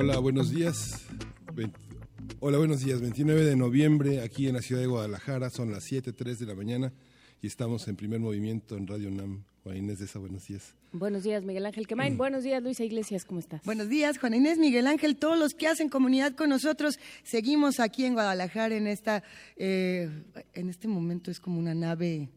[0.00, 1.02] Hola, buenos días.
[2.38, 3.00] Hola, buenos días.
[3.00, 6.92] 29 de noviembre, aquí en la ciudad de Guadalajara, son las 7.03 de la mañana
[7.42, 9.42] y estamos en primer movimiento en Radio NAM.
[9.64, 10.72] Juan Inés de esa, buenos días.
[10.92, 12.14] Buenos días, Miguel Ángel Quemain.
[12.14, 12.16] Mm.
[12.16, 13.60] Buenos días, Luisa Iglesias, ¿cómo estás?
[13.64, 17.00] Buenos días, Juan Inés, Miguel Ángel, todos los que hacen comunidad con nosotros.
[17.24, 19.24] Seguimos aquí en Guadalajara en esta,
[19.56, 20.08] eh,
[20.54, 22.28] en este momento es como una nave,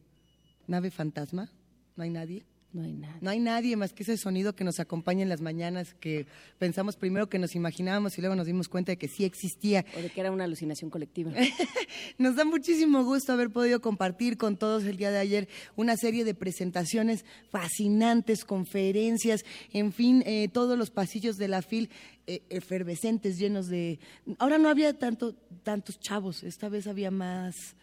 [0.66, 1.52] nave fantasma.
[1.96, 2.44] No hay nadie.
[2.74, 3.18] No hay nadie.
[3.20, 6.26] No hay nadie más que ese sonido que nos acompaña en las mañanas, que
[6.58, 9.86] pensamos primero que nos imaginábamos y luego nos dimos cuenta de que sí existía.
[9.98, 11.34] O de que era una alucinación colectiva.
[12.18, 16.24] nos da muchísimo gusto haber podido compartir con todos el día de ayer una serie
[16.24, 21.90] de presentaciones fascinantes, conferencias, en fin, eh, todos los pasillos de la FIL
[22.28, 24.00] eh, efervescentes, llenos de...
[24.40, 27.76] Ahora no había tanto, tantos chavos, esta vez había más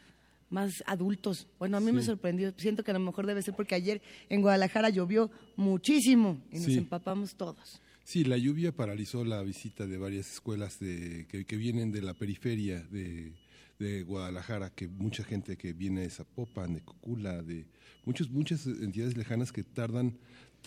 [0.50, 1.46] más adultos.
[1.58, 2.52] Bueno, a mí me sorprendió.
[2.56, 6.68] Siento que a lo mejor debe ser porque ayer en Guadalajara llovió muchísimo y nos
[6.68, 7.80] empapamos todos.
[8.05, 12.80] Sí, la lluvia paralizó la visita de varias escuelas de, que, vienen de la periferia
[12.84, 13.34] de,
[13.78, 17.66] de, Guadalajara, que mucha gente que viene de Zapopan, de Cocula, de
[18.06, 20.16] muchos, muchas entidades lejanas que tardan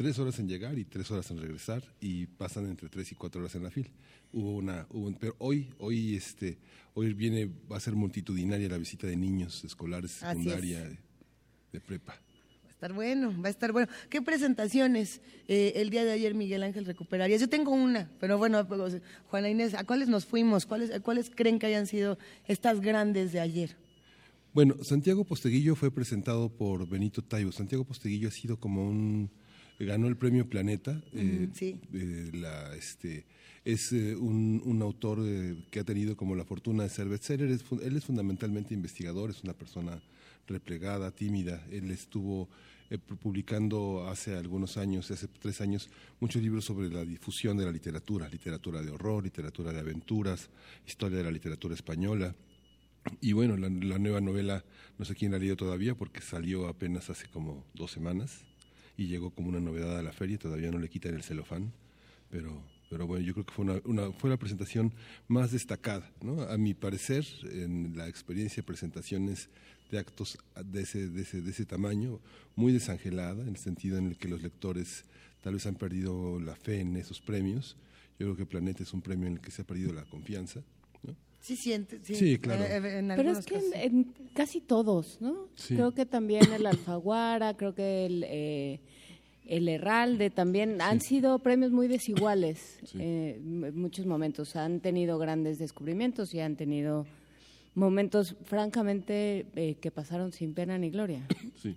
[0.02, 3.40] tres horas en llegar y tres horas en regresar y pasan entre tres y cuatro
[3.40, 3.90] horas en la fila.
[4.34, 6.58] Hubo una, hubo, pero hoy, hoy, este,
[6.96, 10.90] hoy viene, va a ser multitudinaria la visita de niños escolares, secundaria,
[11.72, 12.14] de, prepa.
[12.14, 13.88] Va a estar bueno, va a estar bueno.
[14.10, 17.38] ¿Qué presentaciones eh, el día de ayer Miguel Ángel recuperaría?
[17.38, 20.66] Yo tengo una, pero bueno, pues, Juana Inés, ¿a cuáles nos fuimos?
[20.66, 23.78] ¿Cuáles, ¿Cuáles creen que hayan sido estas grandes de ayer?
[24.52, 27.52] Bueno, Santiago Posteguillo fue presentado por Benito Taibo.
[27.52, 29.30] Santiago Posteguillo ha sido como un
[29.80, 31.02] ganó el premio Planeta.
[31.14, 31.80] Eh, sí.
[32.34, 33.26] la, este,
[33.66, 37.50] es eh, un, autor eh, que ha tenido como la fortuna de ser bestseller.
[37.50, 40.02] él es fundamentalmente investigador, es una persona
[40.48, 41.66] replegada, tímida.
[41.72, 42.50] Él estuvo
[43.22, 45.90] publicando hace algunos años, hace tres años,
[46.20, 50.50] muchos libros sobre la difusión de la literatura, literatura de horror, literatura de aventuras,
[50.86, 52.36] historia de la literatura española.
[53.22, 54.66] Y bueno, la, la nueva novela,
[54.98, 58.44] no sé quién la ha leído todavía porque salió apenas hace como dos semanas
[59.02, 61.72] y llegó como una novedad a la feria, todavía no le quitan el celofán,
[62.30, 64.94] pero, pero bueno, yo creo que fue, una, fue la presentación
[65.28, 66.44] más destacada, ¿no?
[66.44, 69.50] A mi parecer, en la experiencia de presentaciones
[69.90, 72.20] de actos de ese, de ese, de ese tamaño,
[72.56, 75.06] muy desangelada, en el sentido en el que los lectores
[75.42, 77.78] tal vez han perdido la fe en esos premios.
[78.20, 80.62] Yo creo que Planeta es un premio en el que se ha perdido la confianza.
[81.42, 82.38] Sí, siente, sí.
[82.38, 82.64] claro.
[82.64, 85.48] Eh, eh, Pero es que en, casi todos, ¿no?
[85.68, 88.80] Creo que también el Alfaguara, creo que el, eh,
[89.48, 94.56] el Herralde también han sido premios muy desiguales en muchos momentos.
[94.56, 97.08] Han tenido grandes descubrimientos y han tenido
[97.74, 99.48] momentos, francamente,
[99.82, 101.28] que pasaron sin pena ni gloria.
[101.62, 101.76] Sí.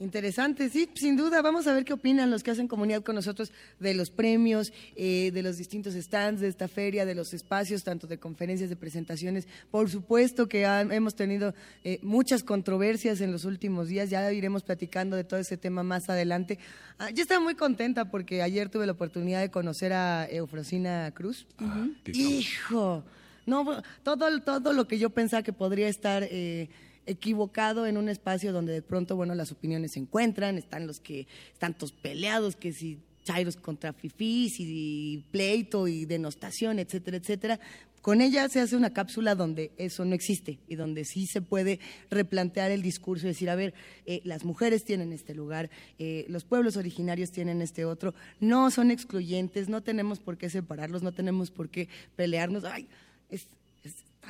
[0.00, 1.42] Interesante, sí, sin duda.
[1.42, 5.30] Vamos a ver qué opinan los que hacen comunidad con nosotros de los premios, eh,
[5.30, 9.46] de los distintos stands de esta feria, de los espacios, tanto de conferencias, de presentaciones.
[9.70, 14.08] Por supuesto que hemos tenido eh, muchas controversias en los últimos días.
[14.08, 16.58] Ya iremos platicando de todo ese tema más adelante.
[16.98, 21.46] Ah, yo estaba muy contenta porque ayer tuve la oportunidad de conocer a Eufrosina Cruz.
[21.58, 23.04] Ah, Hijo,
[23.44, 26.26] no, todo, todo lo que yo pensaba que podría estar.
[26.30, 26.70] Eh,
[27.10, 31.26] equivocado en un espacio donde de pronto, bueno, las opiniones se encuentran, están los que
[31.52, 37.60] están todos peleados, que si chairos contra fifís y pleito y denostación, etcétera, etcétera.
[38.02, 41.80] Con ella se hace una cápsula donde eso no existe y donde sí se puede
[42.10, 43.74] replantear el discurso y decir, a ver,
[44.06, 48.90] eh, las mujeres tienen este lugar, eh, los pueblos originarios tienen este otro, no son
[48.90, 52.64] excluyentes, no tenemos por qué separarlos, no tenemos por qué pelearnos.
[52.64, 52.88] Ay,
[53.28, 53.48] es,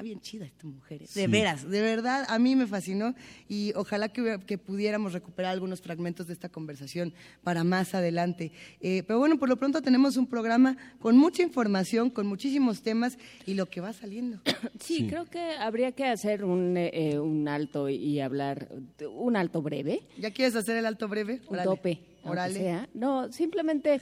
[0.01, 1.07] está bien chida esta mujer, ¿eh?
[1.15, 3.15] de veras, de verdad, a mí me fascinó
[3.49, 7.13] y ojalá que, pudiéramos recuperar algunos fragmentos de esta conversación
[7.43, 8.53] para más adelante.
[8.81, 13.19] Eh, pero bueno, por lo pronto tenemos un programa con mucha información, con muchísimos temas
[13.47, 14.41] y lo que va saliendo.
[14.81, 18.69] Sí, creo que habría que hacer un, eh, un alto y hablar,
[19.13, 20.01] un alto breve.
[20.19, 21.43] ¿Ya quieres hacer el alto breve?
[21.49, 22.01] Un tope
[22.53, 22.89] Sea.
[22.95, 24.01] No, simplemente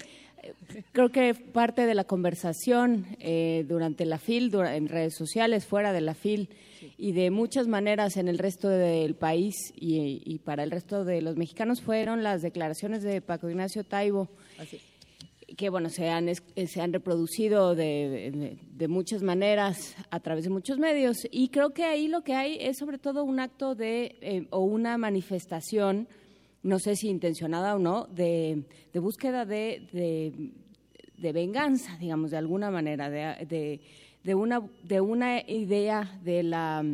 [0.92, 6.00] creo que parte de la conversación eh, durante la FIL, en redes sociales, fuera de
[6.00, 6.48] la FIL,
[6.96, 11.36] y de muchas maneras en el resto del país y, para el resto de los
[11.36, 14.28] mexicanos fueron las declaraciones de Paco Ignacio Taibo.
[15.56, 18.56] que bueno, se han, se han reproducido de,
[18.88, 21.16] muchas maneras a través de muchos medios.
[21.30, 24.60] Y creo que ahí lo que hay es sobre todo un acto de, eh, o
[24.60, 26.06] una manifestación
[26.62, 28.64] no sé si intencionada o no, de,
[28.94, 30.52] búsqueda de,
[31.16, 33.80] venganza, digamos, de alguna manera, de,
[34.34, 36.84] una, de una idea de la,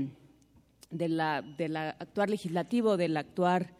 [0.91, 3.75] de la, del actuar legislativo, del actuar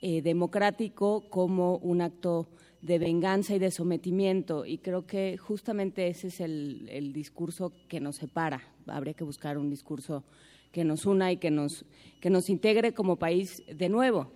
[0.00, 2.48] eh, democrático como un acto
[2.80, 4.64] de venganza y de sometimiento.
[4.64, 8.62] Y creo que justamente ese es el, el discurso que nos separa.
[8.86, 10.24] Habría que buscar un discurso
[10.72, 11.84] que nos una y que nos,
[12.20, 14.30] que nos integre como país de nuevo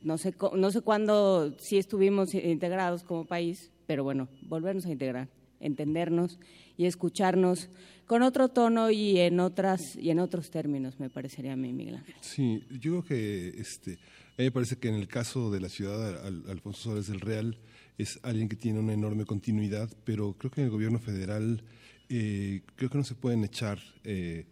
[0.00, 5.28] no sé, no sé cuándo sí estuvimos integrados como país, pero bueno, volvernos a integrar,
[5.60, 6.38] entendernos
[6.76, 7.68] y escucharnos
[8.06, 11.96] con otro tono y en otras y en otros términos, me parecería a mí, Miguel
[11.96, 12.14] Ángel.
[12.20, 15.68] Sí, yo creo que este, a mí me parece que en el caso de la
[15.68, 17.58] ciudad, Alfonso Suárez del Real
[17.98, 21.62] es alguien que tiene una enorme continuidad, pero creo que en el gobierno federal
[22.08, 24.46] eh, creo que no se pueden echar eh,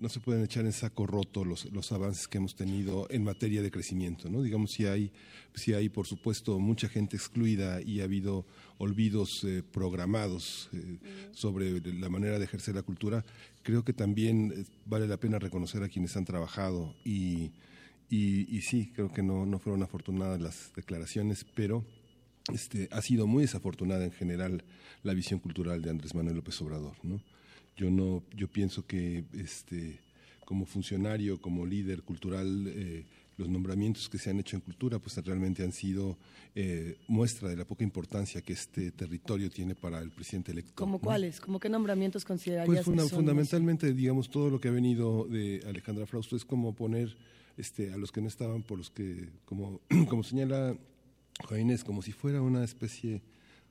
[0.00, 3.62] no se pueden echar en saco roto los, los avances que hemos tenido en materia
[3.62, 4.30] de crecimiento.
[4.30, 4.42] ¿no?
[4.42, 5.12] Digamos, si hay,
[5.54, 8.46] si hay, por supuesto, mucha gente excluida y ha habido
[8.78, 10.98] olvidos eh, programados eh,
[11.32, 13.24] sobre la manera de ejercer la cultura,
[13.62, 17.52] creo que también eh, vale la pena reconocer a quienes han trabajado y,
[18.08, 21.84] y, sí, creo que no, no fueron afortunadas las declaraciones, pero
[22.52, 24.64] este, ha sido muy desafortunada en general
[25.02, 26.96] la visión cultural de Andrés Manuel López Obrador.
[27.02, 27.20] ¿no?
[27.76, 30.00] Yo no, yo pienso que este,
[30.44, 33.04] como funcionario, como líder cultural, eh,
[33.36, 36.18] los nombramientos que se han hecho en cultura, pues realmente han sido
[36.54, 40.72] eh, muestra de la poca importancia que este territorio tiene para el presidente electo.
[40.74, 41.40] ¿Cómo cuáles?
[41.40, 42.84] ¿Cómo qué nombramientos considerarías?
[42.84, 47.16] Pues fundamentalmente, digamos, todo lo que ha venido de Alejandra Frausto es como poner
[47.56, 50.76] este, a los que no estaban por los que, como, como señala
[51.48, 53.22] Juan como si fuera una especie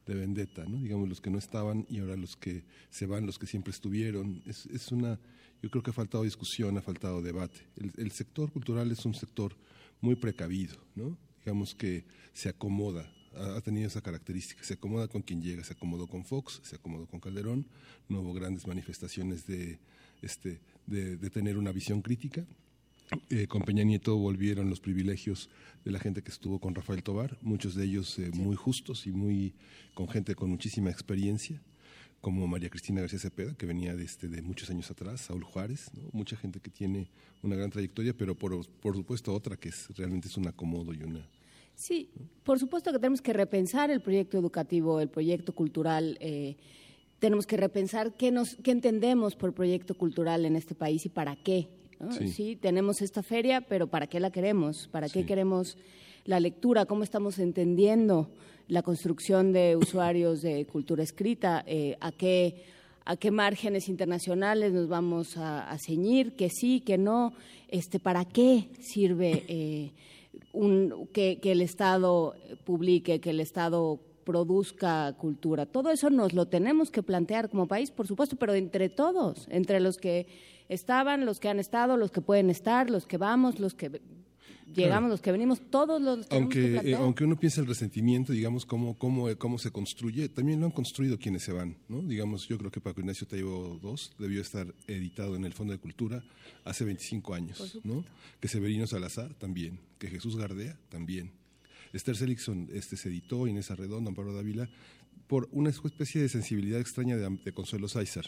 [0.09, 0.81] de vendetta, ¿no?
[0.81, 4.41] digamos los que no estaban y ahora los que se van, los que siempre estuvieron.
[4.47, 5.19] Es, es una,
[5.61, 7.59] yo creo que ha faltado discusión, ha faltado debate.
[7.75, 9.55] El, sector cultural es un sector
[10.01, 11.15] muy precavido, ¿no?
[11.45, 16.07] digamos que se acomoda, ha, tenido esa característica, se acomoda con quien llega, se acomodó
[16.07, 17.67] con Fox, se acomodó con Calderón,
[18.07, 19.79] no hubo grandes manifestaciones de,
[20.23, 22.47] este, de, de tener una visión crítica
[23.29, 25.49] eh, con Peña Nieto volvieron los privilegios
[25.83, 29.11] de la gente que estuvo con Rafael Tobar, muchos de ellos eh, muy justos y
[29.11, 29.53] muy
[29.93, 31.61] con gente con muchísima experiencia,
[32.21, 35.89] como María Cristina García Cepeda, que venía de, este, de muchos años atrás, Saúl Juárez,
[36.11, 37.09] mucha gente que tiene
[37.41, 41.03] una gran trayectoria, pero por, por supuesto otra que es, realmente es un acomodo y
[41.03, 41.25] una...
[41.75, 42.09] Sí,
[42.43, 46.17] por supuesto que tenemos que repensar el proyecto educativo, el proyecto cultural.
[46.19, 46.57] Eh,
[47.19, 51.37] tenemos que repensar qué, nos, qué entendemos por proyecto cultural en este país y para
[51.37, 51.69] qué.
[52.27, 52.55] Sí.
[52.55, 54.87] tenemos esta feria, pero ¿para qué la queremos?
[54.87, 55.77] ¿Para qué queremos
[56.25, 56.85] la lectura?
[56.85, 58.29] ¿Cómo estamos entendiendo
[58.67, 61.63] la construcción de usuarios de cultura escrita?
[61.67, 62.63] Eh, ¿A qué
[63.05, 67.33] a qué márgenes internacionales nos vamos a, ceñir, que sí, que no,
[67.69, 69.93] este, para qué sirve eh,
[70.53, 72.35] un, que, que, el Estado
[72.65, 75.65] publique, que el Estado produzca cultura.
[75.65, 79.79] Todo eso nos lo tenemos que plantear como país, por supuesto, pero entre todos, entre
[79.79, 80.27] los que
[80.69, 84.01] estaban, los que han estado, los que pueden estar, los que vamos, los que
[84.73, 88.97] llegamos, los que venimos, todos los aunque eh, aunque uno piensa el resentimiento, digamos cómo
[88.97, 92.01] cómo cómo se construye, también lo han construido quienes se van, ¿no?
[92.01, 95.79] Digamos, yo creo que Paco Ignacio Taibo II debió estar editado en el Fondo de
[95.79, 96.23] Cultura
[96.63, 98.05] hace 25 años, ¿no?
[98.39, 101.31] Que Severino Salazar también, que Jesús Gardea también.
[101.91, 104.69] Esther Seligson este se editó Inés Arredondo, Amparo Dávila
[105.25, 108.25] por una especie de sensibilidad extraña de, de Consuelo Sáizar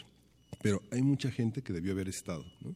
[0.60, 2.74] pero hay mucha gente que debió haber estado, ¿no?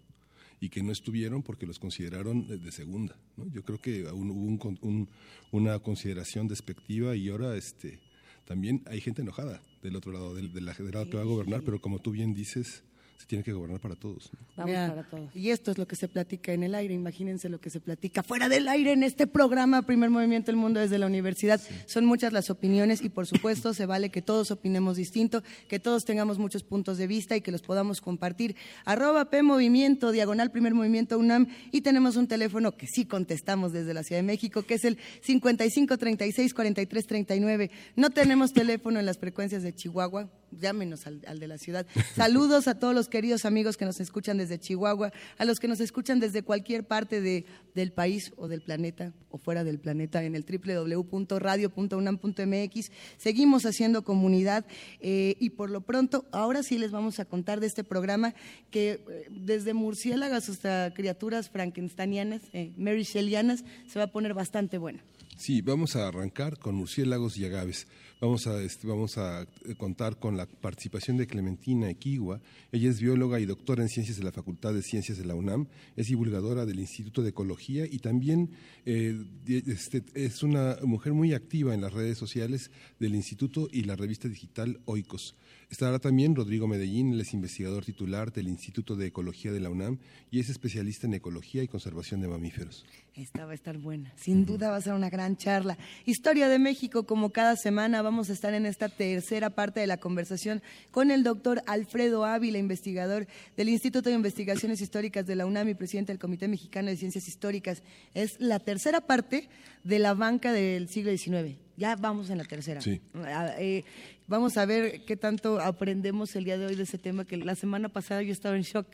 [0.61, 3.16] y que no estuvieron porque los consideraron de segunda.
[3.37, 3.47] ¿no?
[3.49, 5.06] Yo creo que hubo
[5.50, 8.00] una consideración despectiva y ahora este,
[8.47, 11.99] también hay gente enojada del otro lado, del, lado que va a gobernar, pero como
[11.99, 12.85] tú bien dices,
[13.19, 14.31] se tiene que gobernar para todos.
[14.57, 15.35] Vamos para todos.
[15.35, 18.23] Y esto es lo que se platica en el aire, imagínense lo que se platica
[18.23, 21.61] fuera del aire en este programa Primer Movimiento del Mundo desde la universidad.
[21.87, 26.05] Son muchas las opiniones y por supuesto se vale que todos opinemos distinto, que todos
[26.05, 28.57] tengamos muchos puntos de vista y que los podamos compartir.
[28.85, 33.95] Arroba P Movimiento, diagonal Primer Movimiento UNAM y tenemos un teléfono que sí contestamos desde
[33.95, 37.71] la Ciudad de México, que es el 5536 4339.
[37.97, 41.87] No tenemos teléfono en las frecuencias de Chihuahua llámenos al, de la ciudad.
[42.15, 45.81] Saludos a todos los queridos amigos que nos escuchan desde Chihuahua, a los que nos
[45.81, 50.35] escuchan desde cualquier parte de, del país o del planeta o fuera del planeta en
[50.35, 52.91] el www.radio.unam.mx.
[53.17, 54.67] Seguimos haciendo comunidad
[55.00, 58.35] eh, y por lo pronto, ahora sí les vamos a contar de este programa
[58.71, 64.79] que eh, desde murciélagas hasta criaturas frankensteinianas, eh, Mary Shellianas, se va a poner bastante
[64.79, 65.00] bueno.
[65.37, 67.87] Sí, vamos a arrancar con murciélagos y agaves.
[68.19, 72.41] Vamos a, este, vamos a eh, contar con la participación de Clementina Equigua.
[72.73, 75.67] Ella es bióloga y doctora en ciencias de la Facultad de Ciencias de la UNAM.
[75.97, 78.53] Es divulgadora del Instituto de Ecología y también
[78.87, 83.97] eh, este, es una mujer muy activa en las redes sociales del Instituto y la
[83.97, 85.37] revista digital Oikos.
[85.69, 89.99] Estará también Rodrigo Medellín, él es investigador titular del Instituto de Ecología de la UNAM
[90.31, 92.85] y es especialista en ecología y conservación de mamíferos.
[93.15, 95.77] Esta va a estar buena, sin duda va a ser una gran charla.
[96.05, 99.97] Historia de México, como cada semana, vamos a estar en esta tercera parte de la
[99.97, 105.71] conversación con el doctor Alfredo Ávila, investigador del Instituto de Investigaciones Históricas de la UNAM
[105.71, 107.83] y presidente del Comité Mexicano de Ciencias Históricas.
[108.15, 109.49] Es la tercera parte
[109.83, 111.57] de la banca del siglo XIX.
[111.77, 112.81] Ya vamos en la tercera.
[112.81, 113.01] Sí.
[113.15, 113.85] Ah, eh,
[114.28, 117.54] Vamos a ver qué tanto aprendemos el día de hoy de ese tema, que la
[117.54, 118.88] semana pasada yo estaba en shock.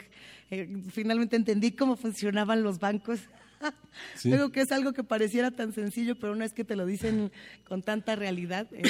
[0.50, 3.20] Eh, finalmente entendí cómo funcionaban los bancos
[4.22, 7.30] Creo que es algo que pareciera tan sencillo, pero una vez que te lo dicen
[7.68, 8.82] con tanta realidad, eh,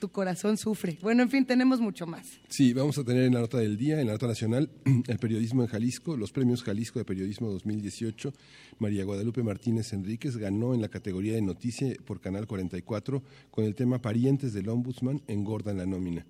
[0.00, 0.98] tu corazón sufre.
[1.02, 2.40] Bueno, en fin, tenemos mucho más.
[2.48, 4.70] Sí, vamos a tener en la nota del día, en la nota nacional,
[5.08, 8.32] el periodismo en Jalisco, los premios Jalisco de Periodismo 2018.
[8.78, 13.74] María Guadalupe Martínez Enríquez ganó en la categoría de noticia por Canal 44 con el
[13.74, 16.26] tema Parientes del Ombudsman engordan la nómina.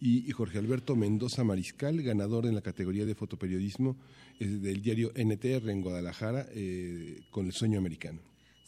[0.00, 3.96] Y, Jorge Alberto Mendoza Mariscal, ganador en la categoría de fotoperiodismo
[4.46, 8.20] del diario NTR en Guadalajara eh, con el sueño americano.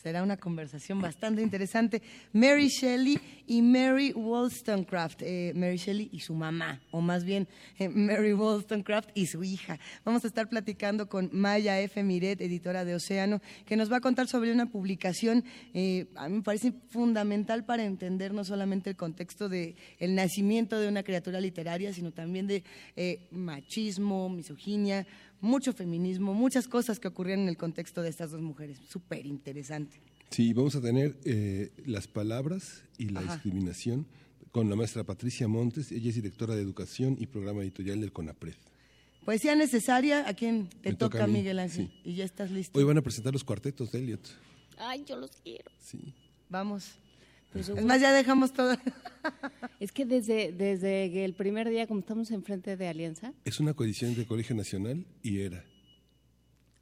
[0.04, 2.02] Será una conversación bastante interesante.
[2.35, 5.23] Mary Shelley y Mary Wollstonecraft.
[5.23, 9.78] Eh, Mary Shelley y su mamá, o más bien eh, Mary Wollstonecraft y su hija.
[10.04, 12.02] Vamos a estar platicando con Maya F.
[12.02, 16.37] Miret, editora de Océano, que nos va a contar sobre una publicación, eh, a mí
[16.37, 21.40] me parece fundamental para entender no solamente el contexto del el nacimiento de una criatura
[21.40, 22.62] literaria, sino también de
[23.31, 25.07] machismo, misoginia,
[25.41, 28.79] mucho feminismo, muchas cosas que ocurrían en el contexto de estas dos mujeres.
[28.88, 30.00] Súper interesante.
[30.31, 34.07] Sí, vamos a tener eh, las palabras y la discriminación
[34.50, 35.93] con la maestra Patricia Montes.
[35.93, 38.55] Ella es directora de Educación y Programa Editorial del CONAPRED.
[39.25, 41.91] Poesía necesaria, ¿a quién te toca, Miguel Ángel?
[42.05, 42.79] Y ya estás listo.
[42.79, 44.21] Hoy van a presentar los cuartetos de Elliot.
[44.76, 45.71] Ay, yo los quiero.
[45.81, 46.14] Sí.
[46.50, 46.99] Vamos.
[47.55, 48.77] Pues es más, ya dejamos todo.
[49.81, 53.33] es que desde, desde el primer día, como estamos enfrente de Alianza.
[53.45, 55.65] Es una coedición de Colegio Nacional y era.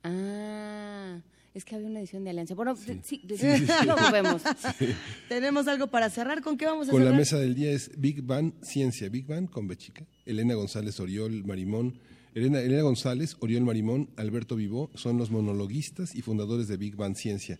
[0.02, 1.20] Ah,
[1.52, 2.54] es que había una edición de Alianza.
[2.54, 3.22] Bueno, sí, sí,
[4.12, 4.42] vemos.
[5.28, 6.40] Tenemos algo para cerrar.
[6.40, 7.10] ¿Con qué vamos a con cerrar?
[7.10, 9.10] Con la mesa del día es Big Bang Ciencia.
[9.10, 10.06] Big Bang con Bechica.
[10.24, 12.00] Elena González Oriol Marimón.
[12.34, 17.14] Elena, Elena González, Oriol Marimón, Alberto Vivó son los monologuistas y fundadores de Big Bang
[17.14, 17.58] Ciencia.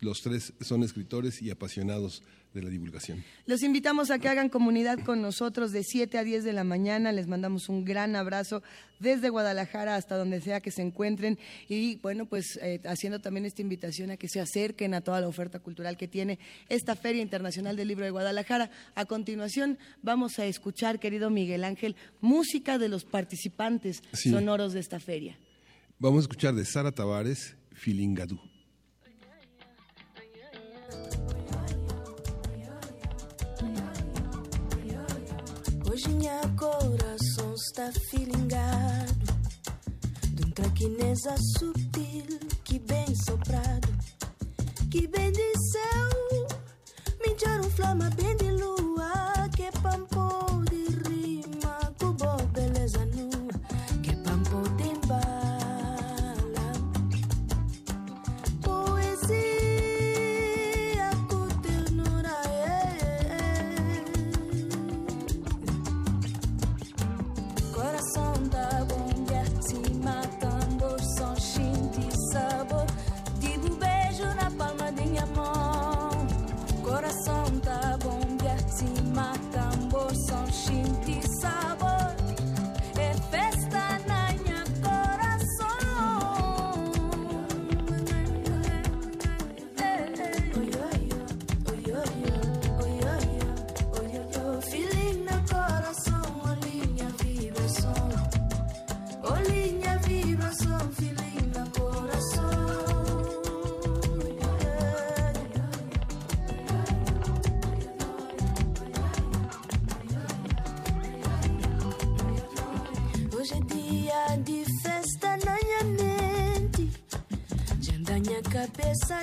[0.00, 2.22] Los tres son escritores y apasionados
[2.54, 3.22] de la divulgación.
[3.46, 7.12] Los invitamos a que hagan comunidad con nosotros de 7 a 10 de la mañana.
[7.12, 8.62] Les mandamos un gran abrazo
[8.98, 11.38] desde Guadalajara hasta donde sea que se encuentren.
[11.68, 15.28] Y bueno, pues eh, haciendo también esta invitación a que se acerquen a toda la
[15.28, 16.38] oferta cultural que tiene
[16.68, 18.70] esta Feria Internacional del Libro de Guadalajara.
[18.94, 24.98] A continuación vamos a escuchar, querido Miguel Ángel, música de los participantes sonoros de esta
[24.98, 25.38] feria.
[25.98, 28.49] Vamos a escuchar de Sara Tavares, Filingadú.
[35.90, 39.24] Hoje minha coração está filingado
[40.34, 43.88] De um traquinesa sutil que bem soprado.
[44.88, 45.08] Que
[45.72, 46.46] céu.
[47.20, 49.48] Me um flama bem de lua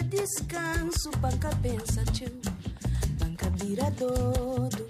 [0.03, 2.41] descanso, banca pensativo,
[3.19, 4.87] banca vira todo,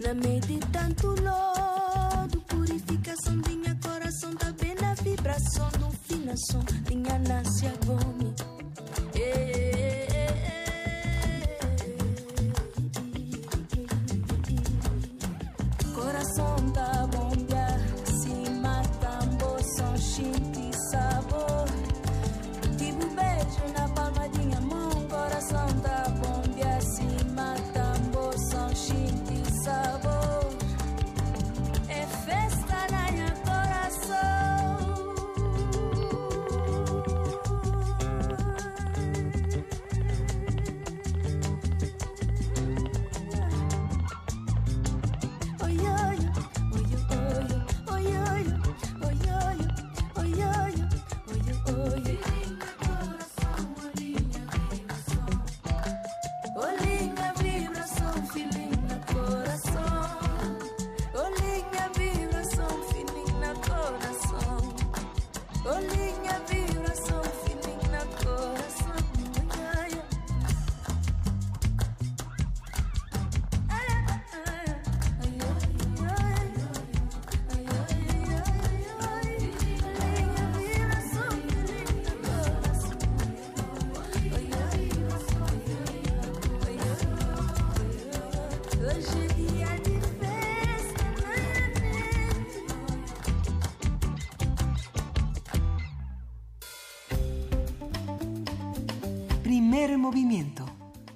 [0.00, 7.18] na meio de tanto lodo, purificação minha coração, tá bem na vibração do finação, minha
[7.18, 7.72] nasce a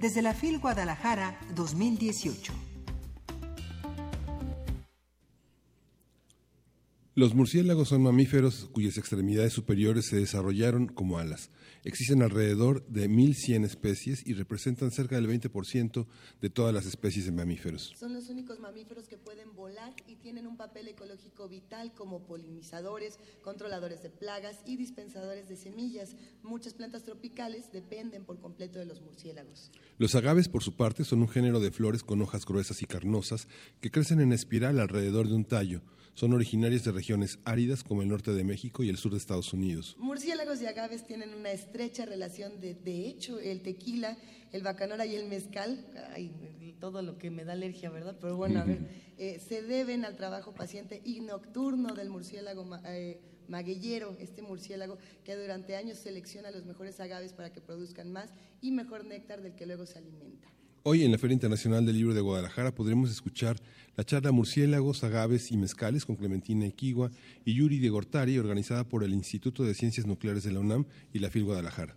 [0.07, 2.76] Desde la FIL Guadalajara 2018.
[7.19, 11.49] Los murciélagos son mamíferos cuyas extremidades superiores se desarrollaron como alas.
[11.83, 16.07] Existen alrededor de 1.100 especies y representan cerca del 20%
[16.43, 17.95] de todas las especies de mamíferos.
[17.99, 23.19] Son los únicos mamíferos que pueden volar y tienen un papel ecológico vital como polinizadores,
[23.41, 26.17] controladores de plagas y dispensadores de semillas.
[26.43, 29.71] Muchas plantas tropicales dependen por completo de los murciélagos.
[29.97, 33.49] Los agaves, por su parte, son un género de flores con hojas gruesas y carnosas
[33.81, 35.81] que crecen en espiral alrededor de un tallo.
[36.17, 39.53] Son originarias de regiones áridas como el norte de México y el sur de Estados
[39.53, 39.97] Unidos.
[39.99, 42.59] Murciélagos y agaves tienen una estrecha relación.
[42.59, 44.17] De, de hecho, el tequila,
[44.51, 46.33] el bacanora y el mezcal, ay,
[46.81, 48.17] todo lo que me da alergia, ¿verdad?
[48.19, 48.79] Pero bueno, a ver,
[49.19, 53.21] eh, se deben al trabajo paciente y nocturno del murciélago eh,
[54.19, 58.31] este murciélago que durante años selecciona los mejores agaves para que produzcan más
[58.63, 60.49] y mejor néctar del que luego se alimenta.
[60.89, 63.57] Hoy en la Feria Internacional del Libro de Guadalajara podremos escuchar
[63.97, 67.11] la charla Murciélagos, Agaves y Mezcales con Clementina Equigua
[67.45, 71.19] y Yuri de Gortari, organizada por el Instituto de Ciencias Nucleares de la UNAM y
[71.19, 71.97] la FIL Guadalajara.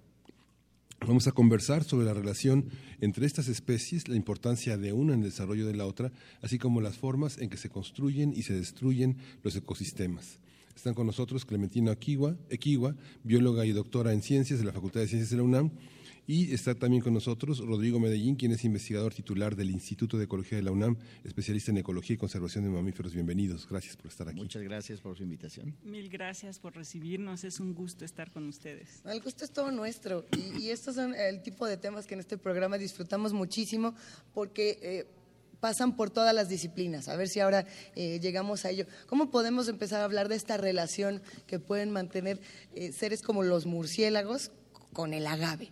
[1.05, 2.65] Vamos a conversar sobre la relación
[2.99, 6.81] entre estas especies, la importancia de una en el desarrollo de la otra, así como
[6.81, 10.39] las formas en que se construyen y se destruyen los ecosistemas.
[10.75, 15.29] Están con nosotros Clementina Equigua, bióloga y doctora en ciencias de la Facultad de Ciencias
[15.29, 15.69] de la UNAM,
[16.29, 20.59] y está también con nosotros Rodrigo Medellín, quien es investigador titular del Instituto de Ecología
[20.59, 23.15] de la UNAM, especialista en ecología y conservación de mamíferos.
[23.15, 24.39] Bienvenidos, gracias por estar aquí.
[24.39, 25.75] Muchas gracias por su invitación.
[25.83, 29.01] Mil gracias por recibirnos, es un gusto estar con ustedes.
[29.05, 32.19] El gusto es todo nuestro y, y estos son el tipo de temas que en
[32.19, 33.95] este programa disfrutamos muchísimo
[34.31, 35.07] porque eh,
[35.59, 37.07] pasan por todas las disciplinas.
[37.07, 37.65] A ver si ahora
[37.95, 38.85] eh, llegamos a ello.
[39.07, 42.39] ¿Cómo podemos empezar a hablar de esta relación que pueden mantener
[42.75, 44.51] eh, seres como los murciélagos
[44.93, 45.71] con el agave?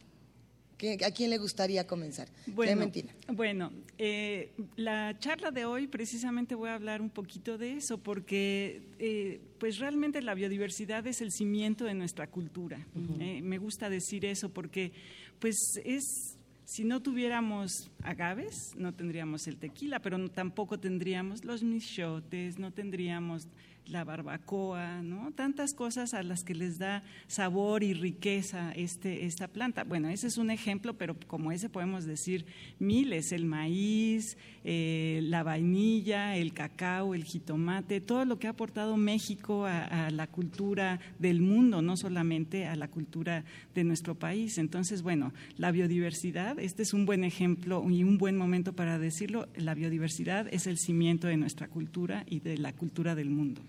[0.77, 2.27] ¿Qué- ¿A quién le gustaría comenzar?
[2.47, 3.11] Bueno, Clementina.
[3.33, 8.83] bueno eh, la charla de hoy precisamente voy a hablar un poquito de eso porque
[8.99, 12.85] eh, pues realmente la biodiversidad es el cimiento de nuestra cultura.
[13.19, 14.91] Eh, me gusta decir eso porque
[15.39, 16.35] pues es
[16.65, 22.71] si no tuviéramos agaves, no tendríamos el tequila, pero no- tampoco tendríamos los michotes, no
[22.71, 23.47] tendríamos
[23.89, 25.31] la barbacoa, ¿no?
[25.33, 29.83] Tantas cosas a las que les da sabor y riqueza este, esta planta.
[29.83, 32.45] Bueno, ese es un ejemplo, pero como ese podemos decir
[32.79, 38.97] miles, el maíz, eh, la vainilla, el cacao, el jitomate, todo lo que ha aportado
[38.97, 44.57] México a, a la cultura del mundo, no solamente a la cultura de nuestro país.
[44.57, 49.47] Entonces, bueno, la biodiversidad, este es un buen ejemplo y un buen momento para decirlo,
[49.55, 53.61] la biodiversidad es el cimiento de nuestra cultura y de la cultura del mundo.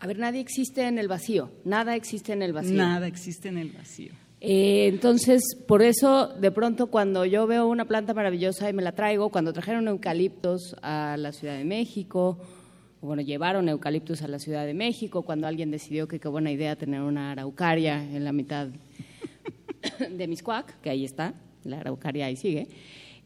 [0.00, 2.74] A ver, nadie existe en el vacío, nada existe en el vacío.
[2.74, 4.12] Nada existe en el vacío.
[4.40, 8.92] Eh, entonces, por eso, de pronto, cuando yo veo una planta maravillosa y me la
[8.92, 12.38] traigo, cuando trajeron eucaliptos a la Ciudad de México,
[13.02, 16.76] bueno, llevaron eucaliptos a la Ciudad de México, cuando alguien decidió que qué buena idea
[16.76, 18.68] tener una araucaria en la mitad
[20.10, 21.34] de Miscuac, que ahí está,
[21.64, 22.68] la araucaria ahí sigue,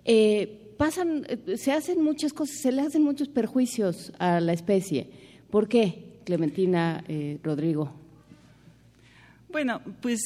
[0.04, 5.08] eh, pasan, eh, se hacen muchas cosas, se le hacen muchos perjuicios a la especie.
[5.50, 7.92] ¿Por qué, Clementina eh, Rodrigo?
[9.50, 10.20] Bueno, pues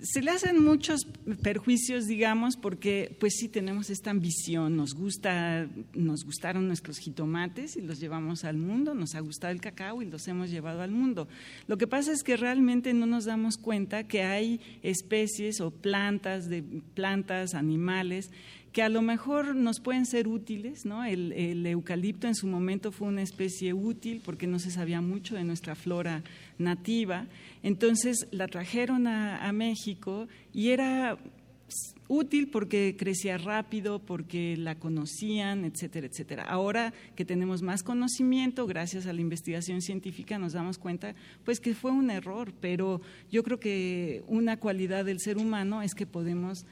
[0.00, 1.06] se le hacen muchos
[1.42, 7.80] perjuicios, digamos, porque pues sí tenemos esta ambición, nos gusta, nos gustaron nuestros jitomates y
[7.80, 11.28] los llevamos al mundo, nos ha gustado el cacao y los hemos llevado al mundo.
[11.66, 16.48] Lo que pasa es que realmente no nos damos cuenta que hay especies o plantas
[16.48, 16.62] de
[16.94, 18.30] plantas, animales
[18.76, 21.02] que a lo mejor nos pueden ser útiles, ¿no?
[21.02, 25.44] El, eucalipto en su momento fue una especie útil porque no se sabía mucho de
[25.44, 26.22] nuestra flora
[26.58, 27.26] nativa,
[27.62, 31.16] entonces la trajeron a, México y era
[32.06, 36.42] útil porque crecía rápido, porque la conocían, etcétera, etcétera.
[36.42, 41.14] Ahora que tenemos más conocimiento, gracias a la investigación científica, nos damos cuenta
[41.46, 43.00] pues que fue un error, pero
[43.32, 46.66] yo creo que una cualidad del ser humano es que podemos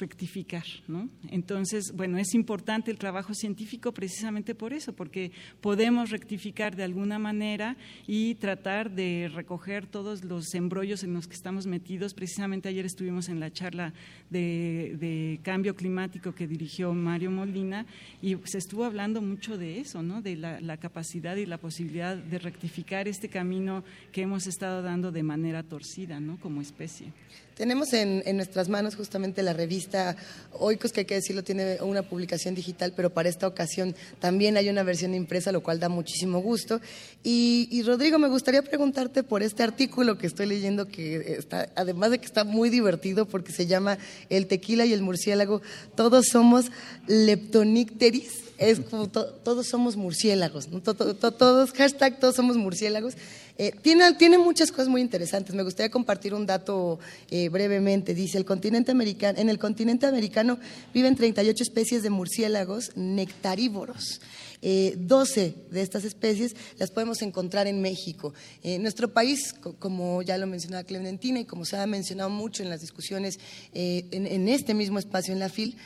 [0.00, 0.64] rectificar.
[0.88, 1.08] ¿no?
[1.30, 7.18] Entonces, bueno, es importante el trabajo científico precisamente por eso, porque podemos rectificar de alguna
[7.18, 12.14] manera y tratar de recoger todos los embrollos en los que estamos metidos.
[12.14, 13.92] Precisamente ayer estuvimos en la charla
[14.30, 17.86] de, cambio climático que dirigió Mario Molina
[18.22, 20.22] y se estuvo hablando mucho de eso, ¿no?
[20.22, 25.12] de la, la capacidad y la posibilidad de rectificar este camino que hemos estado dando
[25.12, 26.38] de manera torcida ¿no?
[26.40, 27.12] como especie.
[27.60, 30.16] Tenemos en, nuestras manos justamente la revista
[30.52, 34.70] Oikos, que hay que decirlo, tiene una publicación digital, pero para esta ocasión también hay
[34.70, 36.80] una versión impresa, lo cual da muchísimo gusto.
[37.22, 42.18] Y, Rodrigo, me gustaría preguntarte por este artículo que estoy leyendo, que está, además de
[42.18, 43.98] que está muy divertido, porque se llama
[44.30, 45.60] El tequila y el murciélago,
[45.94, 46.72] todos somos
[47.08, 53.14] leptonicteris es como todos somos murciélagos, todos, hashtag todos somos murciélagos.
[53.62, 55.54] Eh, tiene, muchas cosas muy interesantes.
[55.54, 58.14] Me gustaría compartir un dato eh, brevemente.
[58.14, 60.58] Dice, el continente americano, en el continente americano
[60.94, 64.22] viven 38 especies de murciélagos nectarívoros.
[64.62, 68.32] Eh, 12 de estas especies las podemos encontrar en México.
[68.62, 72.70] En nuestro país, como ya lo mencionaba Clementina y como se ha mencionado mucho en
[72.70, 73.40] las discusiones
[73.74, 75.76] eh, en este mismo espacio en la FIL,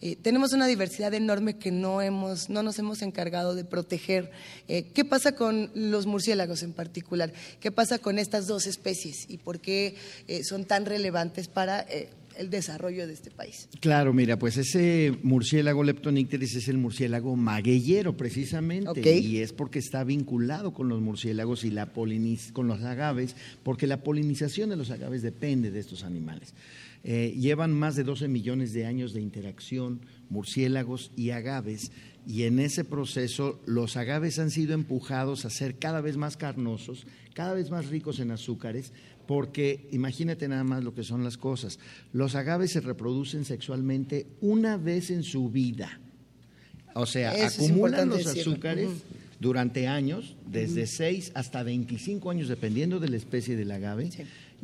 [0.00, 4.30] eh, tenemos una diversidad enorme que no, hemos, no nos hemos encargado de proteger.
[4.68, 7.32] Eh, ¿Qué pasa con los murciélagos en particular?
[7.60, 9.96] ¿Qué pasa con estas dos especies y por qué
[10.28, 11.86] eh, son tan relevantes para
[12.36, 13.68] el desarrollo de este país.
[13.80, 20.04] Claro, mira, pues ese murciélago leptonicteris es el murciélago magueyero precisamente y es porque está
[20.04, 21.92] vinculado con los murciélagos y la
[22.52, 26.54] con los agaves, porque la polinización de los agaves depende de estos animales.
[27.06, 31.92] Eh, llevan más de 12 millones de años de interacción murciélagos y agaves
[32.26, 37.06] y en ese proceso los agaves han sido empujados a ser cada vez más carnosos,
[37.34, 38.92] cada vez más ricos en azúcares,
[39.26, 41.78] porque imagínate nada más lo que son las cosas.
[42.12, 46.00] Los agaves se reproducen sexualmente una vez en su vida.
[46.94, 48.88] O sea, acumulan los azúcares
[49.40, 54.10] durante años, desde 6 hasta 25 años, dependiendo de la especie del agave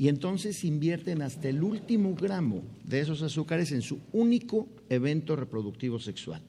[0.01, 5.99] y entonces invierten hasta el último gramo de esos azúcares en su único evento reproductivo
[5.99, 6.41] sexual.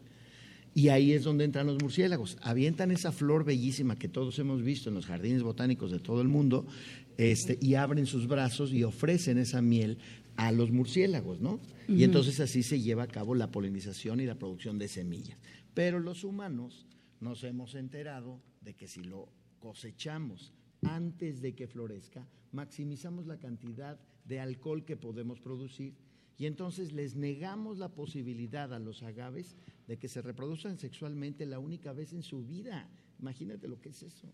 [0.74, 2.38] Y ahí es donde entran los murciélagos.
[2.44, 6.30] Avientan esa flor bellísima que todos hemos visto en los jardines botánicos de todo el
[6.30, 6.66] mundo
[7.18, 9.98] este, y abren sus brazos y ofrecen esa miel
[10.38, 11.60] a los murciélagos, ¿no?
[11.90, 15.38] Y entonces así se lleva a cabo la polinización y la producción de semillas.
[15.74, 16.86] Pero los humanos
[17.20, 19.28] nos hemos enterado de que si lo
[19.60, 25.94] cosechamos antes de que florezca, maximizamos la cantidad de alcohol que podemos producir
[26.38, 29.56] y entonces les negamos la posibilidad a los agaves
[29.88, 32.90] de que se reproduzcan sexualmente la única vez en su vida.
[33.20, 34.34] Imagínate lo que es eso.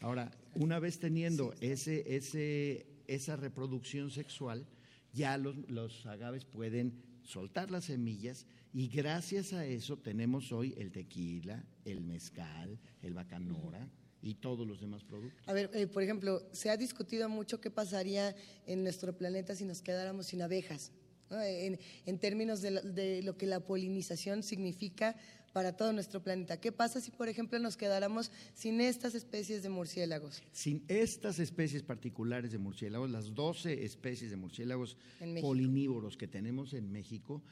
[0.00, 4.66] Ahora, una vez teniendo ese, ese, esa reproducción sexual,
[5.12, 10.92] ya los, los agaves pueden soltar las semillas y gracias a eso tenemos hoy el
[10.92, 13.88] tequila, el mezcal, el bacanora,
[14.22, 15.48] y todos los demás productos.
[15.48, 18.34] A ver, eh, por ejemplo, se ha discutido mucho qué pasaría
[18.66, 20.92] en nuestro planeta si nos quedáramos sin abejas,
[21.30, 25.16] en, términos de, lo que la polinización significa
[25.52, 26.60] para todo nuestro planeta.
[26.60, 30.42] ¿Qué pasa si, por ejemplo, nos quedáramos sin estas especies de murciélagos?
[30.52, 34.96] Sin estas especies particulares de murciélagos, las 12 especies de murciélagos
[35.40, 37.42] polinívoros que tenemos en México,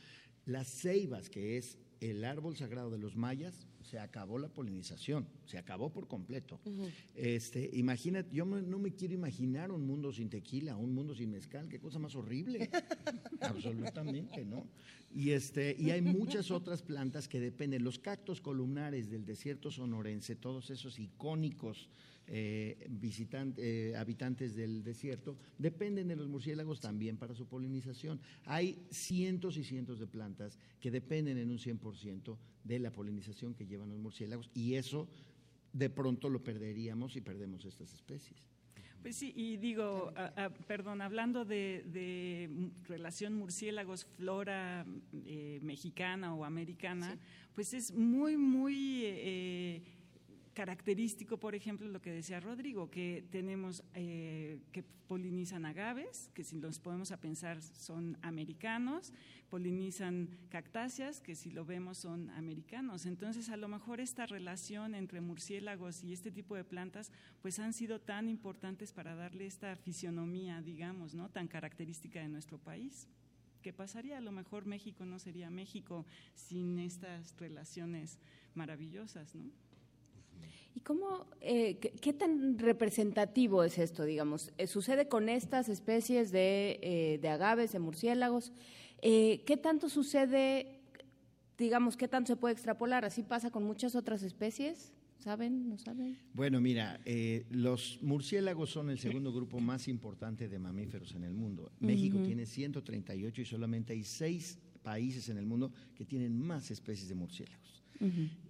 [0.44, 5.56] las ceibas, que es el árbol sagrado de los mayas, se acabó la polinización, se
[5.56, 6.60] acabó por completo.
[7.14, 11.68] este, imagínate, yo no me quiero imaginar un mundo sin tequila, un mundo sin mezcal,
[11.68, 12.68] qué cosa más horrible.
[13.40, 14.66] Absolutamente, ¿no?
[15.10, 17.82] Y, este, y hay muchas otras plantas que dependen.
[17.82, 21.88] Los cactos columnares del desierto sonorense, todos esos icónicos
[22.30, 22.88] eh,
[23.56, 28.20] eh, habitantes del desierto, dependen de los murciélagos también para su polinización.
[28.44, 33.66] Hay cientos y cientos de plantas que dependen en un 100% de la polinización que
[33.66, 35.08] llevan los murciélagos y eso
[35.72, 38.48] de pronto lo perderíamos si perdemos estas especies.
[39.00, 40.12] Pues sí, y digo,
[40.66, 42.50] perdón, hablando de,
[42.88, 44.84] relación murciélagos-flora
[45.24, 47.16] eh, mexicana o americana,
[47.54, 49.84] pues es muy, muy
[50.58, 56.58] característico, por ejemplo, lo que decía Rodrigo, que tenemos eh, que polinizan agaves, que si
[56.58, 59.12] los podemos a pensar son americanos,
[59.50, 63.06] polinizan cactáceas, que si lo vemos son americanos.
[63.06, 67.72] Entonces, a lo mejor esta relación entre murciélagos y este tipo de plantas, pues han
[67.72, 71.30] sido tan importantes para darle esta fisionomía, digamos, ¿no?
[71.30, 73.06] tan característica de nuestro país.
[73.62, 74.18] ¿Qué pasaría?
[74.18, 78.18] A lo mejor México no sería México sin estas relaciones
[78.54, 79.67] maravillosas, ¿no?
[80.74, 84.52] ¿Y cómo, eh, qué, tan representativo es esto, digamos?
[84.58, 88.52] Eh, ¿Sucede con estas especies de, eh, de agaves, de murciélagos?
[89.00, 90.80] ¿Qué tanto sucede,
[91.56, 93.04] digamos, qué tanto se puede extrapolar?
[93.04, 94.92] ¿Así pasa con muchas otras especies?
[95.18, 95.68] ¿Saben?
[95.68, 96.16] ¿No saben?
[96.32, 97.00] Bueno, mira,
[97.50, 101.70] los murciélagos son el segundo grupo más importante de mamíferos en el mundo.
[101.78, 107.08] México tiene 138 y solamente hay seis países en el mundo que tienen más especies
[107.08, 107.84] de murciélagos.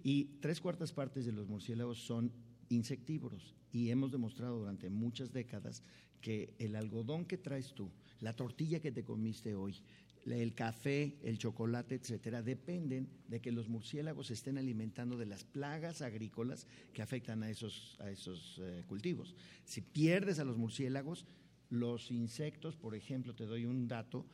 [0.03, 2.31] Y tres cuartas partes de los murciélagos son
[2.69, 5.83] insectívoros y hemos demostrado durante muchas décadas
[6.21, 9.81] que el algodón que traes tú, la tortilla que te comiste hoy,
[10.25, 16.01] el café, el chocolate, etcétera, dependen de que los murciélagos estén alimentando de las plagas
[16.01, 19.35] agrícolas que afectan a esos, a esos eh, cultivos.
[19.65, 21.25] Si pierdes a los murciélagos,
[21.69, 24.25] los insectos, por ejemplo, te doy un dato,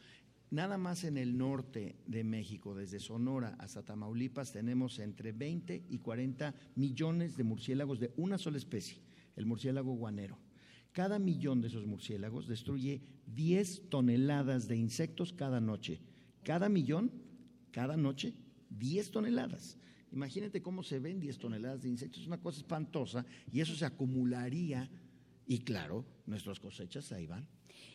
[0.55, 5.97] Nada más en el norte de México, desde Sonora hasta Tamaulipas, tenemos entre 20 y
[5.97, 8.99] 40 millones de murciélagos de una sola especie,
[9.35, 10.37] el murciélago guanero.
[10.93, 13.01] Cada millón de esos murciélagos destruye
[13.35, 15.99] 10 toneladas de insectos cada noche.
[16.41, 17.11] Cada millón,
[17.71, 18.33] cada noche,
[18.69, 19.77] 10 toneladas.
[20.13, 23.83] Imagínate cómo se ven 10 toneladas de insectos, es una cosa espantosa y eso se
[23.83, 24.89] acumularía
[25.47, 27.45] y claro, nuestras cosechas ahí van.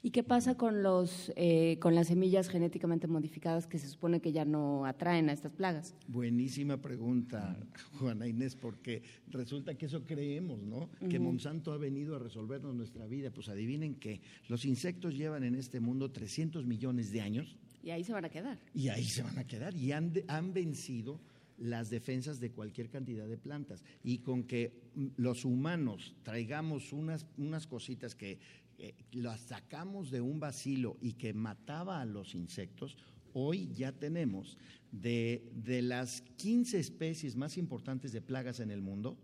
[0.03, 4.33] ¿Y qué pasa con, los, eh, con las semillas genéticamente modificadas que se supone que
[4.33, 5.95] ya no atraen a estas plagas?
[6.09, 7.59] Buenísima pregunta,
[7.99, 10.89] Juana Inés, porque resulta que eso creemos, ¿no?
[11.09, 13.31] Que Monsanto ha venido a resolvernos nuestra vida.
[13.31, 17.57] Pues adivinen que los insectos llevan en este mundo 300 millones de años.
[17.83, 18.59] Y ahí se van a quedar.
[18.75, 19.75] Y ahí se van a quedar.
[19.75, 21.21] Y han, han vencido
[21.61, 23.85] las defensas de cualquier cantidad de plantas.
[24.03, 24.73] Y con que
[25.17, 28.39] los humanos traigamos unas, unas cositas que
[28.81, 32.97] eh, las sacamos de un vacilo y que mataba a los insectos,
[33.35, 34.57] hoy ya tenemos
[34.91, 39.19] de, de las 15 especies más importantes de plagas en el mundo,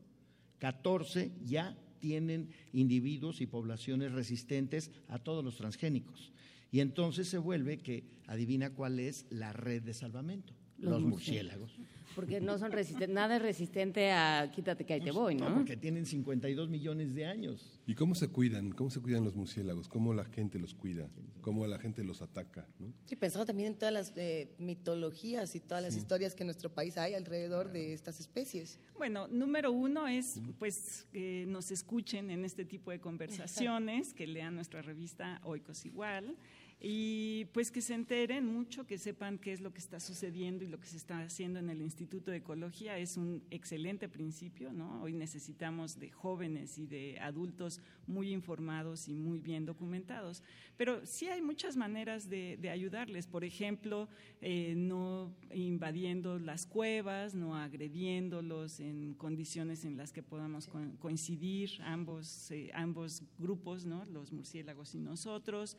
[0.59, 6.33] 14 ya tienen individuos y poblaciones resistentes a todos los transgénicos.
[6.71, 11.73] Y entonces se vuelve que adivina cuál es la red de salvamento los, murciélagos.
[12.15, 15.53] Porque no son resistentes, nada es resistente a quítate que ahí te voy, ¿no?
[15.55, 17.79] porque tienen 52 millones de años.
[17.87, 18.71] ¿Y cómo se cuidan?
[18.73, 19.87] ¿Cómo se cuidan los murciélagos?
[19.87, 21.11] ¿Cómo la gente los cuida?
[21.43, 22.67] ¿Cómo la gente los ataca?
[22.79, 22.91] ¿no?
[23.05, 26.73] Sí, pensaba también en todas las eh, mitologías y todas las historias que en nuestro
[26.73, 28.81] país hay alrededor de estas especies.
[28.97, 34.55] Bueno, número uno es pues que nos escuchen en este tipo de conversaciones, que lean
[34.55, 36.35] nuestra revista Oikos Igual
[36.79, 40.69] y pues que se enteren mucho, que sepan qué es lo que está sucediendo y
[40.69, 45.03] lo que se está haciendo en el Instituto de Ecología es un excelente principio, ¿no?
[45.03, 50.43] Hoy necesitamos de jóvenes y de adultos muy informados y muy bien documentados,
[50.77, 54.09] pero sí hay muchas maneras de, ayudarles, por ejemplo,
[54.43, 62.51] eh, no invadiendo las cuevas, no agrediéndolos en condiciones en las que podamos coincidir ambos,
[62.51, 64.05] eh, ambos grupos, ¿no?
[64.07, 65.77] Los murciélagos y nosotros.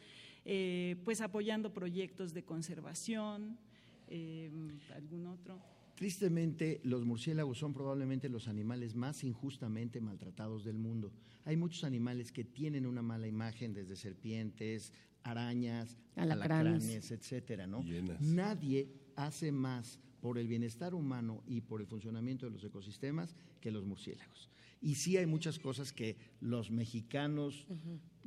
[0.50, 3.60] Eh, pues apoyando proyectos de conservación,
[4.08, 4.50] eh,
[4.96, 5.62] algún otro.
[5.96, 11.12] Tristemente, los murciélagos son probablemente los animales más injustamente maltratados del mundo.
[11.44, 17.84] Hay muchos animales que tienen una mala imagen, desde serpientes, arañas, alacranes, etcétera, ¿no?
[18.22, 23.70] Nadie hace más por el bienestar humano y por el funcionamiento de los ecosistemas que
[23.70, 24.50] los murciélagos.
[24.80, 27.68] Y sí hay muchas cosas que los mexicanos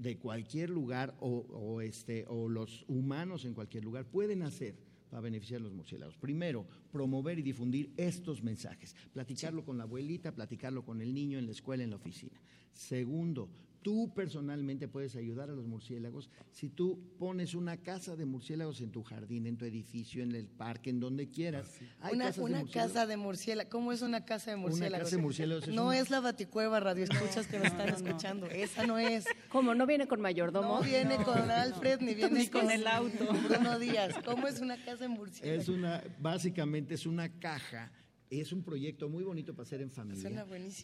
[0.01, 4.75] de cualquier lugar o, este, o los humanos en cualquier lugar pueden hacer
[5.11, 6.17] para beneficiar a los murciélagos.
[6.17, 11.45] Primero, promover y difundir estos mensajes, platicarlo con la abuelita, platicarlo con el niño en
[11.45, 12.41] la escuela, en la oficina.
[12.73, 13.51] Segundo,
[13.83, 18.91] Tú personalmente puedes ayudar a los murciélagos si tú pones una casa de murciélagos en
[18.91, 21.67] tu jardín, en tu edificio, en el parque, en donde quieras.
[22.13, 23.71] una, casa de murciélagos.
[23.71, 24.91] ¿Cómo es una casa de murciélagos?
[24.91, 28.47] Una casa de murciélagos no es la baticueva, radio escuchas que me están escuchando.
[28.47, 29.25] Esa no es.
[29.49, 29.75] ¿Cómo?
[29.75, 30.81] ¿No viene con mayordomo?
[30.81, 33.33] No viene con Alfred ni viene con, el auto.
[33.49, 34.15] Bruno Díaz.
[34.25, 35.63] ¿Cómo es una casa de murciélagos?
[35.63, 37.91] Es una, básicamente es una caja
[38.31, 40.23] es un proyecto muy bonito para hacer en familia.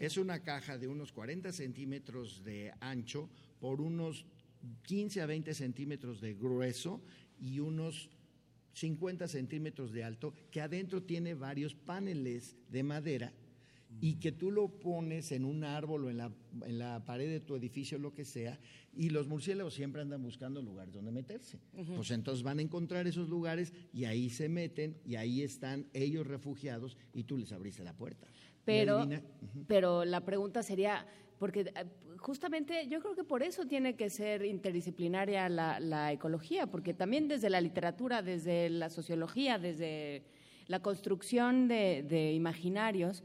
[0.01, 3.31] Es una caja de unos 40 centímetros de ancho
[3.61, 4.27] por unos
[4.83, 7.01] 15 a 20 centímetros de grueso
[7.39, 8.11] y unos
[8.73, 13.33] 50 centímetros de alto, que adentro tiene varios paneles de madera
[14.01, 16.33] y que tú lo pones en un árbol o en la,
[16.65, 18.59] en la pared de tu edificio, lo que sea,
[18.95, 21.59] y los murciélagos siempre andan buscando lugares donde meterse.
[21.95, 26.27] Pues entonces van a encontrar esos lugares y ahí se meten y ahí están ellos
[26.27, 28.27] refugiados y tú les abriste la puerta.
[28.65, 29.07] Pero,
[29.67, 31.07] pero la pregunta sería,
[31.39, 31.73] porque eh,
[32.19, 37.29] justamente yo creo que por eso tiene que ser interdisciplinaria la, la ecología, porque también
[37.29, 40.25] desde la literatura, desde la sociología, desde
[40.67, 43.23] la construcción de, de imaginarios,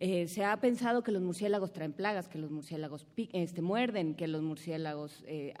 [0.00, 4.28] eh, se ha pensado que los murciélagos traen plagas, que los murciélagos este, muerden, que
[4.28, 5.54] los murciélagos eh,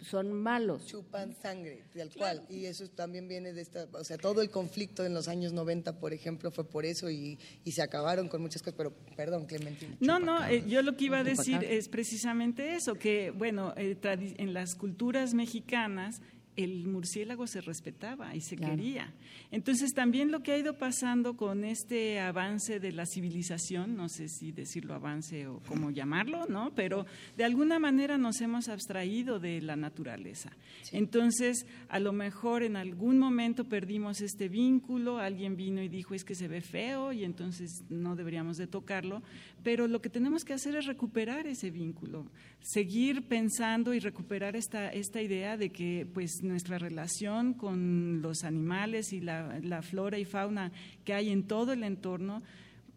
[0.00, 0.86] son malos.
[0.86, 2.46] Chupan sangre, tal cual.
[2.48, 5.98] Y eso también viene de esta, o sea, todo el conflicto en los años 90,
[5.98, 7.38] por ejemplo, fue por eso y,
[7.72, 8.74] se acabaron con muchas cosas.
[8.76, 9.96] Pero, perdón, Clementina.
[9.98, 14.52] No, no, eh, yo lo que iba a decir es precisamente eso, que, bueno, en
[14.52, 16.20] las culturas mexicanas,
[16.56, 19.12] el murciélago se respetaba y se quería.
[19.50, 24.28] Entonces también lo que ha ido pasando con este avance de la civilización, no sé
[24.28, 26.72] si decirlo avance o cómo llamarlo, ¿no?
[26.74, 30.52] Pero de alguna manera nos hemos abstraído de la naturaleza.
[30.90, 36.24] Entonces, a lo mejor en algún momento perdimos este vínculo, alguien vino y dijo es
[36.24, 39.22] que se ve feo y entonces no deberíamos de tocarlo,
[39.62, 42.26] pero lo que tenemos que hacer es recuperar ese vínculo,
[42.60, 49.12] seguir pensando y recuperar esta, esta idea de que pues nuestra relación con los animales
[49.12, 50.72] y la, flora y fauna
[51.04, 52.42] que hay en todo el entorno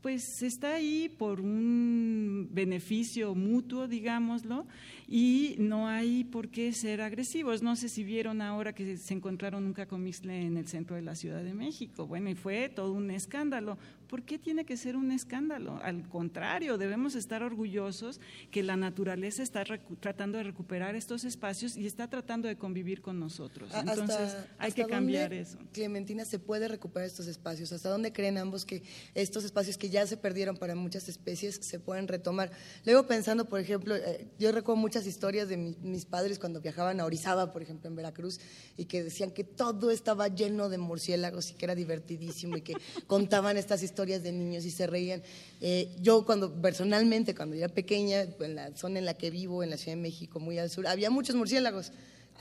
[0.01, 4.67] pues está ahí por un beneficio mutuo, digámoslo,
[5.07, 7.63] y no hay por qué ser agresivos.
[7.63, 11.15] No sé si vieron ahora que se encontraron un cacomisle en el centro de la
[11.15, 12.05] Ciudad de México.
[12.05, 13.79] Bueno, y fue todo un escándalo.
[14.07, 15.79] ¿Por qué tiene que ser un escándalo?
[15.83, 18.19] Al contrario, debemos estar orgullosos
[18.51, 19.63] que la naturaleza está
[19.99, 23.71] tratando de recuperar estos espacios y está tratando de convivir con nosotros.
[23.73, 25.57] Entonces, hay que cambiar eso.
[25.73, 27.71] Clementina, ¿se puede recuperar estos espacios?
[27.71, 31.79] ¿Hasta dónde creen ambos que estos espacios que ya se perdieron para muchas especies se
[31.79, 32.51] pueden retomar?
[32.85, 37.05] Luego pensando, por ejemplo, eh, yo recuerdo muchas historias de mis padres cuando viajaban a
[37.05, 38.39] Orizaba, por ejemplo, en Veracruz,
[38.77, 42.73] y que decían que todo estaba lleno de murciélagos y que era divertidísimo y que
[43.07, 45.23] contaban estas historias historias de niños y se reían.
[45.61, 49.71] Eh, yo cuando personalmente, cuando era pequeña, en la zona en la que vivo, en
[49.71, 51.91] la Ciudad de México, muy al sur, había muchos murciélagos.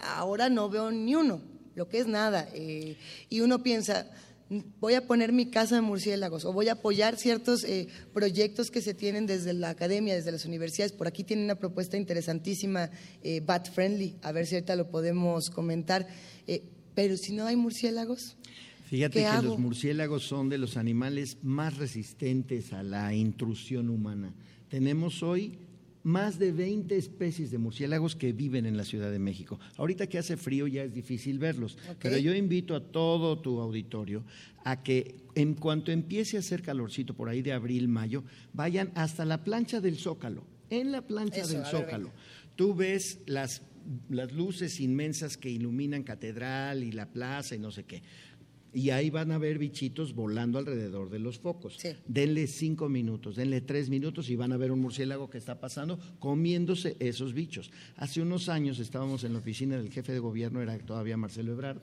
[0.02, 1.40] Ahora no veo ni uno,
[1.74, 2.46] lo que es nada.
[2.52, 2.96] Eh,
[3.30, 4.06] y uno piensa,
[4.78, 8.82] voy a poner mi casa de murciélagos o voy a apoyar ciertos eh, proyectos que
[8.82, 10.92] se tienen desde la academia, desde las universidades.
[10.92, 12.90] Por aquí tiene una propuesta interesantísima,
[13.44, 16.06] Bat Friendly, a ver si ahorita lo podemos comentar.
[16.94, 18.36] pero si no hay murciélagos,
[18.94, 24.32] Fíjate que los murciélagos son de los animales más resistentes a la intrusión humana.
[24.68, 25.58] Tenemos hoy
[26.04, 29.58] más de 20 especies de murciélagos que viven en la Ciudad de México.
[29.78, 34.22] Ahorita que hace frío ya es difícil verlos, pero yo invito a todo tu auditorio
[34.62, 39.24] a que en cuanto empiece a hacer calorcito por ahí de abril, mayo, vayan hasta
[39.24, 40.44] la plancha del Zócalo.
[40.70, 42.12] En la plancha del Zócalo,
[42.54, 43.60] tú ves las
[44.08, 48.02] las luces inmensas que iluminan catedral y la plaza y no sé qué
[48.74, 51.78] y ahí van a ver bichitos volando alrededor de los focos.
[52.06, 55.98] Denle cinco minutos, denle tres minutos y van a ver un murciélago que está pasando
[56.18, 57.70] comiéndose esos bichos.
[57.96, 61.78] Hace unos años estábamos en la oficina del jefe de gobierno, era todavía Marcelo Ebrard,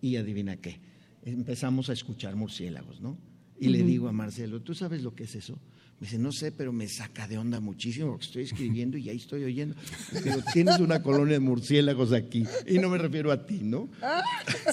[0.00, 0.80] y adivina qué,
[1.24, 3.16] empezamos a escuchar murciélagos, ¿no?
[3.58, 5.58] Y le digo a Marcelo, ¿tú sabes lo que es eso?
[6.00, 9.16] Me dice, no sé, pero me saca de onda muchísimo porque estoy escribiendo y ahí
[9.16, 9.76] estoy oyendo.
[10.24, 12.44] Pero tienes una colonia de murciélagos aquí.
[12.66, 13.88] Y no me refiero a ti, ¿no?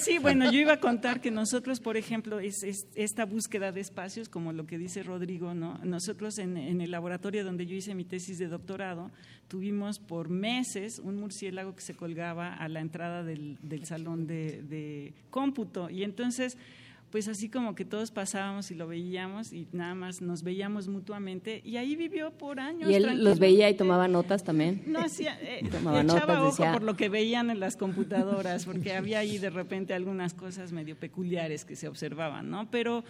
[0.02, 4.28] Sí, bueno, yo iba a contar que nosotros, por ejemplo, es, esta búsqueda de espacios,
[4.28, 5.78] como lo que dice Rodrigo, ¿no?
[5.84, 9.10] Nosotros en, el laboratorio donde yo hice mi tesis de doctorado,
[9.46, 15.88] tuvimos por meses un murciélago que se colgaba a la entrada del, salón de cómputo.
[15.88, 16.56] Y entonces
[17.12, 21.60] pues así como que todos pasábamos y lo veíamos y nada más nos veíamos mutuamente
[21.62, 22.90] y ahí vivió por años.
[22.90, 24.82] ¿Y él los veía y tomaba notas también?
[24.86, 25.60] No, hacía, eh,
[26.02, 30.32] echaba ojo por lo que veían en las computadoras, porque había ahí de repente algunas
[30.32, 32.70] cosas medio peculiares que se observaban, ¿no?
[32.70, 33.04] Pero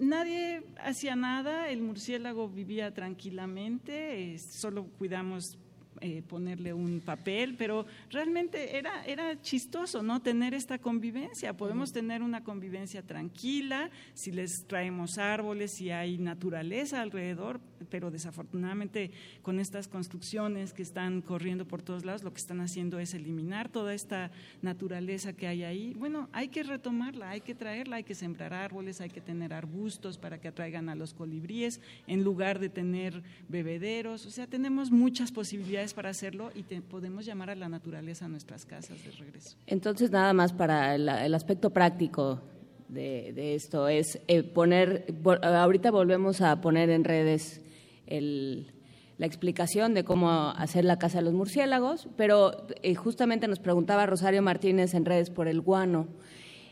[0.00, 5.58] nadie hacía nada, el murciélago vivía tranquilamente, eh, solo cuidamos
[6.00, 10.20] eh, ponerle un papel, pero realmente era, era chistoso, ¿no?
[10.20, 11.56] Tener esta convivencia.
[11.56, 17.60] Podemos tener una convivencia tranquila si les traemos árboles, si hay naturaleza alrededor,
[17.90, 19.10] pero desafortunadamente
[19.42, 23.68] con estas construcciones que están corriendo por todos lados, lo que están haciendo es eliminar
[23.68, 24.30] toda esta
[24.62, 25.94] naturaleza que hay ahí.
[25.94, 30.18] Bueno, hay que retomarla, hay que traerla, hay que sembrar árboles, hay que tener arbustos
[30.18, 34.26] para que atraigan a los colibríes en lugar de tener bebederos.
[34.26, 38.64] O sea, tenemos muchas posibilidades para hacerlo y podemos llamar a la naturaleza a nuestras
[38.64, 39.56] casas de regreso.
[39.66, 42.40] Entonces, nada más para el, aspecto práctico
[42.88, 45.06] de, esto es eh, poner,
[45.42, 47.60] ahorita volvemos a poner en redes
[48.08, 54.06] la explicación de cómo hacer la casa de los murciélagos, pero eh, justamente nos preguntaba
[54.06, 56.08] Rosario Martínez en redes por el guano.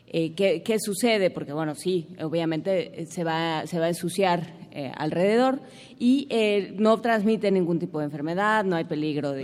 [0.07, 1.29] Eh, ¿qué, ¿qué, sucede?
[1.29, 5.59] Porque, bueno, sí, obviamente se va, se va a ensuciar eh, alrededor
[5.97, 9.41] y eh, no transmite ningún tipo de enfermedad, no hay peligro de,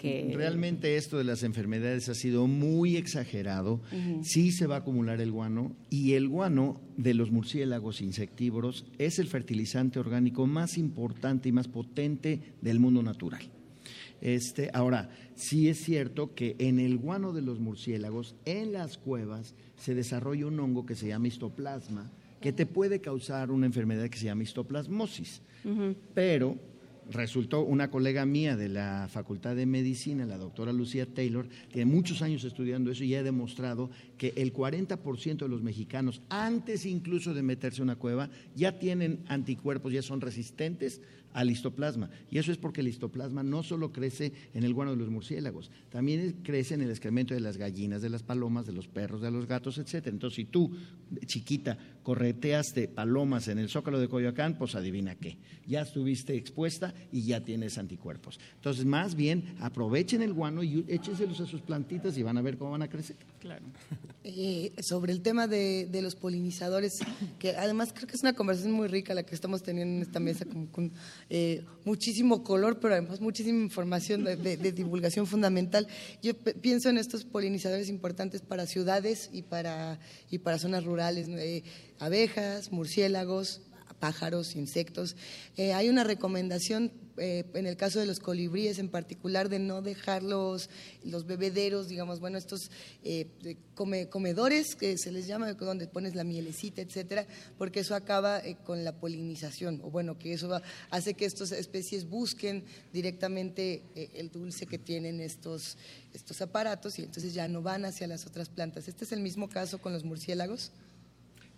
[0.00, 3.82] que, Realmente esto de las enfermedades ha sido muy exagerado,
[4.22, 9.18] sí se va a acumular el guano y el guano de los murciélagos insectívoros es
[9.18, 13.42] el fertilizante orgánico más importante y más potente del mundo natural.
[14.26, 19.54] Este, ahora, sí es cierto que en el guano de los murciélagos, en las cuevas,
[19.76, 22.10] se desarrolla un hongo que se llama histoplasma,
[22.40, 25.42] que te puede causar una enfermedad que se llama histoplasmosis.
[26.12, 26.58] Pero
[27.08, 32.20] resultó una colega mía de la Facultad de Medicina, la doctora Lucía Taylor, tiene muchos
[32.20, 37.44] años estudiando eso y ha demostrado que el 40% de los mexicanos, antes incluso de
[37.44, 41.00] meterse en una cueva, ya tienen anticuerpos, ya son resistentes
[41.36, 42.08] al histoplasma.
[42.30, 45.70] Y eso es porque el histoplasma no solo crece en el guano de los murciélagos,
[45.90, 49.30] también crece en el excremento de las gallinas, de las palomas, de los perros, de
[49.30, 50.06] los gatos, etc.
[50.06, 50.74] Entonces, si tú,
[51.26, 51.76] chiquita,
[52.06, 55.38] correteaste palomas en el zócalo de Coyoacán, pues adivina qué.
[55.66, 58.38] Ya estuviste expuesta y ya tienes anticuerpos.
[58.54, 62.58] Entonces, más bien, aprovechen el guano y échenselos a sus plantitas y van a ver
[62.58, 63.16] cómo van a crecer.
[63.40, 63.64] Claro.
[64.28, 66.98] Eh, sobre el tema de, los polinizadores,
[67.38, 70.18] que además creo que es una conversación muy rica la que estamos teniendo en esta
[70.18, 70.92] mesa, con,
[71.30, 75.86] eh, muchísimo color, pero además muchísima información de, divulgación fundamental.
[76.22, 81.62] Yo pienso en estos polinizadores importantes para ciudades y para, y para zonas rurales, eh,
[81.98, 83.62] abejas, murciélagos,
[83.98, 85.16] pájaros, insectos.
[85.56, 90.22] hay una recomendación eh, en el caso de los colibríes en particular, de no dejar
[90.22, 90.68] los,
[91.26, 92.70] bebederos, digamos, bueno, estos
[93.04, 93.26] eh,
[94.10, 97.26] comedores que se les llama, donde pones la mielecita, etcétera,
[97.56, 102.08] porque eso acaba eh, con la polinización, o bueno, que eso hace que estas especies
[102.08, 103.82] busquen directamente
[104.14, 105.78] el dulce que tienen estos,
[106.12, 108.88] estos aparatos y entonces ya no van hacia las otras plantas.
[108.88, 110.70] ¿Este es el mismo caso con los murciélagos?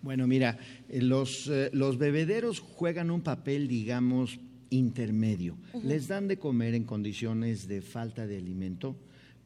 [0.02, 0.58] Bueno, mira,
[0.92, 4.38] los, los bebederos juegan un papel, digamos,
[4.70, 5.56] intermedio.
[5.82, 8.96] Les dan de comer en condiciones de falta de alimento,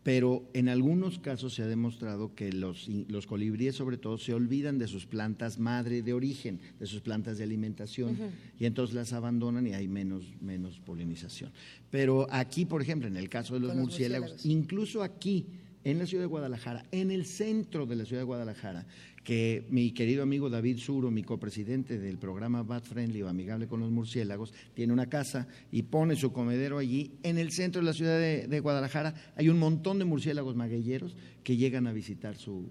[0.02, 4.78] pero en algunos casos se ha demostrado que los, los colibríes sobre todo se olvidan
[4.78, 8.18] de sus plantas madre de origen, de sus plantas de alimentación,
[8.58, 11.52] y entonces las abandonan y hay menos, menos polinización.
[11.90, 15.46] Pero aquí, por ejemplo, en el caso de los murciélagos, incluso aquí,
[15.84, 18.86] en la ciudad de Guadalajara, en el centro de la ciudad de Guadalajara,
[19.24, 23.80] que mi querido amigo David Suro, mi copresidente del programa Bat Friendly o Amigable con
[23.80, 27.12] los Murciélagos, tiene una casa y pone su comedero allí.
[27.22, 31.56] En el centro de la ciudad de, Guadalajara hay un montón de murciélagos magueyeros que
[31.56, 32.68] llegan a visitar su,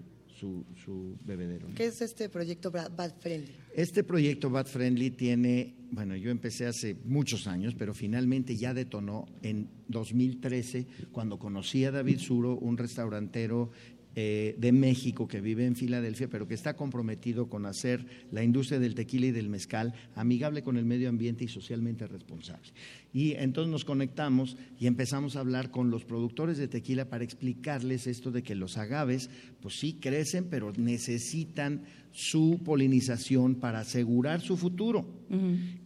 [0.74, 1.68] su, bebedero.
[1.74, 3.52] ¿Qué es este proyecto Bat Friendly?
[3.74, 9.26] Este proyecto Bat Friendly tiene, bueno, yo empecé hace muchos años, pero finalmente ya detonó
[9.42, 13.70] en 2013 cuando conocí a David Suro, un restaurantero
[14.14, 18.78] eh, de México que vive en Filadelfia, pero que está comprometido con hacer la industria
[18.78, 22.72] del tequila y del mezcal amigable con el medio ambiente y socialmente responsable.
[23.14, 28.06] Y entonces nos conectamos y empezamos a hablar con los productores de tequila para explicarles
[28.06, 31.82] esto de que los agaves, pues sí crecen, pero necesitan
[32.12, 35.06] su polinización para asegurar su futuro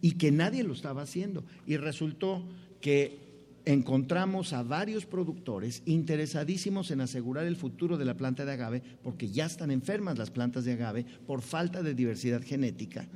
[0.01, 1.45] y que nadie lo estaba haciendo.
[1.65, 2.45] Y resultó
[2.81, 3.26] que
[3.67, 9.29] encontramos a varios productores interesadísimos en asegurar el futuro de la planta de agave, porque
[9.29, 13.09] ya están enfermas las plantas de agave por falta de diversidad genética.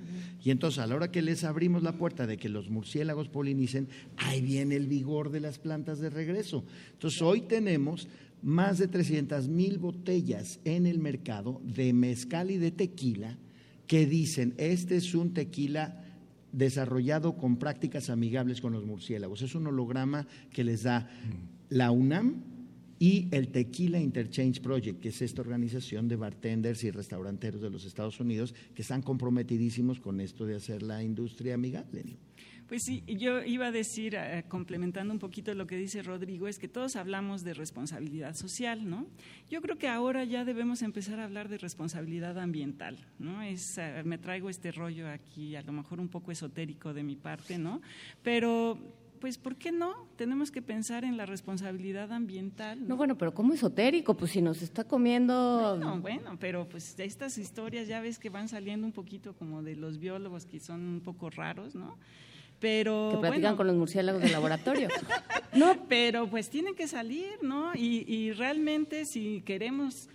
[0.43, 3.87] Y entonces a la hora que les abrimos la puerta de que los murciélagos polinicen,
[4.17, 6.65] ahí viene el vigor de las plantas de regreso.
[6.91, 8.09] Entonces hoy tenemos
[8.41, 13.37] más de 300 mil botellas en el mercado de mezcal y de tequila
[13.87, 16.10] que dicen, este es un tequila
[16.51, 19.41] desarrollado con prácticas amigables con los murciélagos.
[19.41, 21.09] Es un holograma que les da
[21.69, 22.43] la UNAM
[22.99, 27.85] y el Tequila Interchange Project, que es esta organización de bartenders y restauranteros de los
[27.85, 32.03] Estados Unidos que están comprometidísimos con esto de hacer la industria amigable.
[32.71, 36.57] Pues sí, yo iba a decir, eh, complementando un poquito lo que dice Rodrigo, es
[36.57, 39.07] que todos hablamos de responsabilidad social, ¿no?
[39.49, 43.41] Yo creo que ahora ya debemos empezar a hablar de responsabilidad ambiental, ¿no?
[43.41, 47.17] Es, eh, me traigo este rollo aquí, a lo mejor un poco esotérico de mi
[47.17, 47.81] parte, ¿no?
[48.23, 48.77] Pero
[49.19, 50.07] pues ¿por qué no?
[50.15, 52.87] Tenemos que pensar en la responsabilidad ambiental.
[52.87, 52.95] ¿no?
[52.95, 54.15] bueno, pero ¿cómo esotérico?
[54.15, 55.75] Pues si nos está comiendo...
[55.77, 59.75] Bueno, bueno, pero pues estas historias ya ves que van saliendo un poquito como de
[59.75, 61.97] los biólogos que son un poco raros, ¿no?
[62.61, 64.87] Pero, que platican con los murciélagos del laboratorio.
[65.53, 67.73] no, pero pues tienen que salir, ¿no?
[67.75, 70.07] Y, y realmente si queremos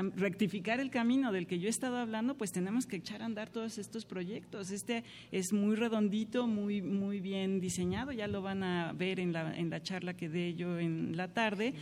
[0.00, 3.50] rectificar el camino del que yo he estado hablando, pues tenemos que echar a andar
[3.50, 4.70] todos estos proyectos.
[4.70, 9.56] Este es muy redondito, muy, muy bien diseñado, ya lo van a ver en la,
[9.56, 11.74] en la charla que dé yo en la tarde,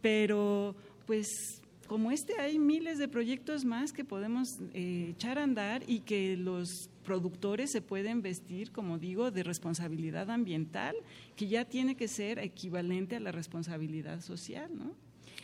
[0.00, 0.74] pero
[1.06, 1.57] pues
[1.88, 6.36] como este hay miles de proyectos más que podemos eh, echar a andar y que
[6.36, 10.94] los productores se pueden vestir, como digo, de responsabilidad ambiental,
[11.34, 14.94] que ya tiene que ser equivalente a la responsabilidad social, ¿no?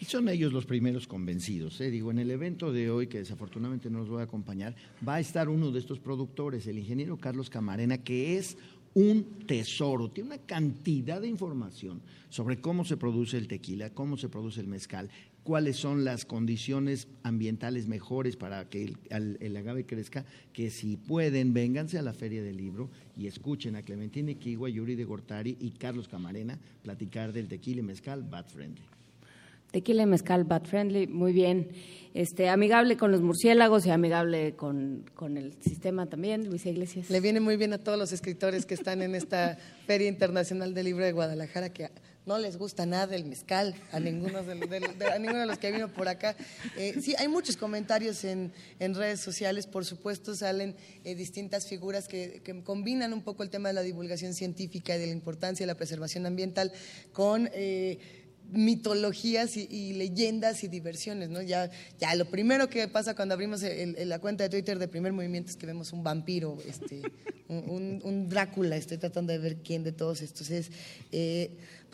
[0.00, 1.80] Y son ellos los primeros convencidos.
[1.80, 1.90] ¿eh?
[1.90, 4.74] Digo, en el evento de hoy, que desafortunadamente no nos voy a acompañar,
[5.06, 8.58] va a estar uno de estos productores, el ingeniero Carlos Camarena, que es
[8.92, 14.28] un tesoro, tiene una cantidad de información sobre cómo se produce el tequila, cómo se
[14.28, 15.10] produce el mezcal,
[15.44, 21.98] cuáles son las condiciones ambientales mejores para que el, agave crezca, que si pueden, vénganse
[21.98, 26.08] a la Feria del Libro y escuchen a Clementina Equigua, Yuri de Gortari y Carlos
[26.08, 28.82] Camarena platicar del tequila y mezcal Bad Friendly.
[29.70, 31.68] Tequila y mezcal Bad Friendly, muy bien.
[32.14, 37.10] Este, amigable con los murciélagos y amigable con, con, el sistema también, Luisa Iglesias.
[37.10, 40.84] Le viene muy bien a todos los escritores que están en esta Feria Internacional del
[40.84, 41.90] Libro de Guadalajara, que
[42.26, 46.36] no les gusta nada el mezcal a ninguno de, los que vino por acá.
[46.76, 52.08] Eh, sí, hay muchos comentarios en, en, redes sociales, por supuesto salen eh, distintas figuras
[52.08, 55.64] que, que, combinan un poco el tema de la divulgación científica y de la importancia
[55.64, 56.72] de la preservación ambiental
[57.12, 57.50] con...
[57.52, 58.20] Eh,
[58.52, 61.40] mitologías y, leyendas y diversiones, ¿no?
[61.40, 65.50] Ya, ya lo primero que pasa cuando abrimos la cuenta de Twitter de Primer Movimiento
[65.50, 67.00] es que vemos un vampiro, este,
[67.48, 70.70] un, Drácula, estoy tratando de ver quién de todos estos es.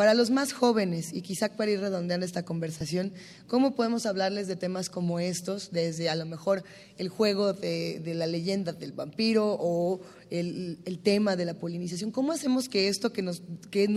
[0.00, 3.12] Para los más jóvenes, y quizá para ir redondeando esta conversación,
[3.48, 6.64] ¿cómo podemos hablarles de temas como estos, desde a lo mejor
[6.96, 12.12] el juego de, la leyenda del vampiro o el, tema de la polinización?
[12.12, 13.42] ¿Cómo hacemos que esto que nos,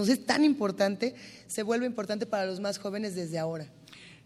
[0.09, 1.15] es tan importante
[1.47, 3.71] se vuelva importante para los más jóvenes desde ahora?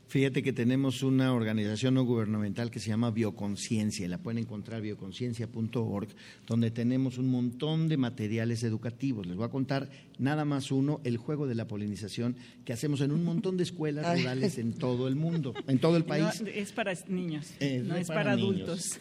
[0.08, 6.08] Fíjate que tenemos una organización no gubernamental que se llama Bioconciencia, la pueden encontrar bioconciencia.org,
[6.48, 9.28] donde tenemos un montón de materiales educativos.
[9.28, 13.12] Les voy a contar nada más uno, el juego de la polinización que hacemos en
[13.12, 16.42] un montón de escuelas rurales en todo el mundo, en todo el país.
[16.56, 17.52] es para niños,
[17.84, 19.00] no es para, adultos.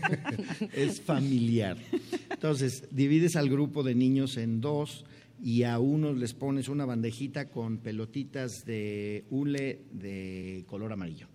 [0.72, 1.76] es familiar.
[2.30, 5.04] Entonces, divides al grupo de niños en dos
[5.42, 11.28] y a unos les pones una bandejita con pelotitas de hule de color amarillo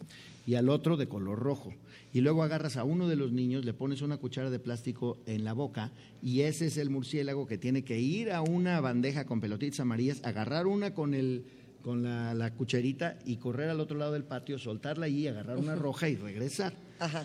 [0.46, 1.74] y al otro de color rojo.
[2.14, 5.44] Y luego agarras a uno de los niños, le pones una cuchara de plástico en
[5.44, 5.92] la boca
[6.22, 10.22] y ese es el murciélago que tiene que ir a una bandeja con pelotitas amarillas,
[10.24, 11.46] agarrar una con el
[11.82, 16.10] con la, cucharita y correr al otro lado del patio, soltarla y agarrar una roja
[16.10, 16.74] y regresar.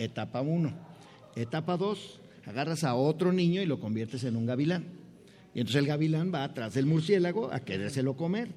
[0.00, 0.74] Etapa uno.
[1.34, 4.99] Etapa dos, agarras a otro niño y lo conviertes en un gavilán.
[5.54, 8.48] Y entonces el gavilán va atrás del murciélago a querérselo comer.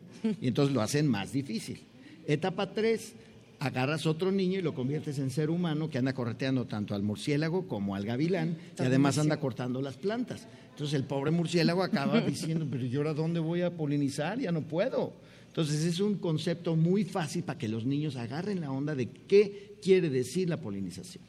[0.41, 1.81] Y entonces lo hacen más difícil.
[2.27, 3.15] Etapa 3,
[3.59, 7.67] agarras otro niño y lo conviertes en ser humano que anda correteando tanto al murciélago
[7.67, 10.47] como al gavilán y además anda cortando las plantas.
[10.69, 14.39] Entonces el pobre murciélago acaba diciendo, pero ¿yo ahora dónde voy a polinizar?
[14.39, 15.13] Ya no puedo.
[15.47, 19.77] Entonces es un concepto muy fácil para que los niños agarren la onda de qué
[19.81, 21.23] quiere decir la polinización.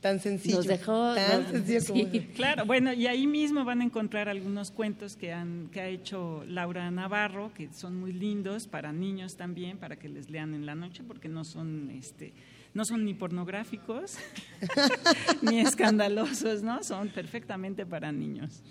[0.00, 0.56] Tan sencillo.
[0.56, 5.32] Nos dejó tan sencillo Claro, bueno, y ahí mismo van a encontrar algunos cuentos que,
[5.32, 10.08] han, que ha hecho Laura Navarro, que son muy lindos para niños también, para que
[10.08, 12.32] les lean en la noche, porque no son, este,
[12.72, 14.16] no son ni pornográficos
[15.42, 16.82] ni escandalosos, ¿no?
[16.82, 18.62] Son perfectamente para niños.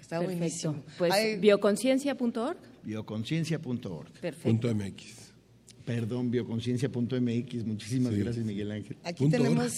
[0.00, 0.84] Está buenísimo.
[0.96, 2.56] Pues bioconciencia.org.
[2.84, 4.10] Bioconciencia.org.
[4.20, 4.74] Perfecto.
[4.74, 5.17] .mx.
[5.88, 7.64] Perdón, bioconciencia.mx.
[7.64, 8.98] Muchísimas gracias, Miguel Ángel.
[9.04, 9.72] Aquí tenemos,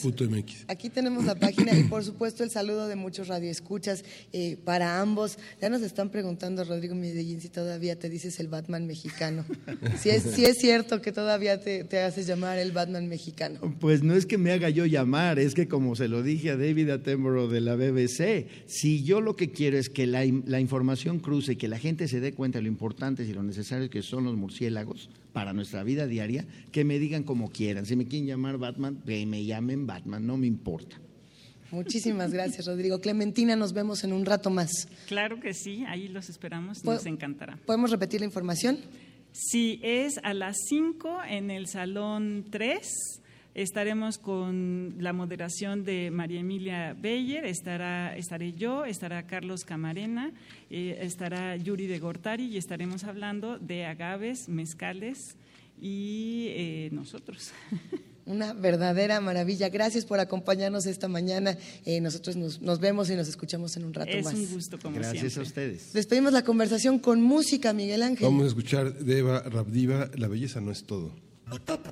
[0.67, 5.39] aquí tenemos la página y por supuesto el saludo de muchos radioescuchas eh, para ambos.
[5.63, 9.45] Ya nos están preguntando, Rodrigo Medellín, si todavía te dices el Batman mexicano.
[10.01, 13.61] si, es, si es cierto que todavía te, haces llamar el Batman mexicano.
[13.79, 16.57] Pues no es que me haga yo llamar, es que como se lo dije a
[16.57, 21.21] David Attenborough de la BBC, si yo lo que quiero es que la, la información
[21.21, 24.03] cruce y que la gente se dé cuenta de lo importante y lo necesario que
[24.03, 27.87] son los murciélagos, para nuestra vida diaria, que me digan como quieran.
[27.87, 31.01] Si me quieren llamar Batman, que me llamen Batman, no me importa.
[31.71, 33.01] Muchísimas gracias, Rodrigo.
[33.01, 34.89] Clementina, nos vemos en un rato más.
[35.07, 37.59] Claro que sí, ahí los esperamos, nos encantará.
[37.65, 38.79] ¿Podemos repetir la información?
[39.33, 42.81] Sí, es a las 5 en el Salón 3.
[43.55, 50.33] Estaremos con la moderación de María Emilia Beyer, estará, estaré yo, estará Carlos Camarena,
[50.71, 55.37] eh, estará Yuri de Gortari y estaremos hablando de agaves, mezcales
[55.81, 57.51] y eh, nosotros.
[58.27, 59.69] Una verdadera maravilla.
[59.69, 61.59] Gracias por acompañarnos esta mañana.
[61.85, 64.33] Eh, nosotros nos, vemos y nos escuchamos en un rato más.
[64.33, 65.93] Es un gusto, como Gracias a ustedes.
[65.93, 68.27] Despedimos la conversación con música, Miguel Ángel.
[68.27, 71.13] Vamos a escuchar de Eva Rabdiva, La belleza no es todo.
[71.51, 71.91] No topo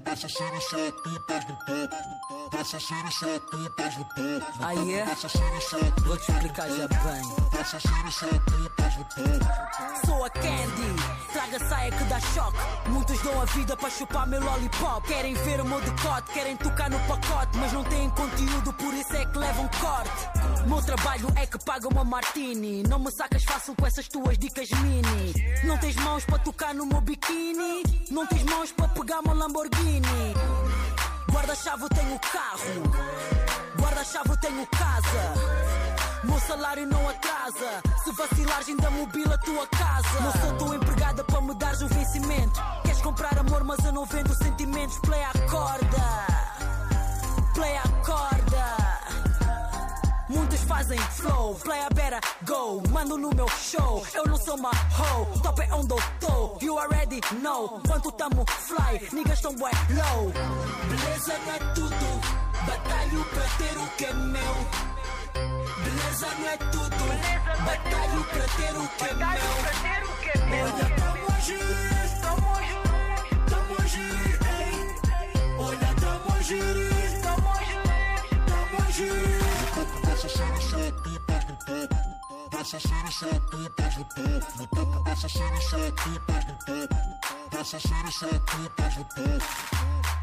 [1.48, 3.56] no topo.
[3.56, 4.64] No topo.
[4.64, 5.04] Aí é?
[6.04, 7.22] Vou te explicar já bem.
[7.26, 10.06] No topo.
[10.06, 10.94] Sou a Candy,
[11.32, 12.58] traga saia que dá choque.
[12.90, 15.06] Muitos dão a vida para chupar meu lollipop.
[15.08, 17.58] Querem ver o meu decote, querem tocar no pacote.
[17.58, 20.68] Mas não têm conteúdo, por isso é que levam corte.
[20.68, 22.82] Meu trabalho é que paga uma martini.
[22.84, 25.34] Não me sacas fácil com essas tuas dicas mini.
[25.64, 27.82] Não tens mãos para tocar no meu biquíni.
[28.10, 30.34] Não tens mãos para pegar uma Lamborghini.
[31.32, 32.82] Guarda-chave tenho carro,
[33.80, 36.22] guarda-chave tenho casa.
[36.24, 37.82] Meu salário não atrasa.
[38.04, 40.20] Se vacilares, ainda mobila a tua casa.
[40.20, 42.60] Não sou tua empregada para me dares um vencimento.
[42.82, 44.98] Queres comprar amor, mas eu não vendo sentimentos.
[44.98, 46.26] Play a corda,
[47.54, 48.77] play a corda.
[50.28, 52.82] Muitos fazem flow, play a better go.
[52.90, 55.40] Mando no meu show, eu não sou uma hoe.
[55.42, 57.80] Top é onde eu tô, you already know.
[57.86, 60.30] Quanto tamo fly, niggas tão bué low.
[60.88, 62.20] Beleza não é tudo,
[62.66, 64.54] batalho pra ter o que é meu.
[65.84, 66.96] Beleza não é tudo,
[67.64, 69.78] batalho pra ter o que é meu.
[70.64, 72.48] Olha, tamo a girir, tamo
[82.58, 84.58] Passa sete pés no topo.
[84.58, 86.96] No topo passa sete pés no topo.
[87.52, 89.44] Passa sete pés no topo.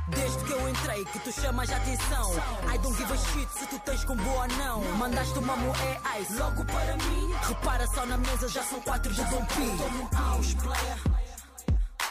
[0.09, 2.33] Desde que eu entrei que tu chamas a atenção
[2.71, 5.75] I don't give a shit se tu tens com boa não Mandaste uma moe
[6.19, 9.89] ice logo para mim Repara só na mesa já são quatro de Dom Eu tô
[9.89, 10.99] no house player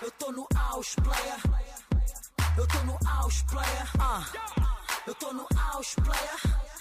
[0.03, 1.41] Eu tô no house player
[2.57, 4.25] Eu tô no house player uh.
[5.07, 6.74] Eu tô no house player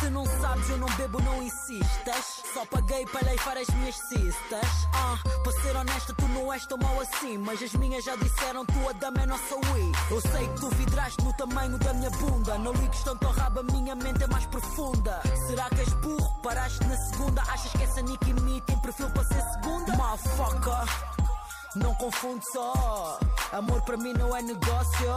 [0.00, 2.42] se não sabes, eu não bebo, não insistas.
[2.54, 4.88] Só paguei para leifar as minhas cistas.
[4.94, 7.38] Ah, para ser honesta, tu não és tão mal assim.
[7.38, 9.92] Mas as minhas já disseram, tua dama é nossa Wii.
[10.10, 12.58] Eu sei que tu vidraste no tamanho da minha bunda.
[12.58, 15.20] Não ligues tanto ao rabo, a minha mente é mais profunda.
[15.46, 16.40] Será que és burro?
[16.42, 17.42] Paraste na segunda.
[17.42, 19.96] Achas que essa Nicki Me tem perfil para ser segunda?
[19.96, 21.27] Motherfucker.
[21.74, 23.18] Não confunde só.
[23.52, 25.08] Amor para mim não é negócio.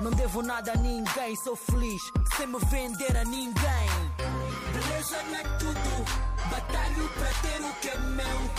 [0.00, 2.02] Não devo nada a ninguém, sou feliz
[2.36, 3.88] sem me vender a ninguém.
[4.72, 6.04] Beleza não é tudo,
[6.50, 8.50] batalho para ter o que é meu.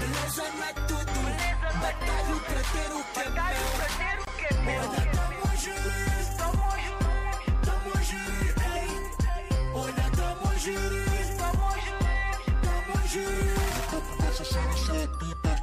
[0.00, 1.12] Beleza não é tudo,
[1.80, 4.80] batalho para ter o que é meu.
[4.80, 8.54] Olha, tamo a girir, tamo a girir, tamo a girir,
[9.74, 13.54] Olha, tamo a girir, tamo a girir,
[13.90, 15.53] tamo a.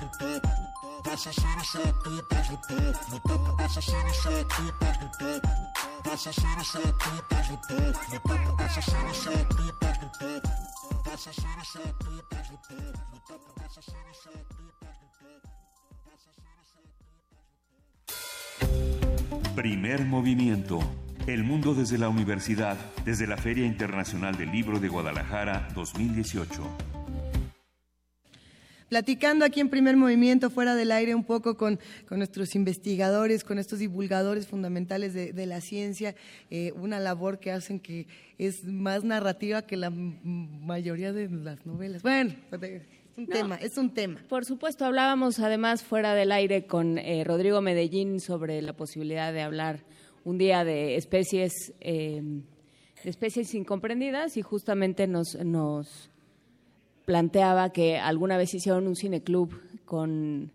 [19.55, 20.80] Primer movimiento.
[21.28, 27.00] El mundo desde la universidad, desde la Feria Internacional del Libro de Guadalajara 2018
[28.91, 31.79] platicando aquí en primer movimiento, fuera del aire, un poco con,
[32.09, 36.13] nuestros investigadores, con estos divulgadores fundamentales de, la ciencia,
[36.49, 38.05] eh, una labor que hacen que
[38.37, 42.01] es más narrativa que la mayoría de las novelas.
[42.01, 44.19] Bueno, pues, es un tema, es un tema.
[44.27, 49.41] Por supuesto, hablábamos además fuera del aire con eh, Rodrigo Medellín sobre la posibilidad de
[49.41, 49.85] hablar
[50.25, 52.21] un día de especies, eh,
[53.05, 56.11] de especies incomprendidas y justamente nos, nos
[57.12, 59.51] planteaba que alguna vez hicieron un cineclub
[59.84, 60.49] con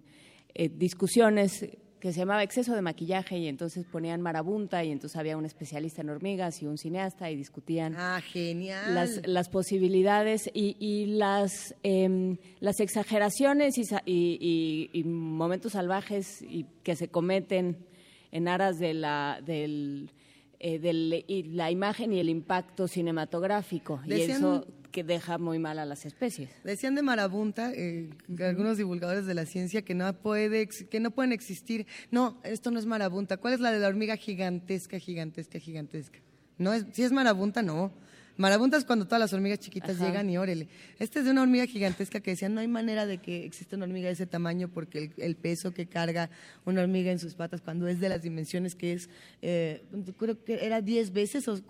[0.54, 1.68] eh, discusiones
[2.00, 6.00] que se llamaba exceso de maquillaje y entonces ponían marabunta y entonces había un especialista
[6.00, 8.94] en hormigas y un cineasta y discutían ah, genial.
[8.94, 13.74] Las, las posibilidades y, las, em, las exageraciones
[14.06, 17.84] y, momentos salvajes y que se cometen
[18.32, 20.10] en aras de la, del,
[20.58, 24.00] eh, la imagen y el impacto cinematográfico.
[24.06, 26.48] y eso que deja muy mal a las especies.
[26.64, 28.08] Decían de marabunta eh,
[28.40, 31.86] algunos divulgadores de la ciencia que no puede que no pueden existir.
[32.10, 33.36] No, esto no es marabunta.
[33.36, 36.18] ¿Cuál es la de la hormiga gigantesca, gigantesca, gigantesca?
[36.56, 37.92] No es, si es marabunta, no.
[38.38, 40.68] Marabunta es cuando todas las hormigas chiquitas llegan y órele.
[40.98, 43.84] Este es de una hormiga gigantesca que decían, no hay manera de que exista una
[43.84, 46.30] hormiga de ese tamaño porque el, peso que carga
[46.64, 49.10] una hormiga en sus patas cuando es de las dimensiones que es,
[49.42, 49.82] eh,
[50.18, 51.48] creo que era 10 veces.
[51.48, 51.60] O,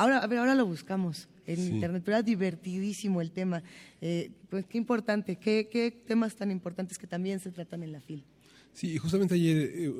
[0.00, 3.62] ahora, a ver, ahora lo buscamos en internet, pero era divertidísimo el tema.
[4.00, 8.00] Eh, pues qué importante, qué, qué temas tan importantes que también se tratan en la
[8.00, 8.24] FIL.
[8.72, 9.92] Sí, justamente ayer, eh,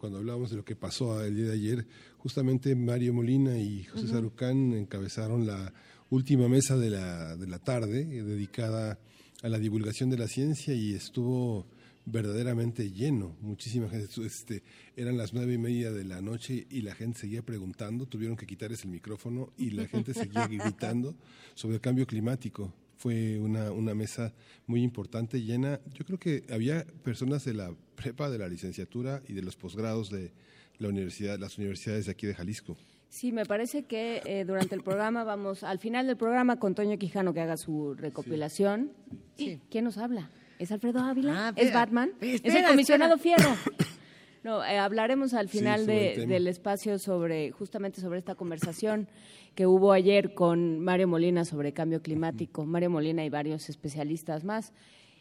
[0.00, 1.86] cuando hablábamos de lo que pasó el día de ayer,
[2.18, 5.72] justamente Mario Molina y José Sarucán encabezaron la
[6.10, 8.98] última mesa de la, de la tarde eh, dedicada
[9.42, 11.66] a la divulgación de la ciencia y estuvo
[12.06, 14.62] verdaderamente lleno, muchísima gente, este,
[14.96, 18.46] eran las nueve y media de la noche y la gente seguía preguntando, tuvieron que
[18.46, 21.14] quitarles el micrófono y la gente seguía gritando
[21.54, 24.32] sobre el cambio climático fue una, una mesa
[24.66, 25.80] muy importante, llena.
[25.94, 30.10] Yo creo que había personas de la prepa, de la licenciatura y de los posgrados
[30.10, 30.32] de
[30.78, 32.76] la universidad, las universidades de aquí de Jalisco.
[33.08, 36.98] Sí, me parece que eh, durante el programa vamos, al final del programa, con Toño
[36.98, 38.92] Quijano que haga su recopilación.
[39.36, 39.60] Sí.
[39.70, 40.30] ¿Quién nos habla?
[40.58, 41.48] ¿Es Alfredo Ávila?
[41.48, 42.12] Ah, ¿Es Batman?
[42.20, 43.50] ¿Es el comisionado Fierro?
[44.44, 49.08] No, eh, hablaremos al final del espacio sobre justamente sobre esta conversación
[49.56, 54.72] que hubo ayer con Mario Molina sobre cambio climático, Mario Molina y varios especialistas más.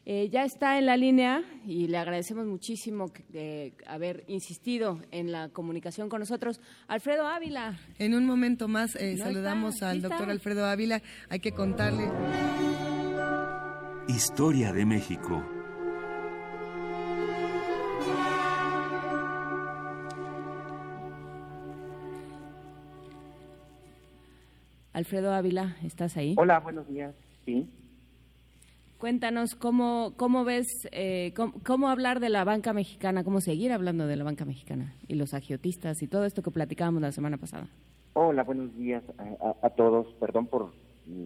[0.06, 5.50] Eh, ya está en la línea y le agradecemos muchísimo que, haber insistido en la
[5.50, 6.62] comunicación con nosotros.
[6.88, 7.80] Alfredo Ávila.
[7.98, 11.02] En un momento más eh, saludamos al doctor Alfredo Ávila.
[11.30, 12.04] Hay que contarle.
[14.08, 15.42] Historia de México.
[24.94, 26.36] Alfredo Ávila, ¿estás ahí?
[26.38, 27.16] Hola, buenos días.
[27.46, 27.68] Sí.
[29.00, 31.34] Cuéntanos cómo, cómo ves, eh,
[31.66, 35.34] cómo, hablar de la banca mexicana, cómo seguir hablando de la banca mexicana y los
[35.34, 37.68] agiotistas y todo esto que platicábamos la semana pasada.
[38.14, 39.04] Hola, buenos días
[39.62, 40.14] a, todos.
[40.20, 40.72] Perdón por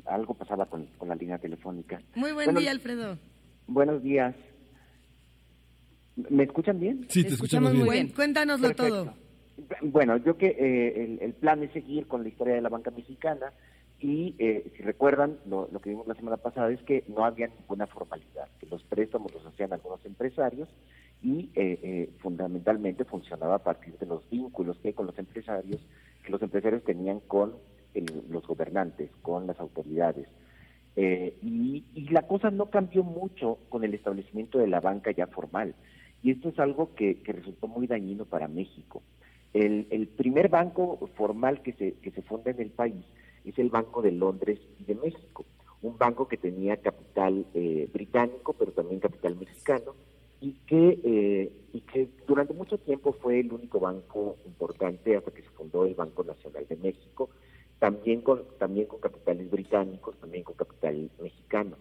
[0.05, 2.01] algo pasaba con, la línea telefónica.
[2.15, 3.17] Muy buen día, Alfredo.
[3.67, 4.35] Buenos días.
[6.29, 7.05] ¿Me escuchan bien?
[7.09, 8.09] Sí, te, escuchamos, muy bien.
[8.09, 9.13] Cuéntanoslo todo.
[9.81, 13.53] Bueno, yo que eh, el, plan es seguir con la historia de la banca mexicana
[13.99, 17.85] y eh, si recuerdan, lo, que vimos la semana pasada es que no había ninguna
[17.87, 20.69] formalidad, que los préstamos los hacían algunos empresarios
[21.21, 25.81] y eh, fundamentalmente funcionaba a partir de los vínculos que hay con los empresarios,
[26.23, 27.53] que los empresarios tenían con
[28.29, 30.27] los gobernantes, con las autoridades.
[30.95, 35.75] Y, la cosa no cambió mucho con el establecimiento de la banca ya formal.
[36.23, 39.01] Y esto es algo que resultó muy dañino para México.
[39.53, 43.03] El, primer banco formal que se, que se funda en el país
[43.45, 45.45] es el Banco de Londres y de México,
[45.81, 49.95] un banco que tenía capital eh, británico, pero también capital mexicano,
[50.41, 55.41] y que, eh, y que durante mucho tiempo fue el único banco importante hasta que
[55.41, 57.29] se fundó el Banco Nacional de México,
[57.79, 61.77] también con, también con capitales británicos, también con capital mexicano.